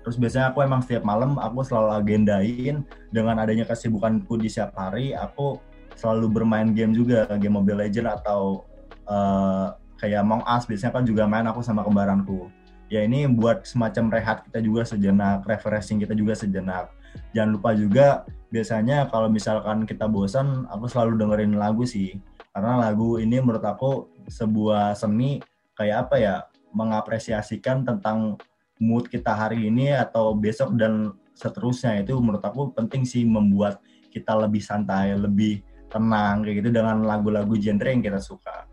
Terus 0.03 0.19
biasanya 0.19 0.51
aku 0.51 0.59
emang 0.61 0.83
setiap 0.83 1.07
malam 1.07 1.39
aku 1.39 1.63
selalu 1.63 1.95
agendain 1.95 2.83
dengan 3.09 3.39
adanya 3.39 3.63
kesibukanku 3.63 4.35
di 4.35 4.51
siap 4.51 4.75
hari, 4.75 5.15
aku 5.15 5.63
selalu 5.95 6.27
bermain 6.27 6.75
game 6.75 6.91
juga, 6.91 7.23
game 7.39 7.55
Mobile 7.55 7.87
Legend 7.87 8.11
atau 8.19 8.67
uh, 9.07 9.71
kayak 9.95 10.19
Among 10.27 10.43
Us 10.43 10.67
biasanya 10.67 10.91
kan 10.91 11.07
juga 11.07 11.23
main 11.23 11.47
aku 11.47 11.63
sama 11.63 11.87
kembaranku. 11.87 12.51
Ya 12.91 13.07
ini 13.07 13.25
buat 13.31 13.63
semacam 13.63 14.11
rehat 14.11 14.37
kita 14.51 14.59
juga 14.59 14.83
sejenak, 14.83 15.47
refreshing 15.47 16.03
kita 16.03 16.11
juga 16.11 16.35
sejenak. 16.35 16.91
Jangan 17.31 17.49
lupa 17.55 17.71
juga 17.71 18.07
biasanya 18.51 19.07
kalau 19.07 19.31
misalkan 19.31 19.87
kita 19.87 20.03
bosan, 20.11 20.67
aku 20.67 20.91
selalu 20.91 21.15
dengerin 21.15 21.55
lagu 21.55 21.87
sih. 21.87 22.19
Karena 22.51 22.75
lagu 22.75 23.17
ini 23.23 23.39
menurut 23.39 23.63
aku 23.63 24.11
sebuah 24.27 24.99
seni 24.99 25.39
kayak 25.73 26.09
apa 26.09 26.15
ya, 26.21 26.35
mengapresiasikan 26.73 27.85
tentang 27.85 28.37
mood 28.81 29.07
kita 29.09 29.33
hari 29.33 29.69
ini 29.69 29.93
atau 29.93 30.33
besok 30.33 30.73
dan 30.77 31.13
seterusnya 31.33 32.01
itu 32.01 32.17
menurut 32.17 32.43
aku 32.45 32.73
penting 32.73 33.05
sih 33.05 33.25
membuat 33.25 33.81
kita 34.13 34.37
lebih 34.37 34.61
santai, 34.61 35.17
lebih 35.17 35.65
tenang 35.89 36.41
kayak 36.45 36.61
gitu 36.61 36.69
dengan 36.73 37.05
lagu-lagu 37.05 37.53
genre 37.57 37.89
yang 37.89 38.01
kita 38.01 38.21
suka. 38.21 38.65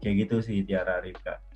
Kayak 0.00 0.28
gitu 0.28 0.36
sih 0.44 0.64
Tiara 0.64 1.00
Rika. 1.00 1.48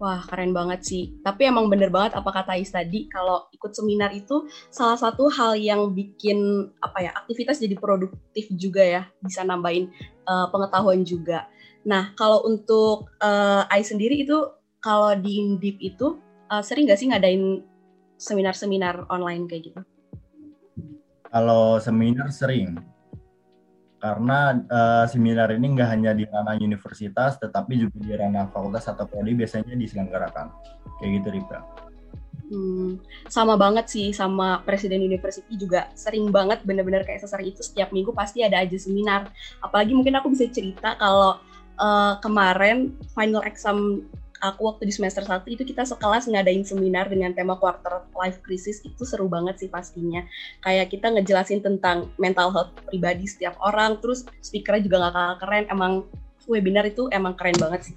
Wah, 0.00 0.24
keren 0.24 0.56
banget 0.56 0.80
sih. 0.80 1.12
Tapi 1.20 1.52
emang 1.52 1.68
bener 1.68 1.92
banget 1.92 2.16
apa 2.16 2.32
kata 2.32 2.56
Ais 2.56 2.72
tadi, 2.72 3.04
kalau 3.12 3.52
ikut 3.52 3.76
seminar 3.76 4.08
itu 4.16 4.48
salah 4.72 4.96
satu 4.96 5.28
hal 5.28 5.60
yang 5.60 5.92
bikin 5.92 6.72
apa 6.80 7.04
ya 7.04 7.12
aktivitas 7.12 7.60
jadi 7.60 7.76
produktif 7.76 8.48
juga 8.56 8.80
ya, 8.80 9.02
bisa 9.20 9.44
nambahin 9.44 9.92
uh, 10.24 10.48
pengetahuan 10.48 11.04
juga. 11.04 11.52
Nah, 11.84 12.12
kalau 12.12 12.44
untuk 12.44 13.08
uh, 13.24 13.64
Ais 13.72 13.88
sendiri 13.88 14.20
itu 14.24 14.36
kalau 14.80 15.16
di 15.16 15.40
Indip 15.40 15.80
itu 15.80 16.20
uh, 16.52 16.60
sering 16.60 16.84
nggak 16.88 17.00
sih 17.00 17.08
ngadain 17.08 17.64
seminar-seminar 18.20 19.08
online 19.08 19.48
kayak 19.48 19.72
gitu? 19.72 19.80
Kalau 21.30 21.78
seminar 21.78 22.28
sering, 22.34 22.76
karena 24.02 24.60
uh, 24.66 25.04
seminar 25.06 25.52
ini 25.54 25.76
nggak 25.76 25.88
hanya 25.88 26.10
di 26.12 26.24
ranah 26.28 26.58
universitas, 26.58 27.38
tetapi 27.40 27.86
juga 27.86 27.96
di 28.00 28.12
ranah 28.12 28.50
fakultas 28.50 28.88
atau 28.90 29.06
prodi 29.08 29.32
biasanya 29.36 29.72
diselenggarakan. 29.76 30.52
Kayak 31.00 31.10
gitu, 31.22 31.28
Rika. 31.38 31.60
Hmm, 32.50 32.98
sama 33.30 33.54
banget 33.54 33.86
sih 33.86 34.10
sama 34.10 34.66
presiden 34.66 35.06
university 35.06 35.54
juga 35.54 35.86
sering 35.94 36.34
banget 36.34 36.66
bener-bener 36.66 37.06
kayak 37.06 37.22
sesering 37.22 37.54
itu 37.54 37.62
setiap 37.62 37.94
minggu 37.94 38.10
pasti 38.10 38.42
ada 38.42 38.58
aja 38.58 38.74
seminar. 38.74 39.30
Apalagi 39.62 39.94
mungkin 39.94 40.18
aku 40.18 40.34
bisa 40.34 40.50
cerita 40.50 40.98
kalau 40.98 41.38
uh, 41.80 42.20
kemarin 42.20 42.92
final 43.16 43.40
exam 43.42 44.04
aku 44.40 44.72
waktu 44.72 44.88
di 44.88 44.92
semester 44.96 45.20
1 45.20 45.44
itu 45.52 45.62
kita 45.68 45.84
sekelas 45.84 46.24
ngadain 46.28 46.64
seminar 46.64 47.12
dengan 47.12 47.36
tema 47.36 47.60
quarter 47.60 48.08
life 48.16 48.40
crisis 48.40 48.80
itu 48.80 49.04
seru 49.04 49.28
banget 49.28 49.60
sih 49.60 49.68
pastinya. 49.68 50.24
Kayak 50.64 50.92
kita 50.92 51.12
ngejelasin 51.12 51.60
tentang 51.60 52.08
mental 52.16 52.48
health 52.52 52.72
pribadi 52.88 53.28
setiap 53.28 53.56
orang, 53.60 54.00
terus 54.00 54.24
speakernya 54.40 54.88
juga 54.88 54.96
gak 55.08 55.12
kalah 55.12 55.36
keren, 55.44 55.64
emang 55.68 55.92
webinar 56.48 56.88
itu 56.88 57.06
emang 57.12 57.36
keren 57.36 57.56
banget 57.60 57.92
sih. 57.92 57.96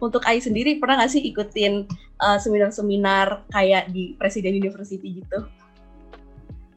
Untuk 0.00 0.24
Ai 0.28 0.40
sendiri 0.40 0.80
pernah 0.80 1.04
gak 1.04 1.12
sih 1.12 1.22
ikutin 1.28 1.88
uh, 2.24 2.40
seminar-seminar 2.40 3.48
kayak 3.52 3.92
di 3.92 4.16
Presiden 4.16 4.56
University 4.56 5.20
gitu? 5.24 5.44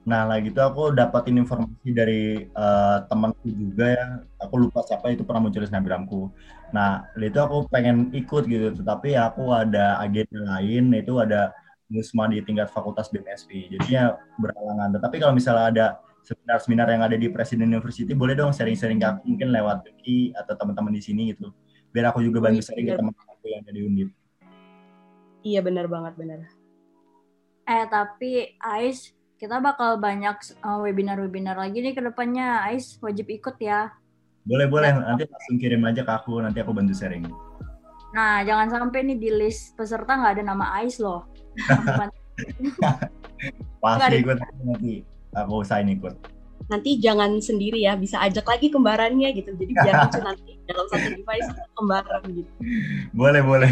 Nah, 0.10 0.26
lagi 0.26 0.50
itu 0.50 0.58
aku 0.58 0.89
dapatin 0.89 1.38
informasi 1.38 1.93
dari 1.93 2.50
uh, 2.58 3.06
temanku 3.06 3.45
juga 3.45 3.93
ya. 3.93 4.08
Aku 4.41 4.58
lupa 4.58 4.82
siapa 4.82 5.13
itu 5.13 5.22
pernah 5.22 5.45
muncul 5.45 5.62
di 5.62 5.69
snapgramku. 5.69 6.34
Nah, 6.74 7.06
itu 7.13 7.38
aku 7.38 7.69
pengen 7.69 8.10
ikut 8.10 8.50
gitu, 8.50 8.74
tetapi 8.74 9.13
aku 9.13 9.54
ada 9.54 10.02
agenda 10.02 10.58
lain, 10.58 10.98
itu 10.98 11.22
ada 11.22 11.54
musma 11.93 12.26
di 12.26 12.41
tingkat 12.41 12.74
fakultas 12.74 13.13
BMSP. 13.13 13.69
Jadinya 13.69 14.17
berhalangan. 14.41 14.98
Tetapi 14.98 15.15
kalau 15.22 15.34
misalnya 15.38 15.65
ada 15.69 15.86
seminar-seminar 16.26 16.89
yang 16.89 17.06
ada 17.06 17.13
di 17.13 17.30
Presiden 17.30 17.69
University, 17.69 18.10
boleh 18.17 18.34
dong 18.34 18.50
sharing-sharing 18.50 18.98
ke 18.98 19.06
aku 19.13 19.30
mungkin 19.30 19.54
lewat 19.54 19.86
Vicky 19.86 20.34
atau 20.34 20.58
teman-teman 20.58 20.89
di 20.89 21.06
sini 21.06 21.38
gitu. 21.38 21.54
Biar 21.93 22.10
aku 22.10 22.26
juga 22.26 22.50
bantu 22.50 22.65
sharing 22.65 22.86
ke 22.89 22.98
teman-teman 22.98 23.38
yang 23.45 23.62
ada 23.62 23.72
di 23.74 23.82
Undip. 23.86 24.10
Iya 25.45 25.62
benar 25.62 25.86
banget 25.86 26.13
benar. 26.17 26.39
Eh 27.69 27.86
tapi 27.89 28.58
Ais 28.58 29.19
kita 29.39 29.63
bakal 29.63 29.95
banyak 30.04 30.36
uh, 30.60 30.84
webinar-webinar 30.84 31.56
lagi 31.56 31.80
nih 31.80 31.95
ke 31.95 32.04
depannya. 32.04 32.67
Ais 32.67 32.99
wajib 32.99 33.32
ikut 33.32 33.56
ya. 33.63 33.95
Boleh, 34.43 34.67
boleh. 34.67 34.91
Nanti 34.91 35.23
langsung 35.23 35.56
kirim 35.56 35.80
aja 35.88 36.04
ke 36.04 36.12
aku, 36.12 36.43
nanti 36.43 36.60
aku 36.60 36.75
bantu 36.75 36.91
sharing. 36.91 37.23
Nah, 38.12 38.43
jangan 38.43 38.67
sampai 38.67 39.08
nih 39.08 39.15
di 39.15 39.32
list 39.32 39.80
peserta 39.80 40.19
nggak 40.19 40.34
ada 40.39 40.43
nama 40.43 40.75
Ais 40.84 40.99
loh. 40.99 41.23
Pasti 43.84 44.15
ikut 44.19 44.38
nanti. 44.43 45.08
Aku 45.32 45.63
usahain 45.63 45.88
ikut. 45.88 46.19
Nanti 46.67 46.99
jangan 46.99 47.39
sendiri 47.39 47.80
ya, 47.88 47.95
bisa 47.95 48.19
ajak 48.19 48.43
lagi 48.43 48.67
kembarannya 48.67 49.32
gitu. 49.39 49.56
Jadi 49.56 49.71
biar 49.71 49.95
lucu 50.04 50.19
nanti 50.19 50.52
dalam 50.67 50.86
satu 50.91 51.08
device 51.15 51.49
kembaran 51.80 52.21
gitu. 52.28 52.52
Boleh, 53.15 53.39
boleh. 53.39 53.71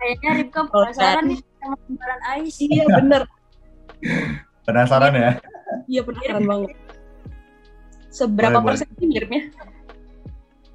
Kayaknya 0.00 0.30
Ripka 0.40 0.64
penasaran 0.72 1.24
nih 1.28 1.38
sama 1.60 1.76
kembaran 1.84 2.20
Ais. 2.24 2.56
Iya, 2.56 2.84
bener. 2.88 3.22
Penasaran 4.64 5.12
ya? 5.12 5.30
Iya 5.84 6.00
penasaran 6.00 6.44
banget. 6.48 6.72
Seberapa 8.08 8.58
boleh, 8.62 8.66
persen 8.72 8.88
sih 8.96 9.06
miripnya? 9.10 9.52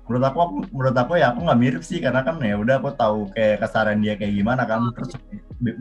Menurut 0.06 0.25
aku, 0.25 0.39
menurut 0.69 0.97
aku 0.97 1.13
ya 1.17 1.34
aku 1.34 1.39
nggak 1.45 1.60
mirip 1.62 1.82
sih 1.86 1.97
karena 2.02 2.21
kan 2.21 2.38
ya 2.41 2.58
udah 2.58 2.82
aku 2.82 2.93
tahu 2.93 3.30
kayak 3.34 3.65
kesaran 3.65 4.02
dia 4.02 4.13
kayak 4.17 4.34
gimana 4.38 4.65
kan, 4.69 4.89
terus 4.93 5.17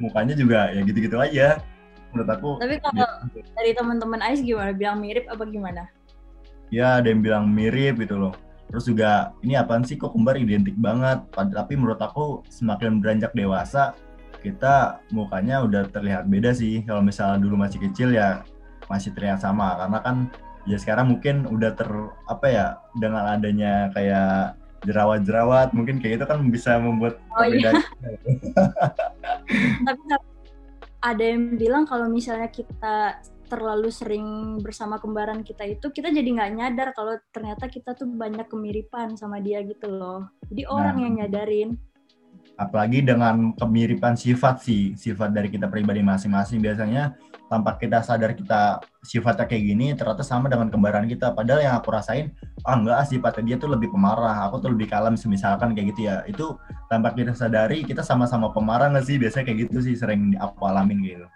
mukanya 0.01 0.35
juga 0.37 0.73
ya 0.73 0.81
gitu-gitu 0.85 1.17
aja. 1.21 1.61
Menurut 2.13 2.31
aku. 2.33 2.51
Tapi 2.57 2.77
kalau 2.81 3.05
ya. 3.05 3.09
dari 3.53 3.73
teman-teman 3.77 4.21
Ais 4.25 4.41
gimana? 4.41 4.73
Bilang 4.73 4.97
mirip 5.05 5.29
apa 5.29 5.45
gimana? 5.45 5.83
Ya 6.73 7.01
ada 7.01 7.09
yang 7.13 7.21
bilang 7.21 7.45
mirip 7.53 8.01
gitu 8.01 8.17
loh. 8.17 8.33
Terus 8.69 8.85
juga 8.89 9.33
ini 9.45 9.57
apaan 9.57 9.85
sih 9.85 10.01
kok 10.01 10.17
kembar 10.17 10.37
identik 10.41 10.77
banget. 10.77 11.21
Tapi 11.33 11.73
menurut 11.77 12.01
aku 12.01 12.45
semakin 12.49 13.01
beranjak 13.01 13.37
dewasa 13.37 13.93
kita 14.41 15.03
mukanya 15.11 15.63
udah 15.65 15.89
terlihat 15.91 16.27
beda 16.31 16.55
sih. 16.55 16.83
Kalau 16.87 17.03
misalnya 17.03 17.43
dulu 17.43 17.59
masih 17.59 17.79
kecil 17.91 18.15
ya 18.15 18.43
masih 18.87 19.13
terlihat 19.13 19.43
sama. 19.43 19.77
Karena 19.79 19.99
kan 20.01 20.17
ya 20.69 20.77
sekarang 20.77 21.17
mungkin 21.17 21.49
udah 21.49 21.71
ter 21.75 21.91
apa 22.29 22.47
ya 22.47 22.67
dengan 22.99 23.25
adanya 23.25 23.89
kayak 23.97 24.59
jerawat-jerawat 24.87 25.75
mungkin 25.75 25.99
kayak 25.99 26.23
itu 26.23 26.27
kan 26.29 26.39
bisa 26.55 26.79
membuat 26.79 27.19
oh, 27.35 27.43
iya. 27.43 27.75
tapi 29.89 30.03
ada 31.03 31.25
yang 31.25 31.59
bilang 31.59 31.83
kalau 31.87 32.07
misalnya 32.07 32.47
kita 32.51 33.19
terlalu 33.49 33.89
sering 33.89 34.61
bersama 34.61 35.01
kembaran 35.01 35.41
kita 35.41 35.65
itu 35.65 35.89
kita 35.89 36.13
jadi 36.13 36.29
nggak 36.37 36.53
nyadar 36.53 36.89
kalau 36.93 37.17
ternyata 37.33 37.67
kita 37.67 37.97
tuh 37.97 38.05
banyak 38.05 38.45
kemiripan 38.45 39.17
sama 39.17 39.41
dia 39.41 39.65
gitu 39.65 39.89
loh. 39.89 40.29
Jadi 40.53 40.69
orang 40.69 40.97
nah. 41.01 41.03
yang 41.09 41.15
nyadarin 41.25 41.71
apalagi 42.59 43.07
dengan 43.07 43.55
kemiripan 43.55 44.19
sifat 44.19 44.61
sih 44.67 44.93
sifat 44.99 45.31
dari 45.31 45.49
kita 45.49 45.71
pribadi 45.71 46.03
masing-masing. 46.03 46.59
Biasanya 46.59 47.15
tanpa 47.47 47.79
kita 47.79 48.03
sadar 48.03 48.35
kita 48.35 48.83
sifatnya 49.07 49.47
kayak 49.47 49.65
gini 49.65 49.87
ternyata 49.95 50.27
sama 50.27 50.51
dengan 50.51 50.69
kembaran 50.69 51.07
kita. 51.07 51.33
Padahal 51.33 51.65
yang 51.65 51.75
aku 51.79 51.95
rasain 51.95 52.35
ah 52.67 52.75
enggak 52.75 53.07
sifatnya 53.09 53.55
dia 53.55 53.57
tuh 53.63 53.71
lebih 53.71 53.95
pemarah. 53.95 54.51
Aku 54.51 54.59
tuh 54.59 54.75
lebih 54.75 54.91
kalem 54.91 55.15
misalkan 55.15 55.73
kayak 55.73 55.95
gitu 55.95 56.11
ya. 56.11 56.27
Itu 56.27 56.59
tanpa 56.91 57.15
kita 57.15 57.33
sadari 57.33 57.87
kita 57.87 58.03
sama-sama 58.03 58.51
pemarah 58.51 58.91
nggak 58.91 59.07
sih? 59.07 59.17
Biasanya 59.17 59.45
kayak 59.49 59.59
gitu 59.71 59.79
sih 59.79 59.95
sering 59.95 60.35
aku 60.43 60.59
alamin 60.67 60.99
gitu. 61.07 61.27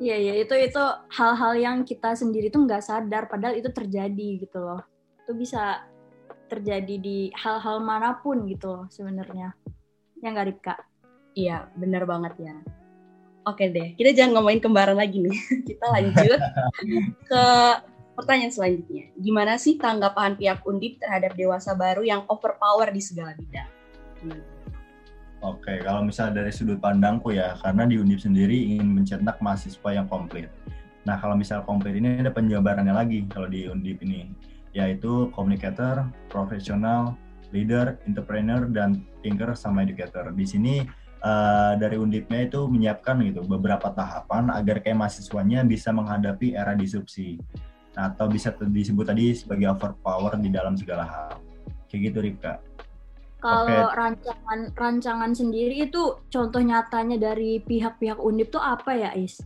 Iya 0.00 0.16
iya. 0.16 0.34
Itu 0.40 0.56
itu 0.56 0.82
hal-hal 1.12 1.52
yang 1.60 1.76
kita 1.84 2.16
sendiri 2.16 2.48
tuh 2.48 2.64
nggak 2.64 2.80
sadar 2.80 3.28
padahal 3.28 3.60
itu 3.60 3.68
terjadi 3.68 4.28
gitu 4.40 4.58
loh. 4.64 4.80
Itu 5.20 5.36
bisa 5.36 5.84
terjadi 6.46 6.96
di 6.96 7.28
hal-hal 7.34 7.82
mana 7.82 8.22
pun 8.22 8.46
gitu 8.46 8.70
loh 8.70 8.86
sebenarnya 8.86 9.50
Ya 10.26 10.34
nggak 10.34 10.48
Rika? 10.50 10.74
Iya, 11.38 11.70
benar 11.78 12.02
banget 12.02 12.34
ya. 12.42 12.54
Oke 13.46 13.70
deh, 13.70 13.94
kita 13.94 14.10
jangan 14.10 14.42
ngomongin 14.42 14.58
kembaran 14.58 14.98
lagi 14.98 15.22
nih. 15.22 15.38
kita 15.70 15.86
lanjut 15.86 16.40
ke 17.30 17.44
pertanyaan 18.18 18.50
selanjutnya. 18.50 19.14
Gimana 19.14 19.54
sih 19.54 19.78
tanggapan 19.78 20.34
pihak 20.34 20.66
Undip 20.66 20.98
terhadap 20.98 21.38
dewasa 21.38 21.78
baru 21.78 22.02
yang 22.02 22.26
overpower 22.26 22.90
di 22.90 22.98
segala 22.98 23.38
bidang? 23.38 23.70
Oke, 25.46 25.78
kalau 25.86 26.02
misalnya 26.02 26.42
dari 26.42 26.50
sudut 26.50 26.82
pandangku 26.82 27.30
ya, 27.30 27.54
karena 27.62 27.86
di 27.86 27.94
Undip 28.02 28.18
sendiri 28.18 28.74
ingin 28.74 28.98
mencetak 28.98 29.38
mahasiswa 29.38 29.94
yang 29.94 30.10
komplit. 30.10 30.50
Nah, 31.06 31.22
kalau 31.22 31.38
misal 31.38 31.62
komplit 31.62 31.94
ini 31.94 32.18
ada 32.18 32.34
penjabarannya 32.34 32.90
lagi 32.90 33.30
kalau 33.30 33.46
di 33.46 33.70
Undip 33.70 34.02
ini, 34.02 34.26
yaitu 34.74 35.30
komunikator, 35.30 36.10
profesional, 36.26 37.14
leader, 37.56 37.96
entrepreneur, 38.04 38.68
dan 38.68 39.00
thinker 39.24 39.56
sama 39.56 39.88
educator. 39.88 40.28
Di 40.36 40.44
sini 40.44 40.84
uh, 41.24 41.72
dari 41.80 41.96
Undipnya 41.96 42.44
itu 42.44 42.68
menyiapkan 42.68 43.16
gitu 43.24 43.40
beberapa 43.48 43.88
tahapan 43.96 44.52
agar 44.52 44.84
kayak 44.84 45.00
mahasiswanya 45.00 45.64
bisa 45.64 45.90
menghadapi 45.96 46.52
era 46.52 46.76
disrupsi 46.76 47.40
nah, 47.96 48.12
atau 48.12 48.28
bisa 48.28 48.52
disebut 48.52 49.08
tadi 49.08 49.32
sebagai 49.32 49.72
overpower 49.72 50.36
di 50.36 50.52
dalam 50.52 50.76
segala 50.76 51.04
hal. 51.08 51.40
Kayak 51.88 52.12
gitu 52.12 52.18
Ripka. 52.20 52.54
Kalau 53.40 53.68
okay. 53.68 53.94
rancangan 53.94 54.60
rancangan 54.74 55.32
sendiri 55.36 55.86
itu 55.86 56.18
contoh 56.32 56.58
nyatanya 56.58 57.20
dari 57.20 57.62
pihak-pihak 57.62 58.18
Undip 58.18 58.50
tuh 58.50 58.64
apa 58.64 58.96
ya, 58.96 59.10
Is? 59.14 59.38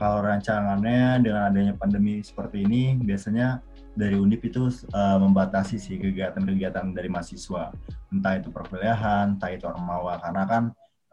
Kalau 0.00 0.24
rancangannya 0.24 1.20
dengan 1.20 1.52
adanya 1.52 1.74
pandemi 1.76 2.24
seperti 2.24 2.64
ini, 2.64 2.96
biasanya 2.96 3.60
dari 4.00 4.16
Undip 4.16 4.40
itu 4.48 4.72
uh, 4.96 5.18
membatasi 5.20 5.76
sih 5.76 6.00
kegiatan-kegiatan 6.00 6.96
dari 6.96 7.12
mahasiswa, 7.12 7.68
entah 8.08 8.40
itu 8.40 8.48
perkuliahan, 8.48 9.36
entah 9.36 9.52
itu 9.52 9.68
ormawa, 9.68 10.16
karena 10.24 10.42
kan 10.48 10.62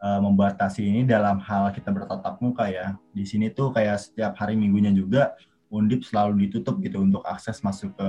uh, 0.00 0.20
membatasi 0.24 0.88
ini 0.88 1.04
dalam 1.04 1.36
hal 1.44 1.68
kita 1.76 1.92
bertatap 1.92 2.40
muka 2.40 2.72
ya. 2.72 2.96
Di 3.12 3.28
sini 3.28 3.52
tuh 3.52 3.76
kayak 3.76 4.00
setiap 4.00 4.32
hari 4.40 4.56
minggunya 4.56 4.88
juga 4.96 5.36
Undip 5.68 6.00
selalu 6.00 6.48
ditutup 6.48 6.80
gitu 6.80 7.04
untuk 7.04 7.20
akses 7.28 7.60
masuk 7.60 7.92
ke 7.92 8.08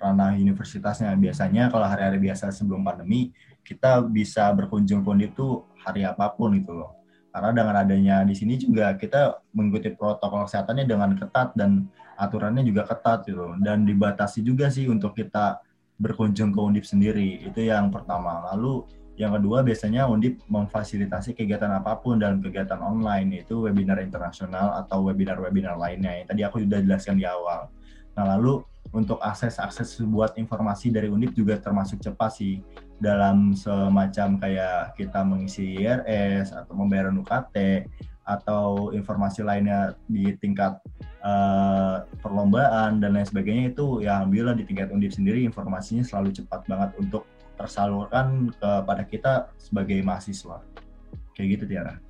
ranah 0.00 0.32
universitasnya. 0.40 1.12
Biasanya 1.12 1.68
kalau 1.68 1.84
hari-hari 1.84 2.16
biasa 2.16 2.48
sebelum 2.48 2.80
pandemi, 2.80 3.28
kita 3.60 4.00
bisa 4.08 4.48
berkunjung 4.56 5.04
ke 5.04 5.08
Undip 5.12 5.30
tuh 5.36 5.68
hari 5.84 6.08
apa 6.08 6.32
pun 6.32 6.56
gitu 6.56 6.72
loh. 6.72 6.96
Karena 7.28 7.50
dengan 7.52 7.74
adanya 7.76 8.16
di 8.24 8.32
sini 8.32 8.56
juga 8.56 8.96
kita 8.96 9.36
mengikuti 9.52 9.92
protokol 9.92 10.48
kesehatannya 10.48 10.88
dengan 10.88 11.12
ketat 11.12 11.52
dan 11.58 11.90
aturannya 12.16 12.62
juga 12.64 12.86
ketat 12.86 13.26
gitu. 13.28 13.54
Dan 13.60 13.84
dibatasi 13.84 14.40
juga 14.40 14.70
sih 14.70 14.86
untuk 14.90 15.14
kita 15.14 15.60
berkunjung 15.98 16.50
ke 16.50 16.60
Undip 16.60 16.84
sendiri. 16.86 17.44
Itu 17.46 17.62
yang 17.62 17.90
pertama. 17.90 18.42
Lalu 18.52 18.86
yang 19.14 19.30
kedua 19.38 19.62
biasanya 19.62 20.10
Undip 20.10 20.42
memfasilitasi 20.50 21.38
kegiatan 21.38 21.70
apa 21.70 21.94
pun 22.02 22.18
dalam 22.18 22.42
kegiatan 22.42 22.82
online 22.82 23.38
yaitu 23.38 23.62
webinar 23.62 24.02
internasional 24.02 24.74
atau 24.82 25.06
webinar-webinar 25.06 25.78
lainnya 25.78 26.18
yang 26.18 26.26
tadi 26.26 26.42
aku 26.42 26.66
sudah 26.66 26.82
jelaskan 26.82 27.22
di 27.22 27.26
awal. 27.26 27.70
Nah 28.18 28.34
lalu 28.34 28.66
untuk 28.90 29.22
akses-akses 29.22 30.02
buat 30.06 30.34
informasi 30.34 30.90
dari 30.90 31.06
Undip 31.10 31.34
juga 31.34 31.58
termasuk 31.62 32.02
cepat 32.02 32.42
sih 32.42 32.58
dalam 33.04 33.52
semacam 33.52 34.40
kayak 34.40 34.96
kita 34.96 35.20
mengisi 35.20 35.76
IRS 35.84 36.56
atau 36.56 36.72
membayar 36.72 37.12
UKT 37.12 37.84
atau 38.24 38.88
informasi 38.96 39.44
lainnya 39.44 39.92
di 40.08 40.32
tingkat 40.40 40.80
uh, 41.20 42.08
perlombaan 42.24 42.96
dan 43.04 43.12
lain 43.12 43.28
sebagainya 43.28 43.76
itu 43.76 44.00
ya 44.00 44.24
alhamdulillah 44.24 44.56
di 44.56 44.64
tingkat 44.64 44.88
Undip 44.88 45.12
sendiri 45.12 45.44
informasinya 45.44 46.00
selalu 46.00 46.32
cepat 46.32 46.64
banget 46.64 46.96
untuk 46.96 47.28
tersalurkan 47.60 48.48
kepada 48.56 49.04
kita 49.04 49.32
sebagai 49.60 50.00
mahasiswa 50.00 50.64
kayak 51.36 51.48
gitu 51.60 51.64
Tiara. 51.68 52.00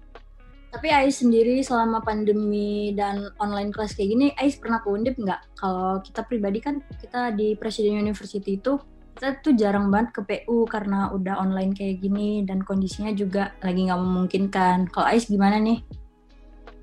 Tapi 0.74 0.90
Ais 0.90 1.22
sendiri 1.22 1.62
selama 1.62 2.02
pandemi 2.02 2.90
dan 2.98 3.30
online 3.38 3.70
class 3.70 3.94
kayak 3.94 4.10
gini, 4.10 4.26
Ais 4.34 4.58
pernah 4.58 4.82
ke 4.82 4.90
Undip 4.90 5.14
nggak? 5.14 5.54
Kalau 5.54 6.02
kita 6.02 6.26
pribadi 6.26 6.58
kan, 6.58 6.82
kita 6.98 7.30
di 7.30 7.54
Presiden 7.54 8.02
University 8.02 8.58
itu, 8.58 8.82
kita 9.14 9.38
tuh 9.40 9.54
jarang 9.54 9.88
banget 9.94 10.10
ke 10.10 10.20
PU 10.26 10.66
karena 10.66 11.08
udah 11.14 11.38
online 11.38 11.70
kayak 11.70 12.02
gini 12.02 12.42
dan 12.42 12.60
kondisinya 12.66 13.14
juga 13.14 13.54
lagi 13.62 13.86
nggak 13.86 14.00
memungkinkan. 14.02 14.90
Kalau 14.90 15.06
Ais 15.06 15.30
gimana 15.30 15.62
nih? 15.62 15.80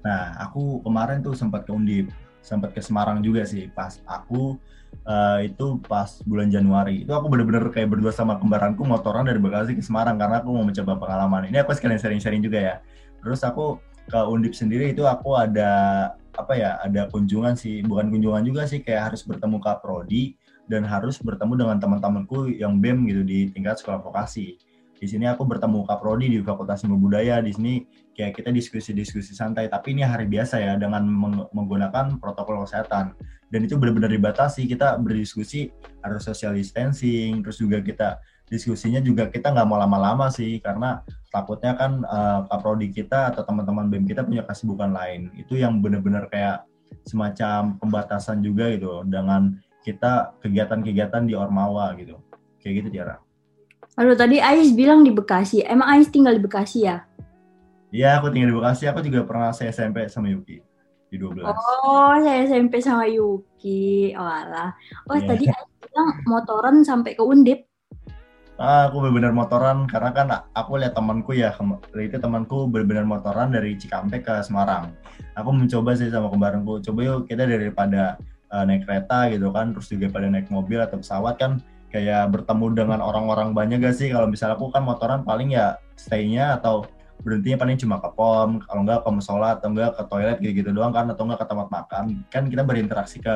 Nah, 0.01 0.33
aku 0.39 0.81
kemarin 0.81 1.21
tuh 1.21 1.37
sempat 1.37 1.67
ke 1.67 1.71
Undip, 1.75 2.09
sempat 2.41 2.73
ke 2.73 2.81
Semarang 2.81 3.21
juga 3.21 3.43
sih. 3.43 3.69
Pas 3.69 4.01
aku 4.07 4.57
uh, 5.05 5.39
itu 5.43 5.77
pas 5.85 6.09
bulan 6.25 6.49
Januari. 6.49 7.03
Itu 7.05 7.13
aku 7.13 7.29
bener-bener 7.29 7.69
kayak 7.69 7.91
berdua 7.91 8.09
sama 8.15 8.39
kembaranku 8.39 8.81
motoran 8.81 9.27
dari 9.27 9.37
Bekasi 9.37 9.77
ke 9.77 9.83
Semarang 9.85 10.17
karena 10.17 10.41
aku 10.41 10.49
mau 10.55 10.65
mencoba 10.65 10.97
pengalaman. 10.97 11.51
Ini 11.51 11.61
aku 11.61 11.75
sekalian 11.77 12.01
sharing-sharing 12.01 12.41
juga 12.41 12.59
ya 12.59 12.75
terus 13.21 13.41
aku 13.45 13.77
ke 14.09 14.19
Undip 14.27 14.57
sendiri 14.57 14.91
itu 14.91 15.05
aku 15.05 15.37
ada 15.37 15.69
apa 16.33 16.53
ya 16.57 16.81
ada 16.81 17.07
kunjungan 17.07 17.53
sih 17.53 17.85
bukan 17.85 18.09
kunjungan 18.09 18.43
juga 18.43 18.65
sih 18.65 18.81
kayak 18.81 19.13
harus 19.13 19.21
bertemu 19.23 19.61
Kak 19.61 19.85
Prodi 19.85 20.35
dan 20.71 20.87
harus 20.87 21.19
bertemu 21.19 21.67
dengan 21.67 21.77
teman-temanku 21.83 22.47
yang 22.47 22.79
BEM 22.79 23.03
gitu 23.11 23.21
di 23.27 23.51
tingkat 23.51 23.83
sekolah 23.83 23.99
vokasi. 23.99 24.55
Di 25.01 25.09
sini 25.09 25.27
aku 25.27 25.43
bertemu 25.43 25.83
Kak 25.83 25.99
Prodi 25.99 26.29
di 26.29 26.39
Fakultas 26.45 26.85
Ilmu 26.85 27.09
Budaya. 27.09 27.41
Di 27.41 27.51
sini 27.51 27.83
kayak 28.15 28.37
kita 28.37 28.53
diskusi-diskusi 28.53 29.33
santai, 29.33 29.67
tapi 29.67 29.97
ini 29.97 30.05
hari 30.05 30.29
biasa 30.29 30.61
ya 30.61 30.77
dengan 30.77 31.03
meng 31.09 31.49
menggunakan 31.51 32.21
protokol 32.21 32.63
kesehatan. 32.63 33.17
Dan 33.49 33.65
itu 33.65 33.75
benar-benar 33.81 34.13
dibatasi. 34.13 34.69
Kita 34.69 35.01
berdiskusi 35.01 35.73
harus 36.05 36.21
social 36.23 36.53
distancing, 36.53 37.41
terus 37.41 37.57
juga 37.57 37.81
kita 37.81 38.21
diskusinya 38.51 39.01
juga 39.01 39.31
kita 39.31 39.55
nggak 39.55 39.67
mau 39.67 39.79
lama-lama 39.79 40.27
sih 40.27 40.59
karena 40.59 40.99
takutnya 41.31 41.71
kan 41.79 42.03
uh, 42.03 42.43
kaprodi 42.51 42.91
kita 42.91 43.31
atau 43.31 43.47
teman-teman 43.47 43.87
BEM 43.87 44.03
kita 44.03 44.27
punya 44.27 44.43
kesibukan 44.43 44.91
lain 44.91 45.31
itu 45.39 45.55
yang 45.55 45.79
benar-benar 45.79 46.27
kayak 46.27 46.67
semacam 47.07 47.79
pembatasan 47.79 48.43
juga 48.43 48.67
gitu 48.75 49.07
dengan 49.07 49.55
kita 49.81 50.37
kegiatan-kegiatan 50.41 51.25
di 51.25 51.33
Ormawa 51.33 51.93
gitu 51.97 52.17
kayak 52.61 52.85
gitu 52.85 52.87
Tiara. 52.93 53.17
Aduh 53.97 54.15
tadi 54.15 54.39
Ais 54.39 54.71
bilang 54.71 55.01
di 55.03 55.11
Bekasi 55.11 55.65
emang 55.65 55.89
Ais 55.97 56.07
tinggal 56.07 56.37
di 56.37 56.41
Bekasi 56.41 56.85
ya? 56.85 57.03
Iya 57.91 58.21
aku 58.21 58.31
tinggal 58.31 58.53
di 58.53 58.57
Bekasi 58.61 58.83
aku 58.87 59.03
juga 59.03 59.25
pernah 59.25 59.51
saya 59.51 59.73
SMP 59.73 60.05
sama 60.07 60.31
Yuki 60.31 60.61
di 61.11 61.15
12. 61.19 61.43
Oh 61.43 62.13
saya 62.21 62.47
SMP 62.47 62.79
sama 62.79 63.09
Yuki 63.09 64.13
oh 64.15 64.23
alah. 64.23 64.71
Oh 65.09 65.17
yeah. 65.17 65.27
tadi 65.27 65.45
Ais 65.49 65.69
bilang 65.81 66.09
motoran 66.29 66.75
sampai 66.87 67.17
ke 67.17 67.23
Undip 67.25 67.71
ah, 68.61 68.87
aku 68.87 69.01
benar-benar 69.01 69.33
motoran 69.33 69.77
karena 69.89 70.09
kan 70.13 70.27
aku 70.53 70.77
lihat 70.77 70.93
temanku 70.93 71.33
ya 71.33 71.49
itu 71.97 72.17
temanku 72.21 72.69
benar-benar 72.69 73.05
motoran 73.09 73.49
dari 73.49 73.73
Cikampek 73.73 74.21
ke 74.21 74.33
Semarang 74.45 74.93
aku 75.33 75.49
mencoba 75.49 75.97
sih 75.97 76.13
sama 76.13 76.29
kembaranku 76.29 76.77
coba 76.85 76.99
yuk 77.01 77.19
kita 77.25 77.49
daripada 77.49 78.21
uh, 78.51 78.63
naik 78.67 78.85
kereta 78.85 79.31
gitu 79.31 79.49
kan 79.55 79.71
terus 79.71 79.87
juga 79.87 80.11
pada 80.11 80.27
naik 80.27 80.51
mobil 80.51 80.77
atau 80.83 80.99
pesawat 80.99 81.39
kan 81.39 81.63
kayak 81.91 82.31
bertemu 82.31 82.65
dengan 82.71 82.99
orang-orang 83.03 83.51
banyak 83.51 83.83
gak 83.83 83.95
sih? 83.99 84.07
Kalau 84.11 84.27
misalnya 84.31 84.55
aku 84.55 84.71
kan 84.71 84.83
motoran 84.87 85.27
paling 85.27 85.51
ya 85.55 85.75
stay-nya 85.99 86.59
atau 86.59 86.87
berhentinya 87.21 87.61
paling 87.61 87.77
cuma 87.77 88.01
ke 88.01 88.09
pom 88.17 88.57
kalau 88.65 88.81
enggak 88.81 89.05
ke 89.05 89.09
musola 89.13 89.53
atau 89.53 89.69
enggak 89.69 89.93
ke 89.93 90.03
toilet 90.09 90.37
gitu 90.41 90.53
gitu 90.63 90.69
doang 90.73 90.89
kan 90.89 91.05
atau 91.11 91.27
enggak 91.27 91.45
ke 91.45 91.47
tempat 91.51 91.67
makan. 91.69 92.03
Kan 92.31 92.43
kita 92.47 92.63
berinteraksi 92.65 93.21
ke 93.21 93.35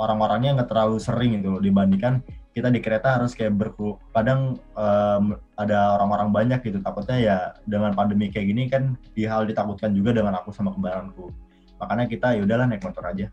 orang-orangnya 0.00 0.60
nggak 0.60 0.68
terlalu 0.72 0.96
sering 0.98 1.38
gitu 1.38 1.54
loh 1.54 1.62
dibandingkan 1.62 2.24
kita 2.50 2.66
di 2.72 2.82
kereta 2.82 3.20
harus 3.20 3.36
kayak 3.36 3.54
berku 3.54 3.94
kadang 4.10 4.58
um, 4.74 5.38
ada 5.54 5.94
orang-orang 6.00 6.34
banyak 6.34 6.60
gitu. 6.66 6.82
Takutnya 6.82 7.18
ya 7.20 7.36
dengan 7.68 7.94
pandemi 7.94 8.32
kayak 8.32 8.46
gini 8.48 8.64
kan 8.66 8.98
di 9.14 9.28
hal 9.28 9.46
ditakutkan 9.46 9.94
juga 9.94 10.16
dengan 10.16 10.34
aku 10.40 10.50
sama 10.50 10.74
kembaranku. 10.74 11.30
Makanya 11.78 12.10
kita 12.10 12.34
ya 12.34 12.42
udahlah 12.42 12.66
naik 12.66 12.82
motor 12.82 13.06
aja 13.06 13.30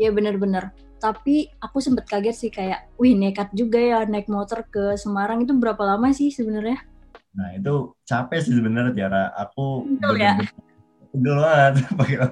Iya 0.00 0.10
bener-bener. 0.10 0.74
Tapi 0.98 1.52
aku 1.60 1.78
sempet 1.82 2.08
kaget 2.08 2.36
sih 2.36 2.50
kayak 2.50 2.88
wih 2.96 3.12
nekat 3.14 3.52
juga 3.52 3.78
ya 3.78 3.98
naik 4.08 4.30
motor 4.30 4.64
ke 4.66 4.96
Semarang. 4.96 5.44
Itu 5.44 5.54
berapa 5.54 5.80
lama 5.84 6.10
sih 6.10 6.32
sebenarnya? 6.32 6.80
Nah 7.34 7.54
itu 7.58 7.92
capek 8.06 8.40
sih 8.40 8.54
sebenarnya 8.56 8.92
Tiara. 8.94 9.24
Aku 9.36 9.84
Betul 9.98 10.22
ya. 10.22 10.38
banget. 11.14 11.74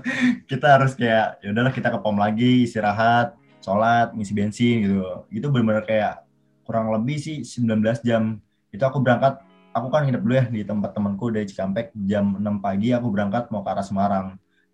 Kita 0.50 0.66
harus 0.78 0.98
kayak 0.98 1.38
ya 1.38 1.54
udahlah 1.54 1.70
kita 1.70 1.94
ke 1.94 1.98
pom 2.02 2.18
lagi 2.18 2.66
istirahat 2.66 3.38
sholat, 3.62 4.10
ngisi 4.12 4.32
bensin 4.34 4.76
gitu. 4.84 5.00
Itu 5.30 5.46
benar-benar 5.48 5.86
kayak 5.86 6.14
kurang 6.66 6.90
lebih 6.90 7.16
sih 7.16 7.46
19 7.46 8.02
jam. 8.02 8.42
Itu 8.74 8.82
aku 8.82 8.98
berangkat, 9.00 9.40
aku 9.72 9.86
kan 9.88 10.04
nginep 10.04 10.22
dulu 10.22 10.34
ya 10.34 10.44
di 10.50 10.60
tempat 10.66 10.90
temanku 10.92 11.30
dari 11.30 11.46
Cikampek. 11.46 11.94
Jam 12.04 12.36
6 12.36 12.58
pagi 12.58 12.90
aku 12.90 13.08
berangkat 13.08 13.48
mau 13.54 13.62
ke 13.62 13.70
arah 13.70 13.86
Semarang. 13.86 14.26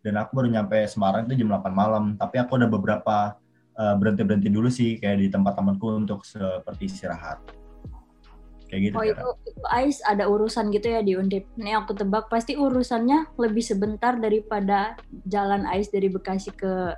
Dan 0.09 0.17
aku 0.17 0.41
baru 0.41 0.49
nyampe 0.49 0.81
Semarang 0.89 1.29
itu 1.29 1.45
jam 1.45 1.53
8 1.53 1.69
malam. 1.69 2.17
Tapi 2.17 2.41
aku 2.41 2.57
ada 2.57 2.65
beberapa 2.65 3.37
uh, 3.77 3.95
berhenti-berhenti 4.01 4.49
dulu 4.49 4.73
sih 4.73 4.97
kayak 4.97 5.21
di 5.21 5.29
tempat 5.29 5.61
temanku 5.61 5.93
untuk 5.93 6.25
seperti 6.25 6.89
istirahat. 6.89 7.45
Kayak 8.73 8.81
gitu. 8.89 8.95
Oh 8.97 9.05
itu, 9.05 9.29
itu 9.49 9.63
Ais 9.69 10.01
ada 10.05 10.25
urusan 10.29 10.73
gitu 10.73 10.89
ya 10.89 11.05
di 11.05 11.17
Undip. 11.17 11.45
Ini 11.61 11.77
aku 11.77 11.93
tebak 11.93 12.33
pasti 12.33 12.57
urusannya 12.57 13.37
lebih 13.37 13.65
sebentar 13.65 14.17
daripada 14.17 14.97
jalan 15.29 15.69
Ais 15.69 15.93
dari 15.93 16.09
Bekasi 16.09 16.53
ke 16.57 16.97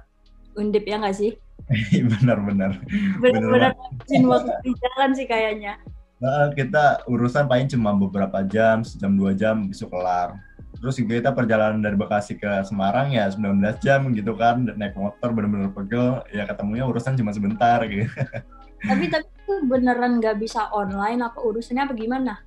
Undip 0.55 0.87
ya 0.87 1.03
nggak 1.03 1.19
sih? 1.19 1.35
Benar-benar. 2.19 2.79
Benar-benar 3.23 3.75
waktu 4.07 4.53
di 4.63 4.73
jalan 4.79 5.11
sih 5.15 5.27
kayaknya. 5.27 5.79
Nah, 6.21 6.53
kita 6.53 7.01
urusan 7.09 7.49
paling 7.49 7.71
cuma 7.73 7.97
beberapa 7.97 8.45
jam, 8.45 8.85
sejam 8.85 9.17
dua 9.17 9.33
jam 9.33 9.65
bisa 9.71 9.89
kelar. 9.89 10.37
Terus 10.81 10.97
juga 10.97 11.21
kita 11.21 11.31
perjalanan 11.37 11.85
dari 11.85 11.93
Bekasi 11.95 12.41
ke 12.41 12.65
Semarang 12.65 13.13
ya 13.13 13.29
19 13.29 13.61
jam 13.85 14.09
gitu 14.17 14.33
kan, 14.33 14.65
naik 14.65 14.97
motor 14.97 15.37
benar-benar 15.37 15.77
pegel, 15.77 16.25
ya 16.33 16.49
ketemunya 16.49 16.89
urusan 16.89 17.21
cuma 17.21 17.37
sebentar 17.37 17.85
gitu. 17.85 18.09
Tapi 18.89 19.13
tapi 19.13 19.29
itu 19.29 19.55
beneran 19.69 20.25
nggak 20.25 20.41
bisa 20.41 20.73
online 20.73 21.21
apa 21.21 21.37
urusannya 21.37 21.85
apa 21.85 21.93
gimana? 21.93 22.41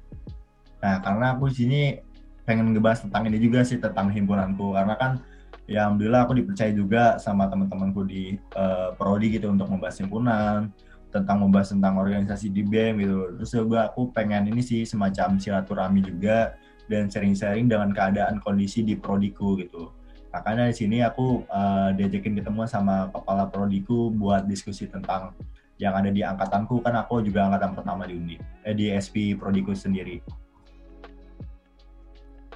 Nah 0.81 0.97
karena 1.05 1.37
aku 1.37 1.45
sini 1.53 2.01
pengen 2.41 2.73
ngebahas 2.73 3.05
tentang 3.05 3.29
ini 3.29 3.37
juga 3.37 3.61
sih 3.61 3.77
tentang 3.77 4.09
himpunanku 4.09 4.73
karena 4.73 4.97
kan 4.97 5.11
ya 5.69 5.87
alhamdulillah 5.87 6.27
aku 6.27 6.33
dipercaya 6.41 6.71
juga 6.75 7.15
sama 7.19 7.47
teman-temanku 7.47 8.03
di 8.03 8.35
uh, 8.57 8.91
prodi 8.99 9.31
gitu 9.31 9.47
untuk 9.47 9.71
membahas 9.71 10.01
himpunan 10.03 10.67
tentang 11.13 11.37
membahas 11.39 11.71
tentang 11.71 11.95
organisasi 12.01 12.51
di 12.51 12.65
BEM 12.67 12.99
gitu 12.99 13.19
terus 13.39 13.51
juga 13.53 13.87
aku 13.87 14.11
pengen 14.11 14.49
ini 14.51 14.59
sih 14.59 14.83
semacam 14.83 15.39
silaturahmi 15.39 16.03
juga 16.03 16.57
dan 16.91 17.07
sharing-sharing 17.07 17.71
dengan 17.71 17.91
keadaan 17.91 18.39
kondisi 18.43 18.83
di 18.83 18.95
prodiku 18.99 19.55
gitu 19.59 19.91
makanya 20.33 20.69
di 20.69 20.75
sini 20.75 20.97
aku 21.05 21.45
uh, 21.45 21.93
diajakin 21.93 22.33
ketemu 22.41 22.65
sama 22.65 23.13
kepala 23.13 23.47
prodiku 23.47 24.09
buat 24.09 24.49
diskusi 24.49 24.89
tentang 24.89 25.31
yang 25.81 25.93
ada 25.97 26.09
di 26.13 26.21
angkatanku 26.21 26.79
kan 26.85 26.93
aku 27.01 27.25
juga 27.25 27.49
angkatan 27.49 27.73
pertama 27.73 28.05
di 28.05 28.13
Undi 28.15 28.35
eh, 28.63 28.75
di 28.77 28.93
SP 28.93 29.33
Prodiku 29.33 29.73
sendiri. 29.73 30.21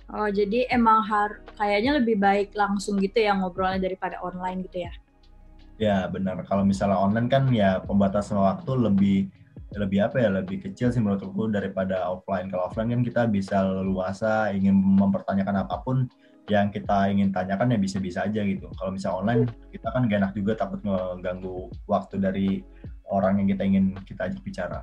Oh 0.07 0.31
jadi 0.31 0.71
emang 0.71 1.03
har 1.03 1.43
kayaknya 1.59 1.99
lebih 1.99 2.15
baik 2.15 2.55
langsung 2.55 2.95
gitu 3.03 3.19
ya 3.19 3.35
ngobrolnya 3.35 3.83
daripada 3.83 4.15
online 4.23 4.63
gitu 4.69 4.87
ya? 4.87 4.93
Ya 5.77 5.97
benar. 6.07 6.41
Kalau 6.47 6.63
misalnya 6.63 6.95
online 6.95 7.27
kan 7.27 7.51
ya 7.51 7.83
pembatasan 7.83 8.39
waktu 8.39 8.71
lebih 8.79 9.17
lebih 9.75 9.99
apa 10.07 10.23
ya 10.23 10.29
lebih 10.31 10.63
kecil 10.63 10.93
sih 10.93 11.03
menurutku 11.03 11.51
daripada 11.51 12.07
offline. 12.07 12.47
Kalau 12.47 12.71
offline 12.71 12.93
kan 12.95 13.01
kita 13.03 13.21
bisa 13.27 13.59
leluasa 13.65 14.55
ingin 14.55 14.75
mempertanyakan 14.75 15.67
apa 15.67 15.83
pun 15.83 16.07
yang 16.47 16.71
kita 16.71 17.11
ingin 17.11 17.35
tanyakan 17.35 17.75
ya 17.75 17.79
bisa-bisa 17.79 18.23
aja 18.23 18.39
gitu. 18.47 18.71
Kalau 18.79 18.95
misalnya 18.95 19.17
online 19.19 19.41
kita 19.75 19.87
kan 19.91 20.07
gak 20.07 20.19
enak 20.23 20.33
juga 20.33 20.51
takut 20.55 20.79
ngeganggu 20.87 21.67
waktu 21.91 22.15
dari 22.23 22.49
orang 23.11 23.43
yang 23.43 23.47
kita 23.51 23.63
ingin 23.67 23.85
kita 24.07 24.31
ajak 24.31 24.41
bicara. 24.47 24.79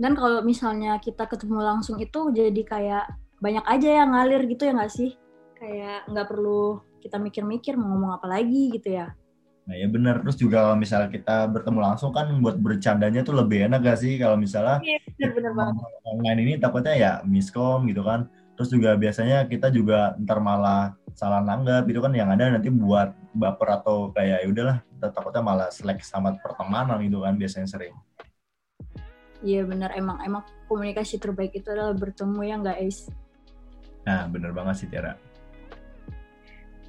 Dan 0.00 0.16
kalau 0.16 0.40
misalnya 0.40 0.96
kita 0.96 1.28
ketemu 1.28 1.60
langsung 1.60 2.00
itu 2.00 2.32
jadi 2.32 2.62
kayak 2.64 3.04
banyak 3.44 3.64
aja 3.68 3.88
yang 4.02 4.16
ngalir 4.16 4.48
gitu 4.48 4.64
ya 4.64 4.72
nggak 4.72 4.92
sih? 4.92 5.12
Kayak 5.60 6.08
nggak 6.08 6.26
perlu 6.32 6.80
kita 7.04 7.20
mikir-mikir 7.20 7.76
mau 7.76 7.92
ngomong 7.92 8.12
apa 8.16 8.26
lagi 8.30 8.72
gitu 8.72 8.96
ya. 8.96 9.12
Nah 9.72 9.80
ya 9.80 9.88
benar. 9.88 10.20
Terus 10.20 10.36
juga 10.36 10.68
kalau 10.68 10.76
misalnya 10.76 11.08
kita 11.08 11.48
bertemu 11.48 11.80
langsung 11.80 12.12
kan 12.12 12.28
buat 12.44 12.60
bercandanya 12.60 13.24
tuh 13.24 13.40
lebih 13.40 13.72
enak 13.72 13.80
gak 13.80 14.04
sih 14.04 14.20
kalau 14.20 14.36
misalnya 14.36 14.84
iya, 14.84 15.00
bener, 15.32 15.56
banget. 15.56 15.80
online 16.04 16.40
ini 16.44 16.52
takutnya 16.60 16.92
ya 16.92 17.12
miskom 17.24 17.88
gitu 17.88 18.04
kan. 18.04 18.28
Terus 18.52 18.68
juga 18.68 19.00
biasanya 19.00 19.48
kita 19.48 19.72
juga 19.72 20.12
ntar 20.20 20.44
malah 20.44 20.92
salah 21.16 21.40
nanggap 21.40 21.88
itu 21.88 22.04
kan 22.04 22.12
yang 22.12 22.28
ada 22.28 22.52
nanti 22.52 22.68
buat 22.68 23.16
baper 23.32 23.80
atau 23.80 24.12
kayak 24.12 24.44
ya 24.44 24.48
udahlah 24.52 24.76
takutnya 25.00 25.40
malah 25.40 25.68
selek 25.72 26.04
sama 26.04 26.36
pertemanan 26.36 27.00
gitu 27.00 27.24
kan 27.24 27.40
biasanya 27.40 27.64
sering. 27.64 27.96
Iya 29.40 29.64
benar 29.64 29.96
emang 29.96 30.20
emang 30.20 30.44
komunikasi 30.68 31.16
terbaik 31.16 31.56
itu 31.56 31.72
adalah 31.72 31.96
bertemu 31.96 32.40
ya 32.44 32.54
nggak 32.60 32.76
Ais? 32.76 33.08
Nah 34.04 34.28
bener 34.28 34.52
banget 34.52 34.84
sih 34.84 34.88
Tiara. 34.92 35.31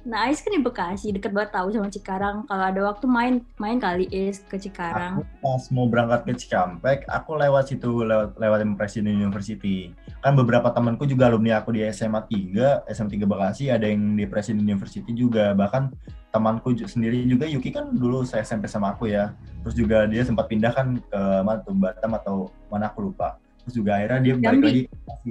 Nah, 0.04 0.28
Ais 0.28 0.44
kan 0.44 0.52
di 0.52 0.60
Bekasi, 0.60 1.16
deket 1.16 1.32
banget 1.32 1.56
tahu 1.56 1.72
sama 1.72 1.88
Cikarang. 1.88 2.44
Kalau 2.44 2.64
ada 2.68 2.80
waktu 2.92 3.08
main 3.08 3.40
main 3.56 3.80
kali 3.80 4.04
Ais 4.12 4.44
ke 4.44 4.60
Cikarang. 4.60 5.24
Aku 5.24 5.24
pas 5.40 5.64
mau 5.72 5.88
berangkat 5.88 6.28
ke 6.28 6.32
Cikampek, 6.44 7.08
aku 7.08 7.40
lewat 7.40 7.72
situ 7.72 8.04
lewat 8.04 8.36
lewatin 8.36 8.76
Presiden 8.76 9.16
University. 9.16 9.96
Kan 10.20 10.36
beberapa 10.36 10.68
temanku 10.76 11.08
juga 11.08 11.32
alumni 11.32 11.56
aku 11.64 11.72
di 11.72 11.88
SMA 11.88 12.20
3, 12.28 12.84
SMA 12.92 13.16
3 13.16 13.24
Bekasi, 13.24 13.72
ada 13.72 13.88
yang 13.88 14.12
di 14.12 14.28
Presiden 14.28 14.68
University 14.68 15.08
juga. 15.16 15.56
Bahkan 15.56 15.96
temanku 16.36 16.76
sendiri 16.84 17.24
juga 17.24 17.48
Yuki 17.48 17.72
kan 17.72 17.88
dulu 17.96 18.28
saya 18.28 18.44
SMP 18.44 18.68
sama 18.68 18.92
aku 18.92 19.08
ya. 19.08 19.32
Terus 19.64 19.72
juga 19.72 20.04
dia 20.04 20.20
sempat 20.20 20.52
pindah 20.52 20.72
kan 20.76 21.00
ke 21.00 21.20
mana 21.40 21.64
tuh 21.64 21.72
Batam 21.80 22.12
atau 22.12 22.36
mana 22.68 22.92
aku 22.92 23.08
lupa. 23.08 23.40
Terus 23.64 23.80
juga 23.80 23.96
akhirnya 23.96 24.20
dia 24.20 24.34
balik 24.36 24.62
lagi 24.68 24.82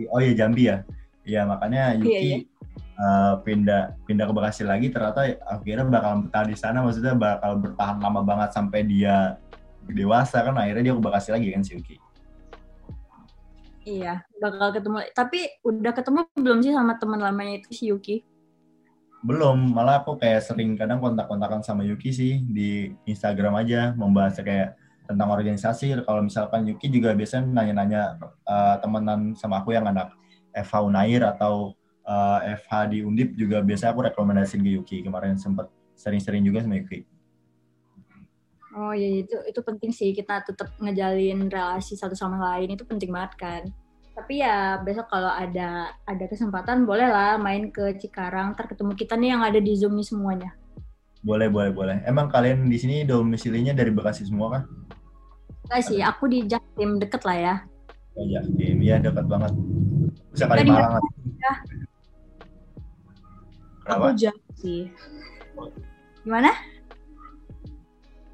oh 0.10 0.18
ya 0.18 0.34
Jambi 0.34 0.66
ya. 0.66 0.82
Iya 1.24 1.48
makanya 1.48 1.96
Yuki 2.02 2.10
iya, 2.10 2.20
iya 2.20 2.38
uh, 2.98 3.40
pindah 3.42 3.98
pindah 4.06 4.26
ke 4.30 4.34
Bekasi 4.34 4.64
lagi 4.66 4.88
ternyata 4.90 5.38
akhirnya 5.46 5.86
bakal 5.88 6.28
betah 6.28 6.44
di 6.46 6.56
sana 6.58 6.82
maksudnya 6.82 7.14
bakal 7.18 7.62
bertahan 7.62 7.98
lama 8.02 8.22
banget 8.22 8.50
sampai 8.54 8.86
dia 8.86 9.38
dewasa 9.90 10.44
kan 10.44 10.56
akhirnya 10.56 10.92
dia 10.92 10.96
ke 10.96 11.04
Bekasi 11.04 11.30
lagi 11.34 11.48
kan 11.54 11.64
si 11.64 11.74
Uki. 11.78 11.98
Iya, 13.84 14.24
bakal 14.40 14.72
ketemu. 14.72 14.98
Tapi 15.12 15.40
udah 15.68 15.92
ketemu 15.92 16.20
belum 16.40 16.60
sih 16.64 16.72
sama 16.72 16.96
teman 16.96 17.20
lamanya 17.20 17.60
itu 17.60 17.70
si 17.76 17.92
Yuki? 17.92 18.24
Belum, 19.24 19.56
malah 19.76 20.04
aku 20.04 20.20
kayak 20.20 20.44
sering 20.44 20.76
kadang 20.76 21.04
kontak-kontakan 21.04 21.64
sama 21.64 21.84
Yuki 21.84 22.12
sih 22.12 22.44
di 22.44 22.92
Instagram 23.08 23.60
aja 23.60 23.92
membahas 23.96 24.40
kayak 24.40 24.80
tentang 25.04 25.32
organisasi. 25.32 26.00
Kalau 26.04 26.24
misalkan 26.24 26.64
Yuki 26.68 26.88
juga 26.92 27.12
biasanya 27.12 27.60
nanya-nanya 27.60 28.02
uh, 28.48 28.76
temenan 28.80 29.36
sama 29.36 29.60
aku 29.64 29.76
yang 29.76 29.88
anak 29.88 30.16
FH 30.56 30.88
Unair 30.88 31.28
atau 31.28 31.76
uh, 32.08 32.40
eh, 32.44 32.60
FH 32.60 32.72
di 32.92 33.00
Undip 33.04 33.36
juga 33.36 33.64
biasa 33.64 33.92
aku 33.92 34.08
rekomendasiin 34.08 34.62
ke 34.64 34.72
Yuki 34.80 34.98
kemarin 35.04 35.40
sempat 35.40 35.72
sering-sering 35.96 36.44
juga 36.44 36.64
sama 36.64 36.80
Yuki. 36.80 37.08
Oh 38.74 38.90
iya 38.90 39.22
itu 39.22 39.38
itu 39.46 39.60
penting 39.62 39.94
sih 39.94 40.18
kita 40.18 40.42
tetap 40.42 40.74
ngejalin 40.82 41.46
relasi 41.46 41.94
satu 41.94 42.18
sama 42.18 42.42
lain 42.42 42.74
itu 42.74 42.84
penting 42.84 43.14
banget 43.14 43.34
kan. 43.38 43.64
Tapi 44.14 44.46
ya 44.46 44.82
besok 44.82 45.10
kalau 45.10 45.30
ada 45.30 45.94
ada 46.06 46.26
kesempatan 46.26 46.86
boleh 46.86 47.10
lah 47.10 47.38
main 47.38 47.70
ke 47.70 47.98
Cikarang, 47.98 48.54
ntar 48.54 48.70
ketemu 48.70 48.94
kita 48.94 49.14
nih 49.18 49.30
yang 49.38 49.42
ada 49.46 49.58
di 49.62 49.74
Zoom 49.78 49.98
nih 49.98 50.06
semuanya. 50.06 50.52
Boleh 51.22 51.50
boleh 51.50 51.72
boleh. 51.74 51.98
Emang 52.06 52.30
kalian 52.30 52.66
di 52.70 52.78
sini 52.78 53.06
domisilinya 53.06 53.74
dari 53.74 53.90
Bekasi 53.94 54.26
semua 54.26 54.60
kan? 54.60 54.64
Enggak 55.70 55.82
sih, 55.88 56.00
aku 56.04 56.30
di 56.30 56.46
Jaktim 56.46 57.00
deket 57.02 57.22
lah 57.26 57.38
ya. 57.38 57.56
Oh 58.14 58.26
Jaktim, 58.26 58.78
ya 58.82 59.02
deket 59.02 59.26
banget. 59.26 59.54
Bisa 60.34 60.46
kali 60.50 60.62
Malang. 60.66 61.02
Ya. 61.42 61.54
Aku 63.88 64.16
jauh 64.16 64.44
sih. 64.60 64.88
Gimana? 66.24 66.52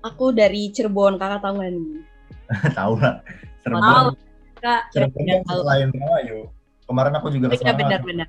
Aku 0.06 0.32
dari 0.32 0.72
Cirebon, 0.72 1.20
kakak 1.20 1.42
tahu 1.44 1.54
nggak 1.60 1.72
nih? 1.76 2.02
tahu 2.80 2.94
lah. 3.02 3.16
Cirebon. 3.66 3.84
Tahu. 3.84 4.08
Kak. 4.60 4.82
Cirebon 4.94 5.22
kan 5.26 5.40
selain 5.50 5.90
Rawayu. 5.92 6.40
Kemarin 6.86 7.14
aku 7.18 7.28
juga 7.34 7.46
ke 7.50 7.58
sana. 7.58 7.70
Iya 7.70 7.76
benar-benar. 7.78 8.28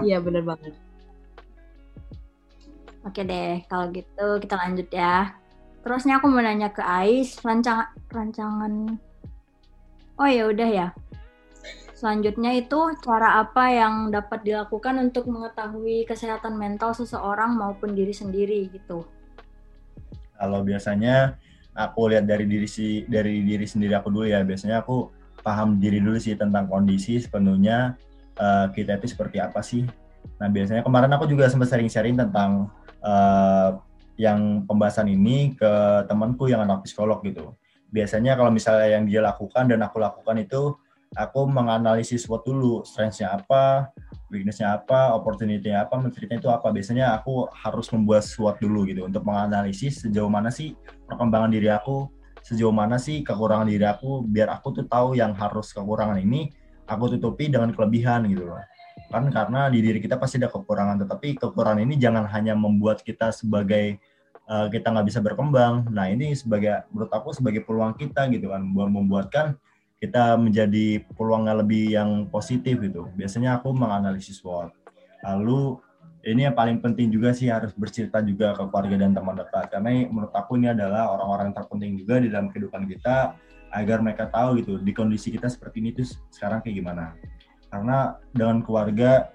Iya 0.00 0.16
benar 0.22 0.42
banget. 0.42 0.74
Oke 3.00 3.24
deh, 3.24 3.64
kalau 3.66 3.88
gitu 3.90 4.26
kita 4.44 4.54
lanjut 4.60 4.88
ya. 4.92 5.34
Terusnya 5.80 6.20
aku 6.20 6.28
mau 6.28 6.44
nanya 6.44 6.68
ke 6.68 6.84
Ais, 6.84 7.40
rancangan 7.40 7.88
rancangan 8.12 9.00
Oh 10.20 10.28
ya 10.28 10.52
udah 10.52 10.68
ya. 10.68 10.86
Selanjutnya 12.00 12.56
itu 12.56 12.96
cara 13.04 13.44
apa 13.44 13.68
yang 13.68 14.08
dapat 14.08 14.40
dilakukan 14.40 14.96
untuk 15.04 15.28
mengetahui 15.28 16.08
kesehatan 16.08 16.56
mental 16.56 16.96
seseorang 16.96 17.52
maupun 17.52 17.92
diri 17.92 18.16
sendiri 18.16 18.72
gitu. 18.72 19.04
Kalau 20.32 20.64
biasanya 20.64 21.36
aku 21.76 22.08
lihat 22.08 22.24
dari 22.24 22.48
diri 22.48 22.64
si 22.64 23.04
dari 23.04 23.44
diri 23.44 23.68
sendiri 23.68 23.92
aku 24.00 24.08
dulu 24.08 24.24
ya. 24.24 24.40
Biasanya 24.40 24.80
aku 24.80 25.12
paham 25.44 25.76
diri 25.76 26.00
dulu 26.00 26.16
sih 26.16 26.40
tentang 26.40 26.72
kondisi 26.72 27.20
sepenuhnya 27.20 28.00
uh, 28.40 28.72
kita 28.72 28.96
itu 28.96 29.12
seperti 29.12 29.36
apa 29.36 29.60
sih. 29.60 29.84
Nah 30.40 30.48
biasanya 30.48 30.80
kemarin 30.80 31.12
aku 31.12 31.28
juga 31.28 31.52
sempat 31.52 31.68
sharing-sharing 31.68 32.16
tentang 32.16 32.72
uh, 33.04 33.76
yang 34.16 34.64
pembahasan 34.64 35.04
ini 35.12 35.52
ke 35.52 35.72
temanku 36.08 36.48
yang 36.48 36.64
anak 36.64 36.80
psikolog 36.80 37.20
gitu. 37.28 37.52
Biasanya 37.92 38.40
kalau 38.40 38.48
misalnya 38.48 38.88
yang 38.88 39.04
dia 39.04 39.20
lakukan 39.20 39.68
dan 39.68 39.84
aku 39.84 40.00
lakukan 40.00 40.40
itu 40.40 40.80
aku 41.18 41.46
menganalisis 41.50 42.26
SWOT 42.26 42.46
dulu, 42.46 42.86
strength-nya 42.86 43.34
apa, 43.34 43.90
weakness-nya 44.30 44.78
apa, 44.78 45.10
opportunity-nya 45.18 45.86
apa, 45.88 45.98
menceritanya 45.98 46.38
itu 46.38 46.50
apa. 46.50 46.70
Biasanya 46.70 47.18
aku 47.18 47.50
harus 47.50 47.90
membuat 47.90 48.22
SWOT 48.22 48.62
dulu 48.62 48.86
gitu 48.86 49.06
untuk 49.06 49.26
menganalisis 49.26 50.06
sejauh 50.06 50.30
mana 50.30 50.54
sih 50.54 50.78
perkembangan 51.10 51.50
diri 51.50 51.66
aku, 51.66 52.06
sejauh 52.46 52.70
mana 52.70 52.96
sih 52.96 53.26
kekurangan 53.26 53.66
diri 53.66 53.86
aku, 53.86 54.22
biar 54.22 54.54
aku 54.54 54.82
tuh 54.82 54.86
tahu 54.86 55.18
yang 55.18 55.34
harus 55.34 55.74
kekurangan 55.74 56.22
ini 56.22 56.54
aku 56.86 57.18
tutupi 57.18 57.50
dengan 57.50 57.74
kelebihan 57.74 58.30
gitu 58.30 58.46
loh. 58.46 58.62
Kan 59.10 59.26
karena 59.34 59.66
di 59.66 59.82
diri 59.82 59.98
kita 59.98 60.14
pasti 60.14 60.38
ada 60.38 60.46
kekurangan, 60.46 61.02
tetapi 61.02 61.34
kekurangan 61.34 61.82
ini 61.82 61.98
jangan 61.98 62.30
hanya 62.30 62.54
membuat 62.54 63.02
kita 63.02 63.34
sebagai 63.34 63.98
uh, 64.46 64.70
kita 64.70 64.94
nggak 64.94 65.06
bisa 65.10 65.18
berkembang. 65.18 65.90
Nah 65.90 66.06
ini 66.06 66.34
sebagai 66.38 66.86
menurut 66.94 67.10
aku 67.10 67.34
sebagai 67.34 67.66
peluang 67.66 67.98
kita 67.98 68.30
gitu 68.30 68.54
kan, 68.54 68.62
buat 68.70 68.86
membuatkan 68.86 69.58
kita 70.00 70.40
menjadi 70.40 71.04
peluangnya 71.12 71.60
lebih 71.60 71.92
yang 71.92 72.24
positif 72.32 72.80
gitu. 72.80 73.12
Biasanya 73.20 73.60
aku 73.60 73.76
menganalisis 73.76 74.40
SWOT. 74.40 74.72
Lalu 75.20 75.76
ini 76.24 76.48
yang 76.48 76.56
paling 76.56 76.80
penting 76.80 77.12
juga 77.12 77.36
sih 77.36 77.52
harus 77.52 77.76
bercerita 77.76 78.24
juga 78.24 78.56
ke 78.56 78.64
keluarga 78.68 78.96
dan 78.96 79.12
teman 79.12 79.36
dekat 79.36 79.72
karena 79.72 80.08
menurut 80.08 80.32
aku 80.32 80.56
ini 80.60 80.72
adalah 80.72 81.12
orang-orang 81.16 81.52
terpenting 81.56 81.96
juga 81.96 82.20
di 82.20 82.28
dalam 82.28 82.52
kehidupan 82.52 82.84
kita 82.88 83.36
agar 83.72 84.04
mereka 84.04 84.28
tahu 84.28 84.60
gitu 84.60 84.76
di 84.80 84.92
kondisi 84.92 85.32
kita 85.32 85.48
seperti 85.48 85.80
ini 85.84 85.92
tuh 85.92 86.08
sekarang 86.32 86.64
kayak 86.64 86.80
gimana. 86.80 87.04
Karena 87.68 88.16
dengan 88.32 88.64
keluarga 88.64 89.30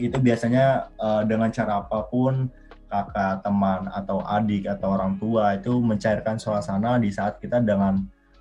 itu 0.00 0.16
biasanya 0.16 0.88
uh, 0.96 1.22
dengan 1.28 1.52
cara 1.52 1.84
apa 1.84 2.08
pun 2.08 2.48
kakak, 2.88 3.44
teman 3.44 3.86
atau 3.92 4.24
adik 4.24 4.64
atau 4.64 4.96
orang 4.96 5.20
tua 5.20 5.60
itu 5.60 5.76
mencairkan 5.76 6.40
suasana 6.40 6.96
di 6.96 7.12
saat 7.12 7.36
kita 7.38 7.60
dengan 7.60 8.00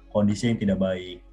kondisi 0.10 0.50
yang 0.50 0.58
tidak 0.58 0.80
baik 0.82 1.33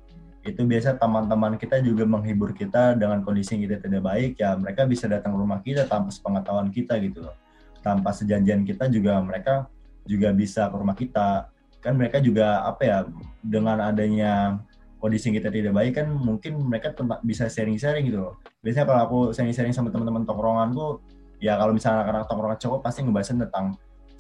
itu 0.51 0.67
biasa 0.67 0.99
teman-teman 0.99 1.55
kita 1.57 1.79
juga 1.81 2.03
menghibur 2.05 2.51
kita 2.51 2.99
dengan 2.99 3.23
kondisi 3.23 3.57
kita 3.57 3.79
tidak 3.79 4.03
baik. 4.03 4.37
Ya 4.37 4.59
mereka 4.59 4.85
bisa 4.85 5.07
datang 5.07 5.35
ke 5.35 5.39
rumah 5.39 5.61
kita 5.63 5.87
tanpa 5.87 6.11
sepengetahuan 6.11 6.69
kita 6.75 6.99
gitu 6.99 7.25
loh. 7.25 7.37
Tanpa 7.81 8.11
sejanjian 8.13 8.67
kita 8.67 8.91
juga 8.91 9.23
mereka 9.23 9.71
juga 10.05 10.35
bisa 10.35 10.67
ke 10.69 10.77
rumah 10.77 10.97
kita. 10.99 11.49
Kan 11.81 11.97
mereka 11.97 12.21
juga 12.21 12.67
apa 12.67 12.83
ya 12.85 12.99
dengan 13.41 13.81
adanya 13.81 14.61
kondisi 15.01 15.33
kita 15.33 15.49
tidak 15.49 15.73
baik 15.73 15.97
kan 15.97 16.13
mungkin 16.13 16.61
mereka 16.61 16.93
bisa 17.25 17.49
sharing-sharing 17.49 18.13
gitu 18.13 18.21
loh. 18.21 18.35
Biasanya 18.61 18.87
kalau 18.87 19.01
aku 19.07 19.19
sharing-sharing 19.33 19.73
sama 19.73 19.89
teman-teman 19.89 20.29
tongkronganku 20.29 21.01
ya 21.41 21.57
kalau 21.57 21.73
misalnya 21.73 22.05
karena 22.05 22.23
tongkrongan 22.29 22.61
cowok 22.61 22.81
pasti 22.85 23.01
ngebahas 23.01 23.33
tentang 23.33 23.67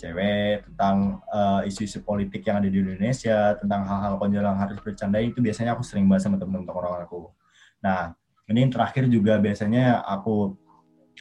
cewek, 0.00 0.64
tentang 0.72 1.20
uh, 1.28 1.60
isu-isu 1.68 2.00
politik 2.00 2.40
yang 2.48 2.64
ada 2.64 2.72
di 2.72 2.80
Indonesia, 2.80 3.52
tentang 3.60 3.84
hal-hal 3.84 4.16
konyol 4.16 4.44
yang 4.48 4.56
harus 4.56 4.80
bercanda 4.80 5.20
itu 5.20 5.44
biasanya 5.44 5.76
aku 5.76 5.84
sering 5.84 6.08
bahas 6.08 6.24
sama 6.24 6.40
temen-temen 6.40 6.72
orang 6.72 7.04
aku. 7.04 7.28
Nah, 7.84 8.16
ini 8.48 8.64
yang 8.64 8.72
terakhir 8.72 9.04
juga 9.12 9.36
biasanya 9.36 10.00
aku 10.08 10.56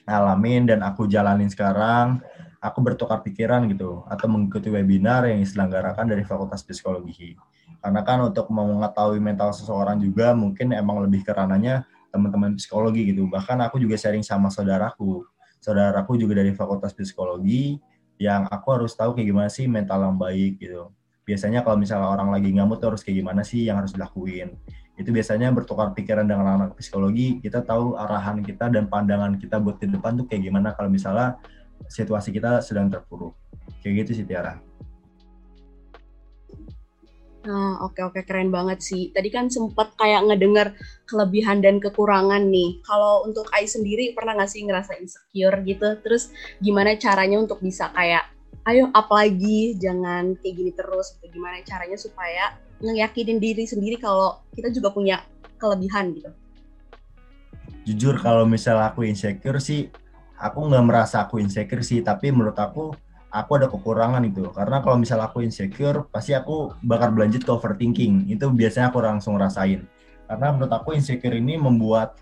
alamin 0.08 0.64
dan 0.72 0.80
aku 0.80 1.06
jalanin 1.12 1.52
sekarang, 1.52 2.24
aku 2.64 2.80
bertukar 2.80 3.20
pikiran 3.20 3.68
gitu, 3.68 4.08
atau 4.08 4.26
mengikuti 4.32 4.72
webinar 4.72 5.28
yang 5.28 5.44
diselenggarakan 5.44 6.08
dari 6.08 6.24
Fakultas 6.24 6.64
Psikologi. 6.64 7.36
Karena 7.80 8.02
kan 8.04 8.24
untuk 8.26 8.48
mengetahui 8.52 9.20
mental 9.22 9.54
seseorang 9.56 10.00
juga 10.00 10.34
mungkin 10.36 10.74
emang 10.74 11.04
lebih 11.04 11.24
kerananya 11.24 11.88
teman-teman 12.10 12.58
psikologi 12.58 13.14
gitu. 13.14 13.30
Bahkan 13.30 13.62
aku 13.70 13.78
juga 13.80 13.96
sharing 13.96 14.26
sama 14.26 14.50
saudaraku. 14.50 15.24
Saudaraku 15.62 16.18
juga 16.18 16.42
dari 16.42 16.52
Fakultas 16.52 16.92
Psikologi, 16.92 17.78
yang 18.20 18.45
aku 18.51 18.67
harus 18.76 18.93
tahu 18.93 19.15
kayak 19.15 19.32
gimana 19.32 19.49
sih 19.49 19.65
mental 19.65 20.03
yang 20.03 20.20
baik 20.20 20.59
gitu. 20.59 20.91
Biasanya 21.24 21.63
kalau 21.63 21.80
misalnya 21.80 22.11
orang 22.11 22.30
lagi 22.36 22.51
ngamut 22.51 22.84
harus 22.84 22.99
kayak 23.01 23.24
gimana 23.24 23.41
sih 23.47 23.63
yang 23.63 23.80
harus 23.80 23.95
dilakuin. 23.95 24.59
Itu 24.99 25.15
biasanya 25.15 25.55
bertukar 25.55 25.95
pikiran 25.95 26.28
dengan 26.28 26.59
anak 26.59 26.76
psikologi, 26.76 27.39
kita 27.39 27.63
tahu 27.63 27.95
arahan 27.95 28.43
kita 28.43 28.67
dan 28.67 28.91
pandangan 28.91 29.39
kita 29.39 29.55
buat 29.63 29.80
di 29.80 29.88
depan 29.88 30.20
tuh 30.20 30.28
kayak 30.28 30.51
gimana 30.51 30.76
kalau 30.76 30.91
misalnya 30.91 31.39
situasi 31.88 32.36
kita 32.36 32.59
sedang 32.59 32.91
terpuruk. 32.91 33.32
Kayak 33.80 34.03
gitu 34.03 34.20
sih 34.20 34.26
Tiara. 34.28 34.68
Nah, 37.40 37.80
oke 37.88 38.04
oke 38.04 38.28
keren 38.28 38.52
banget 38.52 38.84
sih. 38.84 39.16
Tadi 39.16 39.32
kan 39.32 39.48
sempat 39.48 39.96
kayak 39.96 40.28
ngedenger 40.28 40.76
kelebihan 41.08 41.64
dan 41.64 41.80
kekurangan 41.80 42.44
nih. 42.52 42.84
Kalau 42.84 43.24
untuk 43.24 43.48
Ai 43.56 43.64
sendiri 43.64 44.12
pernah 44.12 44.36
nggak 44.36 44.52
sih 44.52 44.68
ngerasa 44.68 45.00
insecure 45.00 45.64
gitu? 45.64 45.88
Terus 46.04 46.36
gimana 46.60 47.00
caranya 47.00 47.40
untuk 47.40 47.64
bisa 47.64 47.96
kayak 47.96 48.28
ayo 48.68 48.92
up 48.92 49.08
lagi, 49.08 49.80
jangan 49.80 50.36
kayak 50.44 50.56
gini 50.60 50.72
terus 50.76 51.16
gitu. 51.16 51.40
Gimana 51.40 51.64
caranya 51.64 51.96
supaya 51.96 52.60
ngeyakinin 52.84 53.40
diri 53.40 53.64
sendiri 53.64 53.96
kalau 53.96 54.44
kita 54.52 54.68
juga 54.76 54.92
punya 54.92 55.24
kelebihan 55.56 56.12
gitu? 56.20 56.32
Jujur 57.88 58.20
kalau 58.20 58.44
misalnya 58.44 58.92
aku 58.92 59.08
insecure 59.08 59.64
sih, 59.64 59.88
aku 60.36 60.60
nggak 60.68 60.86
merasa 60.86 61.24
aku 61.24 61.40
insecure 61.40 61.88
sih, 61.88 62.04
tapi 62.04 62.36
menurut 62.36 62.60
aku 62.60 62.92
aku 63.30 63.62
ada 63.62 63.68
kekurangan 63.70 64.22
itu. 64.26 64.50
Karena 64.54 64.82
kalau 64.82 64.98
misalnya 64.98 65.30
aku 65.30 65.46
insecure 65.46 66.06
pasti 66.10 66.34
aku 66.34 66.74
bakal 66.86 67.14
berlanjut 67.14 67.46
ke 67.46 67.52
overthinking. 67.54 68.30
Itu 68.30 68.50
biasanya 68.54 68.90
aku 68.94 69.02
langsung 69.02 69.38
rasain. 69.38 69.86
Karena 70.30 70.54
menurut 70.54 70.74
aku 70.74 70.94
insecure 70.94 71.38
ini 71.38 71.58
membuat 71.58 72.22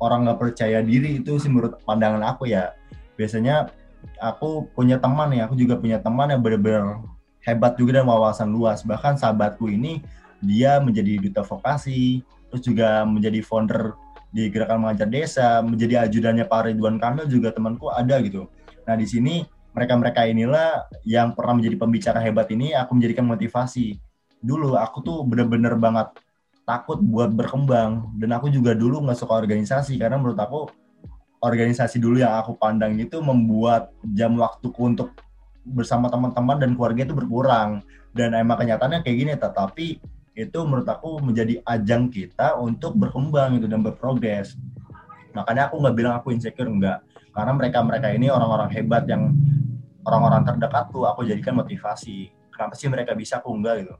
orang 0.00 0.28
nggak 0.28 0.40
percaya 0.40 0.80
diri. 0.84 1.20
Itu 1.20 1.36
sih 1.40 1.48
menurut 1.48 1.80
pandangan 1.84 2.22
aku 2.24 2.48
ya. 2.48 2.76
Biasanya 3.16 3.72
aku 4.18 4.68
punya 4.72 4.98
teman 4.98 5.30
ya 5.30 5.46
aku 5.46 5.54
juga 5.54 5.78
punya 5.78 6.02
teman 6.02 6.26
yang 6.26 6.42
benar-benar 6.42 7.06
hebat 7.42 7.74
juga 7.76 8.00
dan 8.00 8.06
wawasan 8.08 8.48
luas. 8.52 8.84
Bahkan 8.84 9.18
sahabatku 9.18 9.68
ini 9.68 10.02
dia 10.42 10.82
menjadi 10.82 11.22
duta 11.22 11.42
vokasi 11.46 12.20
terus 12.50 12.62
juga 12.66 13.06
menjadi 13.08 13.40
founder 13.40 13.96
di 14.32 14.48
gerakan 14.48 14.88
mengajar 14.88 15.08
desa 15.08 15.60
menjadi 15.60 16.08
ajudannya 16.08 16.48
Pak 16.48 16.72
Ridwan 16.72 16.96
Kamil 16.96 17.28
juga 17.28 17.52
temanku 17.52 17.92
ada 17.92 18.16
gitu. 18.24 18.48
Nah 18.88 18.96
di 18.96 19.06
sini 19.06 19.44
mereka-mereka 19.72 20.28
inilah 20.28 20.84
yang 21.02 21.32
pernah 21.32 21.56
menjadi 21.56 21.76
pembicara 21.80 22.18
hebat 22.20 22.48
ini 22.52 22.76
aku 22.76 22.92
menjadikan 22.96 23.24
motivasi. 23.24 23.96
Dulu 24.44 24.76
aku 24.76 25.00
tuh 25.00 25.24
bener-bener 25.24 25.72
banget 25.80 26.12
takut 26.68 27.00
buat 27.00 27.32
berkembang. 27.32 28.12
Dan 28.20 28.36
aku 28.36 28.52
juga 28.52 28.76
dulu 28.76 29.00
nggak 29.02 29.18
suka 29.18 29.34
organisasi 29.40 29.96
karena 29.96 30.20
menurut 30.20 30.38
aku 30.38 30.68
organisasi 31.42 31.98
dulu 31.98 32.20
yang 32.22 32.36
aku 32.38 32.54
pandang 32.54 32.94
itu 33.00 33.18
membuat 33.18 33.90
jam 34.14 34.36
waktuku 34.38 34.92
untuk 34.92 35.10
bersama 35.64 36.12
teman-teman 36.12 36.60
dan 36.60 36.70
keluarga 36.76 37.08
itu 37.08 37.14
berkurang. 37.16 37.80
Dan 38.12 38.36
emang 38.36 38.60
kenyataannya 38.60 39.00
kayak 39.00 39.16
gini 39.16 39.32
tetapi 39.40 39.86
itu 40.32 40.58
menurut 40.64 40.88
aku 40.88 41.20
menjadi 41.20 41.60
ajang 41.64 42.12
kita 42.12 42.60
untuk 42.60 42.92
berkembang 42.96 43.56
itu 43.56 43.64
dan 43.64 43.80
berprogres. 43.80 44.52
Makanya 45.32 45.72
aku 45.72 45.80
nggak 45.80 45.96
bilang 45.96 46.14
aku 46.20 46.28
insecure 46.32 46.68
enggak 46.68 47.00
karena 47.32 47.52
mereka-mereka 47.56 48.12
ini 48.12 48.28
orang-orang 48.28 48.68
hebat 48.68 49.08
yang 49.08 49.32
orang-orang 50.06 50.42
terdekatku 50.46 51.06
aku 51.06 51.26
jadikan 51.26 51.58
motivasi. 51.58 52.30
Kenapa 52.52 52.74
sih 52.76 52.88
mereka 52.90 53.16
bisa 53.16 53.40
aku 53.40 53.54
enggak 53.54 53.86
gitu? 53.86 53.94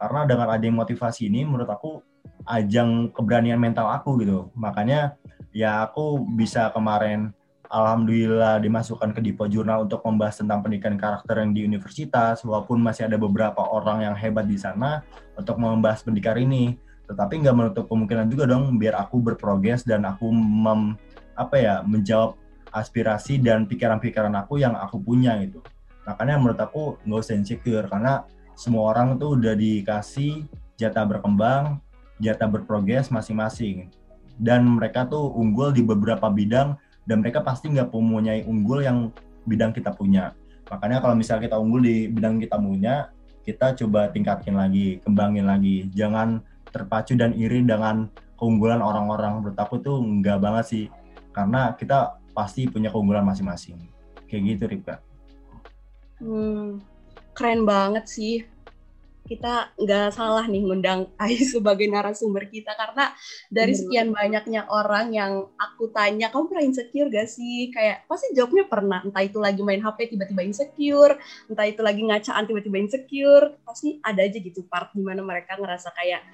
Karena 0.00 0.26
dengan 0.26 0.48
adanya 0.50 0.82
motivasi 0.82 1.30
ini 1.30 1.46
menurut 1.46 1.70
aku 1.70 2.02
ajang 2.48 3.14
keberanian 3.14 3.60
mental 3.60 3.86
aku 3.92 4.18
gitu. 4.22 4.50
Makanya 4.58 5.14
ya 5.54 5.86
aku 5.86 6.26
bisa 6.34 6.72
kemarin 6.74 7.30
alhamdulillah 7.72 8.60
dimasukkan 8.60 9.16
ke 9.16 9.20
Dipo 9.24 9.48
Jurnal 9.48 9.88
untuk 9.88 10.04
membahas 10.04 10.44
tentang 10.44 10.60
pendidikan 10.60 11.00
karakter 11.00 11.40
yang 11.40 11.56
di 11.56 11.64
universitas 11.64 12.44
walaupun 12.44 12.82
masih 12.82 13.08
ada 13.08 13.16
beberapa 13.16 13.64
orang 13.64 14.04
yang 14.04 14.14
hebat 14.18 14.44
di 14.44 14.60
sana 14.60 15.00
untuk 15.38 15.56
membahas 15.56 16.04
pendidikan 16.04 16.36
ini. 16.36 16.76
Tetapi 17.08 17.44
nggak 17.44 17.56
menutup 17.56 17.84
kemungkinan 17.88 18.28
juga 18.28 18.44
dong 18.48 18.76
biar 18.76 18.96
aku 19.00 19.20
berprogres 19.20 19.84
dan 19.84 20.04
aku 20.04 20.28
mem, 20.32 20.96
apa 21.36 21.56
ya 21.56 21.74
menjawab 21.84 22.36
aspirasi 22.72 23.38
dan 23.38 23.68
pikiran-pikiran 23.68 24.32
aku 24.40 24.58
yang 24.58 24.74
aku 24.74 24.98
punya 24.98 25.36
gitu. 25.44 25.60
Makanya 26.08 26.40
menurut 26.40 26.58
aku 26.58 26.98
nggak 27.06 27.20
usah 27.22 27.36
insecure 27.38 27.86
karena 27.86 28.26
semua 28.58 28.90
orang 28.90 29.20
tuh 29.20 29.38
udah 29.38 29.54
dikasih 29.54 30.48
jatah 30.80 31.06
berkembang, 31.06 31.78
jatah 32.18 32.48
berprogres 32.50 33.12
masing-masing. 33.12 33.92
Dan 34.40 34.66
mereka 34.66 35.06
tuh 35.06 35.30
unggul 35.36 35.70
di 35.70 35.84
beberapa 35.84 36.26
bidang 36.32 36.74
dan 37.06 37.22
mereka 37.22 37.44
pasti 37.44 37.70
nggak 37.70 37.92
mempunyai 37.92 38.42
unggul 38.48 38.82
yang 38.82 39.12
bidang 39.46 39.70
kita 39.70 39.94
punya. 39.94 40.34
Makanya 40.70 41.04
kalau 41.04 41.14
misalnya 41.14 41.52
kita 41.52 41.56
unggul 41.60 41.84
di 41.84 42.08
bidang 42.08 42.40
kita 42.40 42.56
punya, 42.56 43.12
kita 43.44 43.74
coba 43.76 44.08
tingkatin 44.10 44.56
lagi, 44.56 45.02
kembangin 45.04 45.46
lagi. 45.46 45.90
Jangan 45.92 46.40
terpacu 46.72 47.18
dan 47.18 47.36
iri 47.36 47.60
dengan 47.62 48.08
keunggulan 48.40 48.80
orang-orang. 48.80 49.42
Menurut 49.42 49.58
aku 49.58 49.78
tuh 49.82 50.00
nggak 50.00 50.38
banget 50.40 50.64
sih. 50.66 50.84
Karena 51.34 51.74
kita 51.76 52.21
pasti 52.32 52.68
punya 52.68 52.88
keunggulan 52.88 53.24
masing-masing. 53.24 53.78
Kayak 54.28 54.42
gitu, 54.56 54.64
Ripka. 54.68 54.96
Hmm, 56.22 56.80
keren 57.36 57.62
banget 57.68 58.04
sih. 58.08 58.46
Kita 59.22 59.70
nggak 59.78 60.18
salah 60.18 60.44
nih 60.50 60.66
ngundang 60.66 61.06
Ais 61.14 61.54
sebagai 61.54 61.86
narasumber 61.86 62.50
kita 62.50 62.74
karena 62.74 63.14
dari 63.54 63.70
sekian 63.70 64.10
banyaknya 64.10 64.66
orang 64.66 65.14
yang 65.14 65.46
aku 65.54 65.94
tanya, 65.94 66.26
kamu 66.28 66.50
pernah 66.50 66.64
insecure 66.66 67.06
gak 67.06 67.30
sih? 67.30 67.70
Kayak 67.70 68.02
pasti 68.10 68.34
jawabnya 68.34 68.66
pernah. 68.66 68.98
Entah 68.98 69.22
itu 69.22 69.38
lagi 69.38 69.62
main 69.62 69.78
HP 69.78 70.18
tiba-tiba 70.18 70.42
insecure, 70.42 71.14
entah 71.46 71.66
itu 71.70 71.80
lagi 71.86 72.02
ngacaan 72.02 72.44
tiba-tiba 72.50 72.76
insecure. 72.82 73.46
Pasti 73.62 74.02
ada 74.02 74.26
aja 74.26 74.38
gitu 74.42 74.66
part 74.66 74.90
di 74.90 75.06
mana 75.06 75.22
mereka 75.22 75.54
ngerasa 75.54 75.94
kayak 75.94 76.26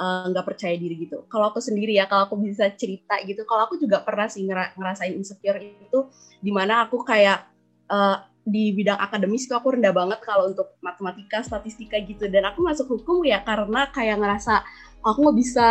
nggak 0.00 0.44
uh, 0.44 0.48
percaya 0.48 0.72
diri 0.80 0.96
gitu. 1.04 1.28
Kalau 1.28 1.52
aku 1.52 1.60
sendiri 1.60 1.92
ya, 1.92 2.08
kalau 2.08 2.24
aku 2.24 2.40
bisa 2.40 2.72
cerita 2.72 3.20
gitu, 3.20 3.44
kalau 3.44 3.68
aku 3.68 3.76
juga 3.76 4.00
pernah 4.00 4.32
sih 4.32 4.48
ngerasain 4.48 5.12
insecure 5.12 5.60
itu, 5.60 6.08
di 6.40 6.48
mana 6.48 6.88
aku 6.88 7.04
kayak 7.04 7.44
uh, 7.92 8.24
di 8.40 8.72
bidang 8.72 8.96
akademis 8.96 9.44
itu 9.44 9.52
aku 9.52 9.76
rendah 9.76 9.92
banget 9.92 10.24
kalau 10.24 10.48
untuk 10.48 10.80
matematika, 10.80 11.44
statistika 11.44 12.00
gitu. 12.00 12.32
Dan 12.32 12.48
aku 12.48 12.64
masuk 12.64 12.88
hukum 12.96 13.20
ya 13.28 13.44
karena 13.44 13.92
kayak 13.92 14.16
ngerasa 14.16 14.64
aku 15.04 15.28
nggak 15.28 15.36
bisa 15.36 15.68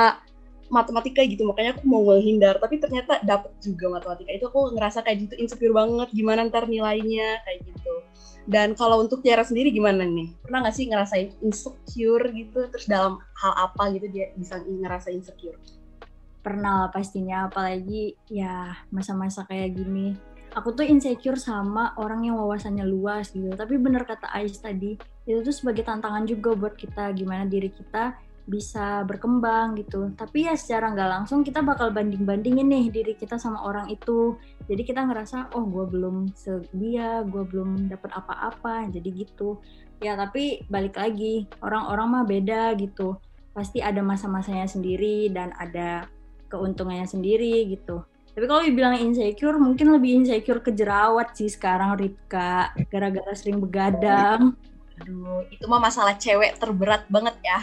matematika 0.70 1.26
gitu, 1.26 1.50
makanya 1.50 1.76
aku 1.78 1.84
mau 1.90 2.02
menghindar. 2.06 2.62
Tapi 2.62 2.78
ternyata 2.78 3.20
dapet 3.26 3.52
juga 3.62 4.00
matematika 4.00 4.32
itu 4.32 4.46
aku 4.48 4.78
ngerasa 4.78 5.02
kayak 5.04 5.18
gitu 5.30 5.34
insecure 5.42 5.76
banget, 5.76 6.10
gimana 6.14 6.46
ntar 6.48 6.70
nilainya 6.70 7.42
kayak 7.44 7.66
gitu. 7.66 7.94
Dan 8.50 8.74
kalau 8.74 9.06
untuk 9.06 9.22
Tiara 9.22 9.46
sendiri 9.46 9.70
gimana 9.70 10.02
nih? 10.06 10.34
Pernah 10.42 10.66
nggak 10.66 10.76
sih 10.78 10.86
ngerasain 10.90 11.30
insecure 11.46 12.26
gitu? 12.34 12.66
Terus 12.74 12.86
dalam 12.90 13.22
hal 13.38 13.54
apa 13.58 13.94
gitu 13.94 14.10
dia 14.10 14.34
bisa 14.34 14.58
ngerasa 14.66 15.14
insecure? 15.14 15.58
Pernah 16.42 16.90
pastinya, 16.90 17.46
apalagi 17.46 18.18
ya 18.32 18.74
masa-masa 18.90 19.46
kayak 19.46 19.78
gini. 19.78 20.18
Aku 20.58 20.74
tuh 20.74 20.82
insecure 20.82 21.38
sama 21.38 21.94
orang 22.02 22.26
yang 22.26 22.42
wawasannya 22.42 22.90
luas 22.90 23.30
gitu. 23.30 23.54
Tapi 23.54 23.78
bener 23.78 24.02
kata 24.02 24.34
Ais 24.34 24.58
tadi, 24.58 24.98
itu 25.30 25.40
tuh 25.46 25.54
sebagai 25.54 25.86
tantangan 25.86 26.26
juga 26.26 26.58
buat 26.58 26.74
kita. 26.74 27.14
Gimana 27.14 27.46
diri 27.46 27.70
kita 27.70 28.18
bisa 28.50 29.06
berkembang 29.06 29.78
gitu. 29.78 30.10
Tapi 30.18 30.50
ya 30.50 30.58
secara 30.58 30.90
nggak 30.90 31.10
langsung 31.22 31.46
kita 31.46 31.62
bakal 31.62 31.94
banding-bandingin 31.94 32.66
nih 32.66 32.86
diri 32.90 33.14
kita 33.14 33.38
sama 33.38 33.62
orang 33.62 33.88
itu. 33.94 34.36
Jadi 34.66 34.82
kita 34.82 35.06
ngerasa 35.06 35.54
oh 35.54 35.70
gue 35.70 35.86
belum 35.86 36.34
sedia, 36.34 37.22
gue 37.24 37.46
belum 37.46 37.94
dapat 37.94 38.10
apa-apa. 38.10 38.90
Jadi 38.90 39.10
gitu. 39.14 39.62
Ya 40.02 40.18
tapi 40.18 40.66
balik 40.66 40.98
lagi 40.98 41.46
orang-orang 41.62 42.08
mah 42.10 42.26
beda 42.26 42.74
gitu. 42.82 43.22
Pasti 43.54 43.86
ada 43.86 44.02
masa-masanya 44.02 44.66
sendiri 44.66 45.30
dan 45.30 45.54
ada 45.54 46.10
keuntungannya 46.50 47.06
sendiri 47.06 47.70
gitu. 47.70 48.02
Tapi 48.34 48.46
kalau 48.48 48.64
dibilang 48.64 48.96
insecure, 48.96 49.60
mungkin 49.60 49.92
lebih 49.94 50.24
insecure 50.24 50.64
ke 50.64 50.72
jerawat 50.72 51.36
sih 51.36 51.52
sekarang 51.52 52.00
Ripka, 52.00 52.72
gara-gara 52.88 53.36
sering 53.36 53.60
begadang. 53.60 54.56
Aduh, 55.04 55.44
itu 55.52 55.68
mah 55.68 55.82
masalah 55.84 56.16
cewek 56.16 56.56
terberat 56.56 57.04
banget 57.12 57.36
ya 57.44 57.60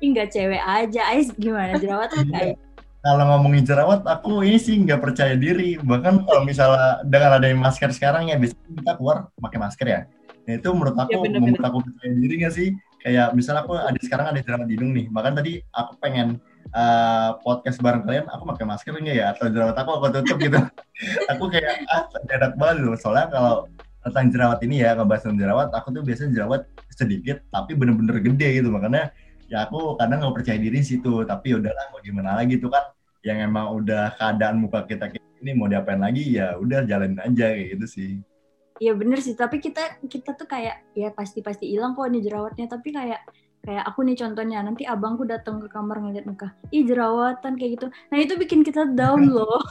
nggak 0.00 0.28
cewek 0.32 0.62
aja 0.62 1.00
Ais 1.12 1.28
gimana 1.36 1.80
jerawat 1.80 2.12
kayak 2.12 2.56
kalau 3.00 3.22
ngomongin 3.22 3.62
jerawat 3.62 4.02
aku 4.02 4.42
ini 4.42 4.58
sih 4.58 4.76
nggak 4.82 4.98
percaya 4.98 5.38
diri 5.38 5.78
bahkan 5.78 6.26
kalau 6.26 6.42
misalnya 6.42 7.00
dengan 7.06 7.38
ada 7.38 7.46
masker 7.54 7.94
sekarang 7.94 8.28
ya 8.28 8.36
bisa 8.36 8.56
kita 8.66 8.98
keluar 8.98 9.30
pakai 9.38 9.58
masker 9.62 9.86
ya 9.86 10.00
Nah 10.46 10.54
itu 10.62 10.68
menurut 10.70 10.96
aku 10.96 11.10
Ya, 11.10 11.18
bener, 11.20 11.40
membuat 11.42 11.64
aku 11.68 11.78
percaya 11.82 12.12
diri 12.14 12.34
gak 12.46 12.54
sih? 12.54 12.68
Kayak 13.02 13.34
misalnya 13.34 13.62
aku 13.66 13.74
ada 13.74 13.98
sekarang 14.02 14.26
ada 14.34 14.40
jerawat 14.42 14.66
hidung 14.70 14.90
nih, 14.90 15.06
bahkan 15.14 15.34
tadi 15.34 15.62
aku 15.70 15.94
pengen 16.02 16.42
uh, 16.74 17.38
podcast 17.42 17.78
bareng 17.78 18.02
kalian, 18.02 18.26
aku 18.26 18.42
pakai 18.50 18.64
masker 18.66 18.94
nggak 18.98 19.14
ya? 19.14 19.26
Atau 19.30 19.46
jerawat 19.50 19.76
aku 19.78 19.90
aku 19.94 20.06
tutup 20.10 20.38
gitu. 20.42 20.58
aku 21.30 21.44
kayak 21.50 21.86
ah 21.86 22.02
enak 22.10 22.52
banget 22.58 22.76
loh. 22.82 22.98
Soalnya 22.98 23.30
kalau 23.30 23.54
tentang 24.06 24.26
jerawat 24.34 24.58
ini 24.66 24.82
ya 24.82 24.98
ngebahas 24.98 25.22
tentang 25.22 25.38
jerawat, 25.38 25.68
aku 25.74 25.86
tuh 25.94 26.02
biasanya 26.02 26.30
jerawat 26.34 26.62
sedikit 26.90 27.36
tapi 27.54 27.78
bener-bener 27.78 28.16
gede 28.18 28.48
gitu. 28.62 28.70
Makanya 28.74 29.14
ya 29.46 29.66
aku 29.66 29.98
kadang 29.98 30.22
nggak 30.22 30.36
percaya 30.42 30.58
diri 30.58 30.80
situ. 30.82 31.22
Tapi 31.26 31.58
udahlah 31.58 31.90
mau 31.94 32.00
gimana 32.02 32.38
lagi 32.38 32.58
tuh 32.58 32.70
kan 32.70 32.90
yang 33.26 33.42
emang 33.42 33.74
udah 33.74 34.14
keadaan 34.14 34.62
muka 34.62 34.86
kita 34.86 35.10
kayak 35.10 35.26
ini 35.42 35.52
mau 35.52 35.68
diapain 35.68 36.00
lagi 36.00 36.38
ya 36.38 36.56
udah 36.56 36.86
jalanin 36.86 37.20
aja 37.20 37.52
kayak 37.52 37.78
gitu 37.78 37.86
sih. 37.86 38.10
Iya 38.76 38.92
bener 38.92 39.24
sih, 39.24 39.32
tapi 39.32 39.56
kita 39.56 40.04
kita 40.04 40.36
tuh 40.36 40.44
kayak 40.44 40.84
ya 40.92 41.08
pasti 41.08 41.40
pasti 41.40 41.64
hilang 41.72 41.96
kok 41.96 42.12
nih 42.12 42.20
jerawatnya, 42.20 42.68
tapi 42.68 42.92
kayak 42.92 43.24
kayak 43.64 43.82
aku 43.88 44.04
nih 44.04 44.20
contohnya 44.20 44.60
nanti 44.60 44.84
abangku 44.84 45.24
datang 45.24 45.64
ke 45.64 45.68
kamar 45.72 45.96
ngeliat 46.04 46.28
muka, 46.28 46.52
ih 46.68 46.84
jerawatan 46.84 47.56
kayak 47.56 47.80
gitu. 47.80 47.86
Nah 47.88 48.18
itu 48.20 48.36
bikin 48.36 48.60
kita 48.60 48.84
down 48.92 49.32
loh. 49.32 49.64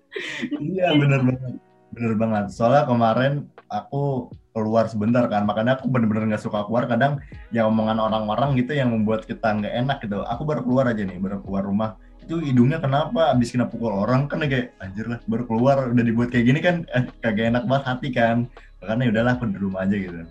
iya 0.72 0.96
bener 0.96 1.20
banget, 1.20 1.60
bener 1.96 2.12
banget. 2.20 2.44
Soalnya 2.52 2.84
kemarin 2.84 3.48
aku 3.72 4.28
keluar 4.52 4.86
sebentar 4.86 5.24
kan, 5.32 5.48
makanya 5.48 5.80
aku 5.80 5.88
bener-bener 5.88 6.28
nggak 6.28 6.44
suka 6.44 6.68
keluar. 6.68 6.84
Kadang 6.84 7.24
ya 7.50 7.64
omongan 7.64 7.96
orang-orang 7.96 8.54
gitu 8.60 8.76
yang 8.76 8.92
membuat 8.92 9.24
kita 9.24 9.48
nggak 9.56 9.72
enak 9.72 9.98
gitu. 10.04 10.20
Aku 10.28 10.44
baru 10.44 10.60
keluar 10.60 10.84
aja 10.92 11.00
nih, 11.02 11.16
baru 11.16 11.40
keluar 11.40 11.64
rumah 11.64 11.96
itu 12.26 12.42
hidungnya 12.42 12.82
kenapa 12.82 13.30
abis 13.30 13.54
kena 13.54 13.70
pukul 13.70 13.94
orang 14.02 14.26
kan 14.26 14.42
kayak 14.42 14.74
anjir 14.82 15.06
lah 15.06 15.22
baru 15.30 15.46
keluar 15.46 15.94
udah 15.94 16.04
dibuat 16.04 16.34
kayak 16.34 16.50
gini 16.50 16.58
kan 16.58 16.82
eh, 16.90 17.06
kagak 17.22 17.54
enak 17.54 17.70
banget 17.70 17.84
hati 17.86 18.08
kan 18.10 18.50
makanya 18.82 19.14
udahlah 19.14 19.32
aku 19.38 19.46
di 19.46 19.58
rumah 19.62 19.86
aja 19.86 19.94
gitu 19.94 20.26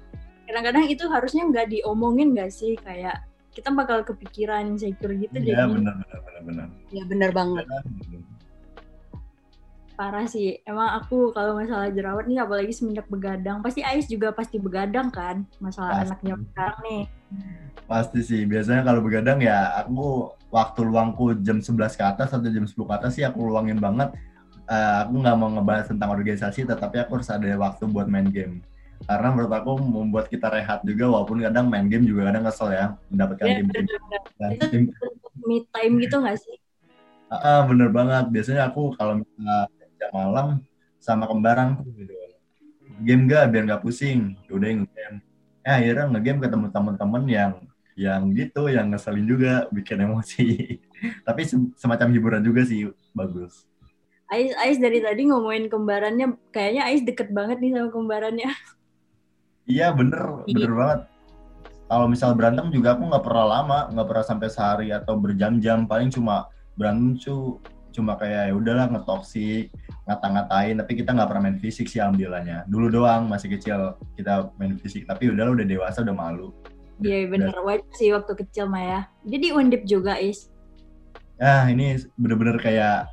Kadang-kadang 0.45 0.86
itu 0.91 1.03
harusnya 1.07 1.43
nggak 1.47 1.68
diomongin 1.72 2.36
nggak 2.36 2.51
sih 2.51 2.76
kayak 2.84 3.24
kita 3.55 3.72
bakal 3.72 4.03
kepikiran 4.03 4.76
insecure 4.76 5.16
gitu 5.16 5.39
iya 5.39 5.63
jadi 5.63 5.72
benar 5.72 5.95
benar 6.03 6.20
benar 6.20 6.41
benar 6.43 6.68
Ya 6.91 7.03
bener 7.07 7.32
banget. 7.32 7.63
Parah 10.00 10.26
sih. 10.34 10.60
Emang 10.70 10.89
aku 10.98 11.16
kalau 11.36 11.52
masalah 11.60 11.88
jerawat 11.96 12.26
nih 12.30 12.39
apalagi 12.43 12.72
semenjak 12.76 13.08
begadang, 13.14 13.58
pasti 13.66 13.82
Ais 13.89 14.06
juga 14.14 14.28
pasti 14.36 14.58
begadang 14.66 15.08
kan 15.18 15.36
masalah 15.66 15.93
Pasti. 15.93 16.04
anaknya 16.04 16.34
sekarang 16.52 16.80
nih. 16.88 17.02
pasti 17.86 18.20
sih 18.26 18.41
biasanya 18.50 18.82
kalau 18.88 19.02
begadang 19.06 19.39
ya 19.46 19.78
aku 19.78 20.34
waktu 20.50 20.80
luangku 20.89 21.38
jam 21.46 21.62
11 21.62 21.93
ke 21.93 22.02
atas 22.02 22.34
atau 22.34 22.50
jam 22.50 22.66
10 22.66 22.88
ke 22.89 22.93
atas 22.98 23.12
sih 23.18 23.26
aku 23.26 23.39
luangin 23.46 23.80
banget 23.82 24.10
Eh, 24.66 24.96
aku 25.06 25.22
nggak 25.22 25.38
mau 25.38 25.50
ngebahas 25.54 25.86
tentang 25.93 26.10
organisasi 26.18 26.66
tetapi 26.66 26.98
aku 27.06 27.22
harus 27.22 27.30
ada 27.30 27.46
waktu 27.54 27.86
buat 27.86 28.10
main 28.10 28.26
game 28.34 28.66
karena 29.06 29.30
menurut 29.30 29.54
aku 29.54 29.78
membuat 29.78 30.26
kita 30.26 30.50
rehat 30.50 30.82
juga 30.82 31.06
walaupun 31.06 31.38
kadang 31.46 31.70
main 31.70 31.86
game 31.86 32.02
juga 32.10 32.34
kadang 32.34 32.50
kesel 32.50 32.74
ya 32.74 32.86
mendapatkan 33.14 33.46
Ya, 33.46 33.56
game 33.62 33.70
dan 33.70 33.86
Itu 34.58 34.66
tim 34.74 34.84
me 35.46 35.62
time 35.70 35.93
gitu 36.02 36.18
nggak 36.18 36.38
sih? 36.41 36.58
Ah, 37.30 37.62
bener 37.70 37.89
banget. 37.93 38.26
Biasanya 38.34 38.70
aku 38.70 38.93
kalau 38.98 39.22
misalnya 39.22 39.70
jam 39.98 40.12
malam 40.14 40.48
sama 41.02 41.26
kembaran 41.30 41.80
tuh 41.80 41.89
gitu. 41.96 42.14
Game 43.04 43.28
gak 43.28 43.52
biar 43.52 43.64
nggak 43.68 43.84
pusing. 43.84 44.39
Udah 44.48 44.70
game. 44.72 45.18
Eh 45.66 45.74
akhirnya 45.74 46.06
nge-game 46.14 46.39
ketemu 46.46 46.68
teman-teman 46.70 47.24
yang 47.26 47.54
yang 47.96 48.28
gitu, 48.36 48.68
yang 48.68 48.91
ngeselin 48.91 49.24
juga, 49.24 49.66
bikin 49.72 50.04
emosi. 50.04 50.78
Tapi 51.28 51.41
se- 51.48 51.72
semacam 51.80 52.12
hiburan 52.12 52.43
juga 52.43 52.68
sih, 52.68 52.91
bagus. 53.16 53.64
Ais, 54.28 54.52
Ais 54.60 54.78
dari 54.84 55.00
tadi 55.00 55.32
ngomongin 55.32 55.72
kembarannya, 55.72 56.36
kayaknya 56.52 56.91
Ais 56.91 57.08
deket 57.08 57.32
banget 57.32 57.64
nih 57.64 57.72
sama 57.72 57.89
kembarannya. 57.96 58.52
Iya 59.66 59.96
bener, 59.96 60.46
bener 60.46 60.72
banget. 60.76 61.00
Kalau 61.86 62.06
misal 62.10 62.34
berantem 62.34 62.68
juga 62.74 62.98
aku 62.98 63.08
nggak 63.08 63.26
pernah 63.26 63.46
lama, 63.46 63.80
nggak 63.93 64.08
pernah 64.10 64.26
sampai 64.26 64.50
sehari 64.52 64.88
atau 64.91 65.16
berjam-jam. 65.16 65.88
Paling 65.88 66.10
cuma 66.12 66.50
berantem 66.76 67.16
cu, 67.22 67.62
cuma 67.96 68.20
kayak 68.20 68.52
ya 68.52 68.54
udahlah 68.54 68.91
ngetoksik, 68.91 69.72
ngata-ngatain. 70.04 70.76
Tapi 70.84 70.91
kita 71.00 71.16
nggak 71.16 71.28
pernah 71.32 71.43
main 71.48 71.58
fisik 71.64 71.88
sih 71.88 72.04
alhamdulillahnya. 72.04 72.68
Dulu 72.68 72.91
doang 72.91 73.32
masih 73.32 73.56
kecil 73.56 73.96
kita 74.20 74.52
main 74.60 74.76
fisik. 74.76 75.08
Tapi 75.08 75.32
udahlah 75.32 75.56
udah 75.56 75.66
dewasa 75.66 76.04
udah 76.04 76.16
malu. 76.16 76.52
Iya 77.00 77.28
bener, 77.28 77.56
wajar 77.64 77.88
sih 77.96 78.12
waktu 78.12 78.34
kecil 78.36 78.68
mah 78.72 78.84
ya. 78.84 79.00
Jadi 79.24 79.48
undip 79.52 79.84
juga 79.88 80.20
Ais. 80.20 80.52
Ah 81.39 81.68
ini 81.68 82.00
bener-bener 82.16 82.56
kayak 82.60 83.12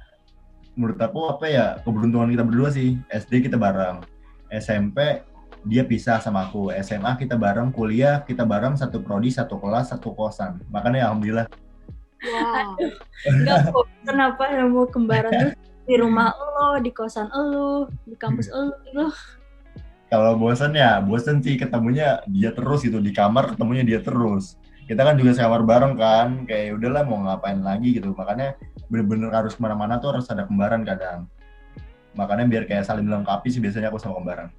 menurut 0.78 0.98
aku 1.02 1.20
apa 1.26 1.46
ya 1.50 1.66
keberuntungan 1.82 2.30
kita 2.30 2.44
berdua 2.46 2.70
sih. 2.70 2.98
SD 3.10 3.46
kita 3.46 3.58
bareng, 3.58 4.02
SMP 4.50 5.26
dia 5.62 5.86
pisah 5.86 6.18
sama 6.18 6.50
aku, 6.50 6.74
SMA 6.82 7.14
kita 7.22 7.38
bareng, 7.38 7.70
kuliah 7.70 8.22
kita 8.26 8.42
bareng 8.42 8.74
satu 8.74 8.98
prodi, 8.98 9.30
satu 9.30 9.58
kelas, 9.62 9.94
satu 9.94 10.10
kosan. 10.14 10.58
Makanya 10.70 11.10
alhamdulillah 11.10 11.46
Wow. 12.22 12.78
Enggak 13.30 13.58
kok, 13.70 13.86
kenapa 14.06 14.42
nemu 14.54 14.82
kembaran 14.90 15.32
tuh 15.34 15.52
di 15.82 15.94
rumah 15.98 16.30
lo, 16.34 16.78
di 16.78 16.90
kosan 16.94 17.26
lo, 17.30 17.90
di 18.06 18.14
kampus 18.14 18.46
lo 18.54 18.70
gitu. 18.86 19.06
kalau 20.12 20.36
bosan 20.36 20.76
ya 20.76 21.00
bosan 21.00 21.40
sih 21.40 21.56
ketemunya 21.56 22.20
dia 22.28 22.52
terus 22.52 22.84
gitu 22.84 23.00
di 23.00 23.16
kamar 23.16 23.56
ketemunya 23.56 23.80
dia 23.80 23.98
terus 24.04 24.60
kita 24.84 25.08
kan 25.08 25.16
juga 25.16 25.32
sekamar 25.32 25.64
bareng 25.64 25.96
kan 25.96 26.44
kayak 26.44 26.76
udahlah 26.76 27.00
mau 27.08 27.24
ngapain 27.24 27.64
lagi 27.64 27.96
gitu 27.96 28.12
makanya 28.12 28.52
bener-bener 28.92 29.32
harus 29.32 29.56
ke 29.56 29.60
mana-mana 29.64 29.96
tuh 29.96 30.12
harus 30.12 30.28
ada 30.28 30.44
kembaran 30.44 30.84
kadang 30.84 31.24
makanya 32.12 32.44
biar 32.44 32.68
kayak 32.68 32.84
saling 32.84 33.08
melengkapi 33.08 33.48
sih 33.48 33.56
biasanya 33.64 33.88
aku 33.88 33.96
sama 33.96 34.20
kembaran 34.20 34.52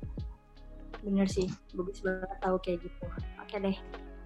Bener 1.03 1.28
sih, 1.28 1.51
bagus 1.76 1.99
banget 1.99 2.32
tahu 2.39 2.55
kayak 2.64 2.80
gitu. 2.88 3.03
Oke 3.43 3.55
deh, 3.59 3.76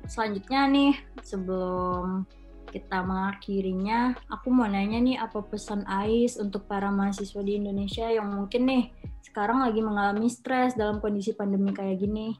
selanjutnya 0.05 0.69
nih 0.69 0.93
sebelum 1.25 2.21
kita 2.67 2.99
mengakhirinya, 3.01 4.13
aku 4.27 4.51
mau 4.51 4.67
nanya 4.67 4.99
nih 4.99 5.17
apa 5.17 5.39
pesan 5.41 5.87
Ais 5.87 6.35
untuk 6.35 6.67
para 6.67 6.91
mahasiswa 6.91 7.41
di 7.41 7.57
Indonesia 7.57 8.05
yang 8.11 8.27
mungkin 8.27 8.67
nih 8.67 8.83
sekarang 9.23 9.63
lagi 9.63 9.79
mengalami 9.79 10.27
stres 10.27 10.75
dalam 10.75 10.99
kondisi 10.99 11.31
pandemi 11.31 11.71
kayak 11.71 11.97
gini. 11.99 12.35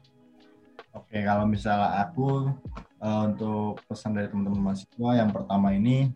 oke 0.96 1.14
kalau 1.20 1.44
misalnya 1.44 2.04
aku 2.08 2.48
eh, 3.00 3.22
untuk 3.28 3.80
pesan 3.86 4.16
dari 4.16 4.26
teman-teman 4.32 4.72
mahasiswa 4.72 5.10
yang 5.14 5.30
pertama 5.30 5.68
ini 5.76 6.10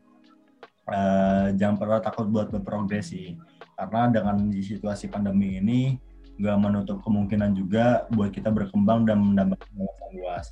eh, 0.88 1.46
jangan 1.56 1.76
pernah 1.76 2.00
takut 2.00 2.26
buat 2.28 2.48
berprogresi 2.50 3.36
karena 3.76 4.10
dengan 4.10 4.36
situasi 4.50 5.08
pandemi 5.12 5.60
ini 5.60 5.80
nggak 6.40 6.58
menutup 6.58 6.98
kemungkinan 7.04 7.52
juga 7.54 8.08
buat 8.10 8.32
kita 8.32 8.48
berkembang 8.48 9.04
dan 9.04 9.20
mendapatkan 9.20 9.70
wawasan 9.76 10.10
luas. 10.16 10.46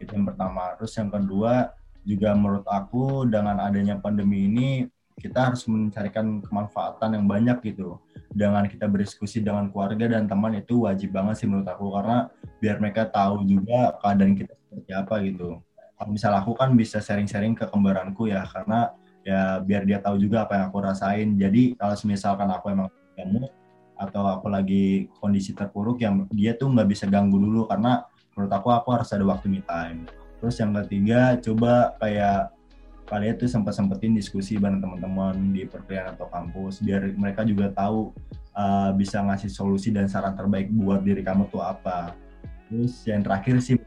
Itu 0.00 0.14
yang 0.16 0.26
pertama. 0.26 0.74
Terus 0.78 0.92
yang 0.96 1.10
kedua 1.12 1.70
juga 2.08 2.32
menurut 2.32 2.64
aku 2.64 3.28
dengan 3.28 3.60
adanya 3.60 4.00
pandemi 4.00 4.48
ini 4.48 4.88
kita 5.20 5.52
harus 5.52 5.68
mencarikan 5.68 6.40
kemanfaatan 6.40 7.20
yang 7.20 7.26
banyak 7.28 7.60
gitu. 7.74 8.00
Dengan 8.32 8.64
kita 8.64 8.88
berdiskusi 8.88 9.44
dengan 9.44 9.68
keluarga 9.68 10.08
dan 10.16 10.24
teman 10.24 10.56
itu 10.56 10.88
wajib 10.88 11.12
banget 11.12 11.44
sih 11.44 11.46
menurut 11.50 11.68
aku 11.68 11.92
karena 11.92 12.32
biar 12.64 12.76
mereka 12.80 13.04
tahu 13.10 13.44
juga 13.44 13.98
keadaan 14.00 14.32
kita 14.38 14.54
seperti 14.56 14.90
apa 14.94 15.14
gitu. 15.26 15.48
Kalau 15.98 16.10
misal 16.14 16.32
aku 16.38 16.54
kan 16.54 16.72
bisa 16.78 17.02
sharing-sharing 17.02 17.58
ke 17.58 17.66
kembaranku 17.66 18.30
ya 18.30 18.46
karena 18.46 18.94
ya 19.26 19.58
biar 19.60 19.82
dia 19.84 19.98
tahu 19.98 20.16
juga 20.22 20.46
apa 20.46 20.56
yang 20.56 20.64
aku 20.70 20.78
rasain. 20.80 21.28
Jadi 21.34 21.74
kalau 21.74 21.98
misalkan 22.06 22.48
aku 22.48 22.66
emang 22.70 22.88
kamu 23.18 23.50
atau 23.98 24.22
aku 24.30 24.46
lagi 24.46 25.10
kondisi 25.18 25.50
terpuruk 25.52 25.98
yang 25.98 26.30
dia 26.30 26.54
tuh 26.54 26.70
nggak 26.70 26.88
bisa 26.88 27.10
ganggu 27.10 27.36
dulu 27.42 27.66
karena 27.66 28.06
menurut 28.38 28.52
aku 28.54 28.70
aku 28.70 28.88
harus 28.94 29.10
ada 29.10 29.26
waktu 29.26 29.50
me 29.50 29.60
time. 29.66 30.06
Terus 30.38 30.56
yang 30.62 30.72
ketiga 30.84 31.34
coba 31.42 31.98
kayak 31.98 32.54
kalian 33.08 33.34
tuh 33.40 33.48
sempat 33.48 33.72
sempetin 33.72 34.12
diskusi 34.12 34.60
bareng 34.60 34.84
teman-teman 34.84 35.34
di 35.50 35.64
perkuliahan 35.64 36.12
atau 36.14 36.28
kampus 36.28 36.84
biar 36.84 37.08
mereka 37.16 37.40
juga 37.42 37.72
tahu 37.72 38.12
uh, 38.52 38.92
bisa 38.92 39.24
ngasih 39.24 39.48
solusi 39.48 39.88
dan 39.88 40.06
saran 40.06 40.36
terbaik 40.36 40.68
buat 40.70 41.02
diri 41.02 41.24
kamu 41.24 41.48
tuh 41.48 41.64
apa. 41.64 42.12
Terus 42.68 43.02
yang 43.08 43.24
terakhir 43.24 43.64
sih 43.64 43.80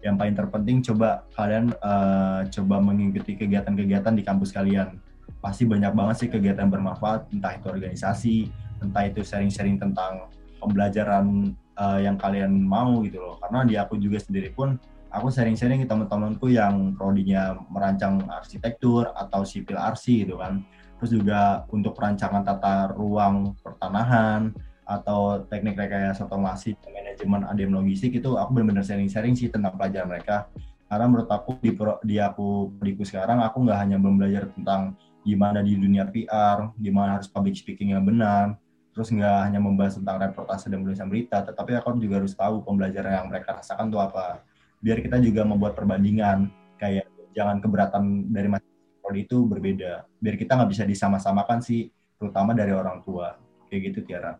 yang 0.00 0.16
paling 0.16 0.32
terpenting 0.32 0.80
coba 0.80 1.28
kalian 1.36 1.76
uh, 1.84 2.44
coba 2.48 2.80
mengikuti 2.80 3.36
kegiatan-kegiatan 3.36 4.16
di 4.16 4.24
kampus 4.24 4.52
kalian. 4.52 4.96
Pasti 5.40 5.64
banyak 5.64 5.92
banget 5.92 6.16
sih 6.24 6.28
kegiatan 6.28 6.68
bermanfaat, 6.68 7.32
entah 7.32 7.56
itu 7.56 7.66
organisasi, 7.68 8.36
entah 8.84 9.08
itu 9.08 9.24
sharing-sharing 9.24 9.80
tentang 9.80 10.28
pembelajaran 10.60 11.56
uh, 11.80 12.00
yang 12.00 12.16
kalian 12.20 12.64
mau 12.64 13.00
gitu 13.04 13.20
loh. 13.20 13.36
Karena 13.40 13.64
di 13.64 13.74
aku 13.76 13.96
juga 13.96 14.20
sendiri 14.20 14.52
pun 14.52 14.76
aku 15.10 15.28
sharing-sharing 15.28 15.82
ke 15.82 15.88
teman-temanku 15.90 16.50
yang 16.50 16.94
prodinya 16.94 17.58
merancang 17.68 18.22
arsitektur 18.30 19.10
atau 19.12 19.42
sipil 19.42 19.76
arsi 19.76 20.24
gitu 20.24 20.38
kan. 20.38 20.62
Terus 20.98 21.10
juga 21.16 21.64
untuk 21.72 21.98
perancangan 21.98 22.46
tata 22.46 22.94
ruang 22.94 23.58
pertanahan 23.58 24.54
atau 24.86 25.46
teknik 25.46 25.78
rekayasa 25.78 26.26
otomasi 26.26 26.74
manajemen 26.90 27.46
ADM 27.46 27.78
logistik 27.78 28.18
itu 28.18 28.34
aku 28.34 28.58
benar-benar 28.58 28.82
sharing-sharing 28.82 29.38
sih 29.38 29.50
tentang 29.50 29.74
pelajaran 29.78 30.10
mereka. 30.10 30.50
Karena 30.90 31.06
menurut 31.06 31.30
aku 31.30 31.54
di, 31.62 31.70
pro, 31.70 32.02
di 32.02 32.18
aku 32.18 32.74
diku 32.82 33.06
sekarang 33.06 33.38
aku 33.46 33.62
nggak 33.62 33.78
hanya 33.78 33.96
belajar 34.02 34.50
tentang 34.50 34.98
gimana 35.22 35.62
di 35.62 35.78
dunia 35.78 36.08
PR, 36.10 36.74
gimana 36.74 37.20
harus 37.20 37.30
public 37.30 37.54
speaking 37.54 37.94
yang 37.94 38.02
benar, 38.02 38.58
terus 38.90 39.14
nggak 39.14 39.38
hanya 39.46 39.62
membahas 39.62 40.02
tentang 40.02 40.18
reportase 40.18 40.66
dan 40.66 40.82
tulisan 40.82 41.06
berita, 41.06 41.46
tetapi 41.46 41.78
aku 41.78 41.94
juga 42.02 42.18
harus 42.18 42.34
tahu 42.34 42.66
pembelajaran 42.66 43.22
yang 43.22 43.26
mereka 43.30 43.62
rasakan 43.62 43.86
itu 43.86 43.98
apa. 44.02 44.42
Biar 44.80 44.98
kita 45.04 45.20
juga 45.20 45.44
membuat 45.44 45.76
perbandingan, 45.76 46.48
kayak 46.80 47.06
jangan 47.36 47.60
keberatan 47.60 48.32
dari 48.32 48.48
masing-masing 48.48 49.20
itu 49.20 49.36
berbeda. 49.44 50.08
Biar 50.18 50.34
kita 50.40 50.56
nggak 50.56 50.70
bisa 50.72 50.84
disama-samakan 50.88 51.60
sih, 51.60 51.92
terutama 52.16 52.56
dari 52.56 52.72
orang 52.72 53.04
tua. 53.04 53.36
Kayak 53.68 53.92
gitu, 53.92 54.08
Tiara. 54.08 54.34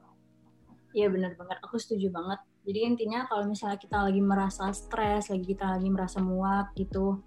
Iya 0.90 1.06
benar 1.06 1.38
banget, 1.38 1.62
aku 1.62 1.78
setuju 1.78 2.10
banget. 2.10 2.42
Jadi 2.66 2.78
intinya 2.82 3.22
kalau 3.30 3.46
misalnya 3.46 3.78
kita 3.78 4.02
lagi 4.02 4.18
merasa 4.18 4.74
stres, 4.74 5.30
lagi 5.30 5.46
kita 5.46 5.78
lagi 5.78 5.86
merasa 5.86 6.18
muak 6.18 6.74
gitu, 6.74 7.22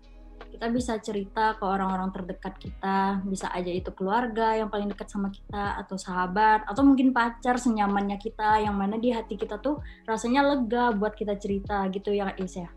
kita 0.51 0.67
bisa 0.69 0.99
cerita 0.99 1.55
ke 1.57 1.63
orang-orang 1.63 2.11
terdekat 2.11 2.59
kita, 2.59 3.23
bisa 3.25 3.49
aja 3.49 3.71
itu 3.71 3.89
keluarga 3.95 4.53
yang 4.53 4.67
paling 4.67 4.91
dekat 4.91 5.09
sama 5.09 5.31
kita, 5.31 5.79
atau 5.79 5.95
sahabat, 5.95 6.67
atau 6.67 6.83
mungkin 6.83 7.15
pacar 7.15 7.55
senyamannya 7.57 8.19
kita, 8.19 8.61
yang 8.61 8.75
mana 8.75 8.99
di 8.99 9.09
hati 9.15 9.39
kita 9.39 9.57
tuh 9.63 9.79
rasanya 10.05 10.43
lega 10.43 10.91
buat 10.93 11.15
kita 11.15 11.39
cerita 11.39 11.87
gitu 11.89 12.13
ya 12.13 12.35
Is 12.37 12.59
ya. 12.59 12.69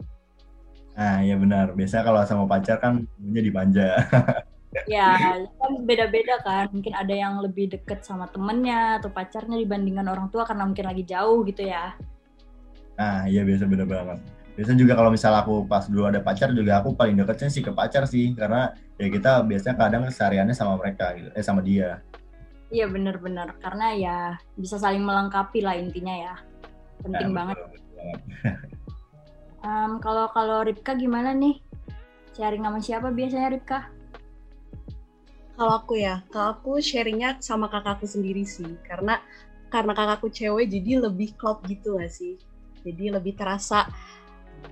Nah 0.96 1.20
ya 1.20 1.36
benar, 1.36 1.76
biasa 1.76 2.00
kalau 2.00 2.24
sama 2.24 2.48
pacar 2.48 2.80
kan 2.80 3.04
jadi 3.20 3.52
dimanja. 3.52 3.88
ya 4.92 5.12
kan 5.60 5.72
beda-beda 5.84 6.40
kan. 6.40 6.72
Mungkin 6.72 6.96
ada 6.96 7.12
yang 7.12 7.44
lebih 7.44 7.76
deket 7.76 8.00
sama 8.00 8.32
temennya 8.32 8.96
atau 8.96 9.12
pacarnya 9.12 9.60
dibandingkan 9.60 10.08
orang 10.08 10.32
tua 10.32 10.48
karena 10.48 10.64
mungkin 10.64 10.88
lagi 10.88 11.04
jauh 11.04 11.44
gitu 11.44 11.68
ya. 11.68 11.92
Nah 12.96 13.28
iya 13.28 13.44
biasa 13.44 13.68
beda 13.68 13.84
banget. 13.84 14.18
Biasa 14.56 14.72
juga 14.72 14.96
kalau 14.96 15.12
misal 15.12 15.36
aku 15.36 15.68
pas 15.68 15.84
dulu 15.84 16.08
ada 16.08 16.24
pacar 16.24 16.48
juga 16.56 16.80
aku 16.80 16.96
paling 16.96 17.12
deketnya 17.20 17.52
sih 17.52 17.60
ke 17.60 17.76
pacar 17.76 18.08
sih. 18.08 18.32
Karena 18.32 18.72
ya 18.96 19.12
kita 19.12 19.44
biasanya 19.44 19.76
kadang 19.76 20.02
kesehariannya 20.08 20.56
sama 20.56 20.80
mereka 20.80 21.12
gitu 21.12 21.28
eh 21.36 21.44
sama 21.44 21.60
dia. 21.60 22.00
Iya 22.72 22.88
bener-bener 22.88 23.52
karena 23.60 23.86
ya 23.92 24.16
bisa 24.56 24.80
saling 24.80 25.04
melengkapi 25.04 25.60
lah 25.60 25.76
intinya 25.76 26.16
ya. 26.16 26.34
Penting 27.04 27.30
ya, 27.30 27.36
banget 27.36 27.56
um, 29.66 29.98
kalau 29.98 30.30
kalau 30.30 30.62
Ripka 30.62 30.94
gimana 30.94 31.34
nih? 31.34 31.58
Sharing 32.38 32.62
sama 32.62 32.78
siapa 32.78 33.10
biasanya 33.10 33.50
Ripka? 33.50 33.90
Kalau 35.56 35.72
aku 35.82 35.98
ya 35.98 36.22
kalau 36.30 36.54
aku 36.54 36.78
sharingnya 36.78 37.40
sama 37.42 37.66
kakakku 37.66 38.06
sendiri 38.06 38.46
sih. 38.46 38.78
Karena 38.86 39.18
karena 39.72 39.92
kakakku 39.96 40.30
cewek 40.30 40.70
jadi 40.70 41.10
lebih 41.10 41.34
klop 41.34 41.66
gitu 41.66 41.98
gak 41.98 42.12
sih? 42.14 42.38
Jadi 42.86 43.10
lebih 43.10 43.34
terasa 43.34 43.90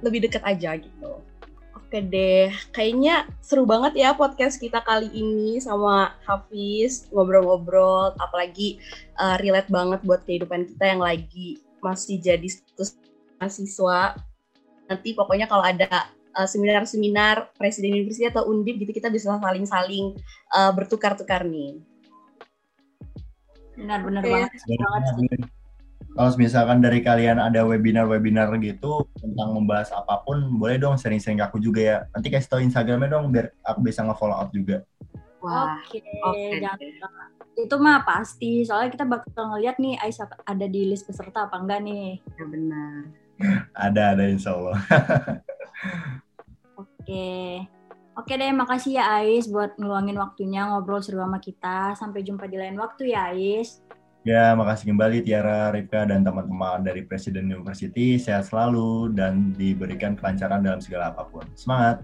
lebih 0.05 0.29
deket 0.29 0.45
aja 0.47 0.79
gitu. 0.79 1.25
Oke 1.75 1.99
deh, 2.03 2.51
kayaknya 2.75 3.27
seru 3.39 3.63
banget 3.67 4.03
ya 4.03 4.19
podcast 4.19 4.59
kita 4.59 4.83
kali 4.83 5.11
ini 5.15 5.63
sama 5.63 6.19
Hafiz 6.27 7.07
ngobrol-ngobrol, 7.15 8.19
apalagi 8.19 8.83
uh, 9.15 9.39
relate 9.39 9.71
banget 9.71 10.03
buat 10.03 10.27
kehidupan 10.27 10.75
kita 10.75 10.85
yang 10.91 11.03
lagi 11.03 11.63
masih 11.79 12.19
jadi 12.19 12.49
status 12.51 12.99
mahasiswa. 13.39 14.19
Nanti 14.91 15.17
pokoknya 15.17 15.49
kalau 15.49 15.65
ada 15.65 15.89
uh, 16.37 16.49
seminar-seminar 16.49 17.55
presiden 17.57 17.97
universitas 17.97 18.37
atau 18.37 18.51
undip 18.51 18.77
gitu 18.81 18.93
kita 18.93 19.09
bisa 19.09 19.37
saling-saling 19.39 20.17
uh, 20.53 20.71
bertukar-tukar 20.75 21.45
nih. 21.47 21.81
Benar-benar 23.75 24.23
banget. 24.23 24.51
banget 24.55 25.51
kalau 26.15 26.31
misalkan 26.39 26.79
dari 26.79 27.03
kalian 27.03 27.43
ada 27.43 27.67
webinar-webinar 27.67 28.47
gitu 28.63 29.03
tentang 29.19 29.51
membahas 29.51 29.91
apa 29.91 30.23
pun, 30.23 30.47
boleh 30.63 30.79
dong 30.79 30.95
sering-sering 30.95 31.43
aku 31.43 31.59
juga 31.59 31.81
ya. 31.83 31.99
Nanti 32.15 32.31
kasih 32.31 32.49
tau 32.55 32.63
Instagramnya 32.63 33.11
dong 33.11 33.35
biar 33.35 33.51
aku 33.67 33.83
bisa 33.83 34.07
nge-follow 34.07 34.39
up 34.39 34.55
juga. 34.55 34.87
Oke, 35.43 36.01
okay. 36.23 36.63
jangan 36.63 36.79
itu 37.59 37.77
mah 37.83 38.07
pasti. 38.07 38.63
Soalnya 38.63 38.95
kita 38.95 39.05
bakal 39.11 39.59
ngeliat 39.59 39.77
nih 39.83 39.99
Ais 39.99 40.23
ada 40.23 40.67
di 40.71 40.87
list 40.87 41.11
peserta 41.11 41.51
apa 41.51 41.59
enggak 41.59 41.83
nih. 41.83 42.23
Ya 42.39 42.45
benar. 42.47 43.24
Ada, 43.75 44.15
ada 44.15 44.25
insya 44.29 44.55
Allah. 44.55 44.79
Oke. 46.79 47.65
Oke 48.15 48.39
deh, 48.39 48.55
makasih 48.55 49.03
ya 49.03 49.19
Ais 49.19 49.51
buat 49.51 49.75
ngeluangin 49.75 50.15
waktunya 50.15 50.71
ngobrol 50.71 51.03
seru 51.03 51.19
sama 51.19 51.43
kita. 51.43 51.99
Sampai 51.99 52.23
jumpa 52.23 52.47
di 52.47 52.57
lain 52.57 52.79
waktu 52.79 53.11
ya 53.11 53.35
Ais. 53.35 53.83
Ya, 54.25 54.57
makasih 54.57 54.89
kembali 54.89 55.21
Tiara, 55.21 55.69
Ripka, 55.69 56.09
dan 56.09 56.25
teman-teman 56.25 56.81
dari 56.81 57.05
Presiden 57.05 57.53
University. 57.53 58.17
Sehat 58.17 58.49
selalu 58.49 59.13
dan 59.13 59.53
diberikan 59.53 60.17
kelancaran 60.17 60.65
dalam 60.65 60.81
segala 60.81 61.13
apa 61.13 61.29
pun. 61.29 61.45
Semangat! 61.53 62.01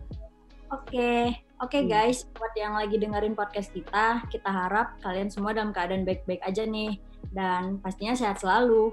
Oke, 0.69 1.33
oke 1.65 1.81
okay 1.81 1.83
guys, 1.89 2.29
buat 2.37 2.53
yang 2.61 2.77
lagi 2.77 3.01
dengerin 3.01 3.33
podcast 3.33 3.73
kita, 3.73 4.21
kita 4.29 4.51
harap 4.53 5.01
kalian 5.01 5.33
semua 5.33 5.57
dalam 5.57 5.73
keadaan 5.73 6.05
baik-baik 6.05 6.45
aja 6.45 6.69
nih. 6.69 7.01
Dan 7.33 7.81
pastinya 7.81 8.13
sehat 8.13 8.45
selalu. 8.45 8.93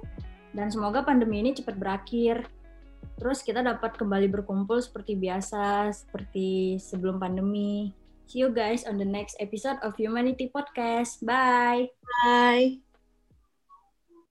Dan 0.55 0.71
semoga 0.71 1.03
pandemi 1.03 1.43
ini 1.43 1.51
cepat 1.55 1.75
berakhir. 1.75 2.47
Terus 3.17 3.41
kita 3.41 3.65
dapat 3.65 3.97
kembali 3.97 4.29
berkumpul 4.29 4.77
seperti 4.77 5.17
biasa, 5.17 5.89
seperti 5.89 6.77
sebelum 6.77 7.17
pandemi. 7.17 7.91
See 8.27 8.43
you 8.43 8.51
guys 8.51 8.83
on 8.83 8.99
the 8.99 9.07
next 9.07 9.39
episode 9.39 9.79
of 9.81 9.95
Humanity 9.95 10.51
Podcast. 10.51 11.23
Bye! 11.23 11.89
Bye! 12.21 12.86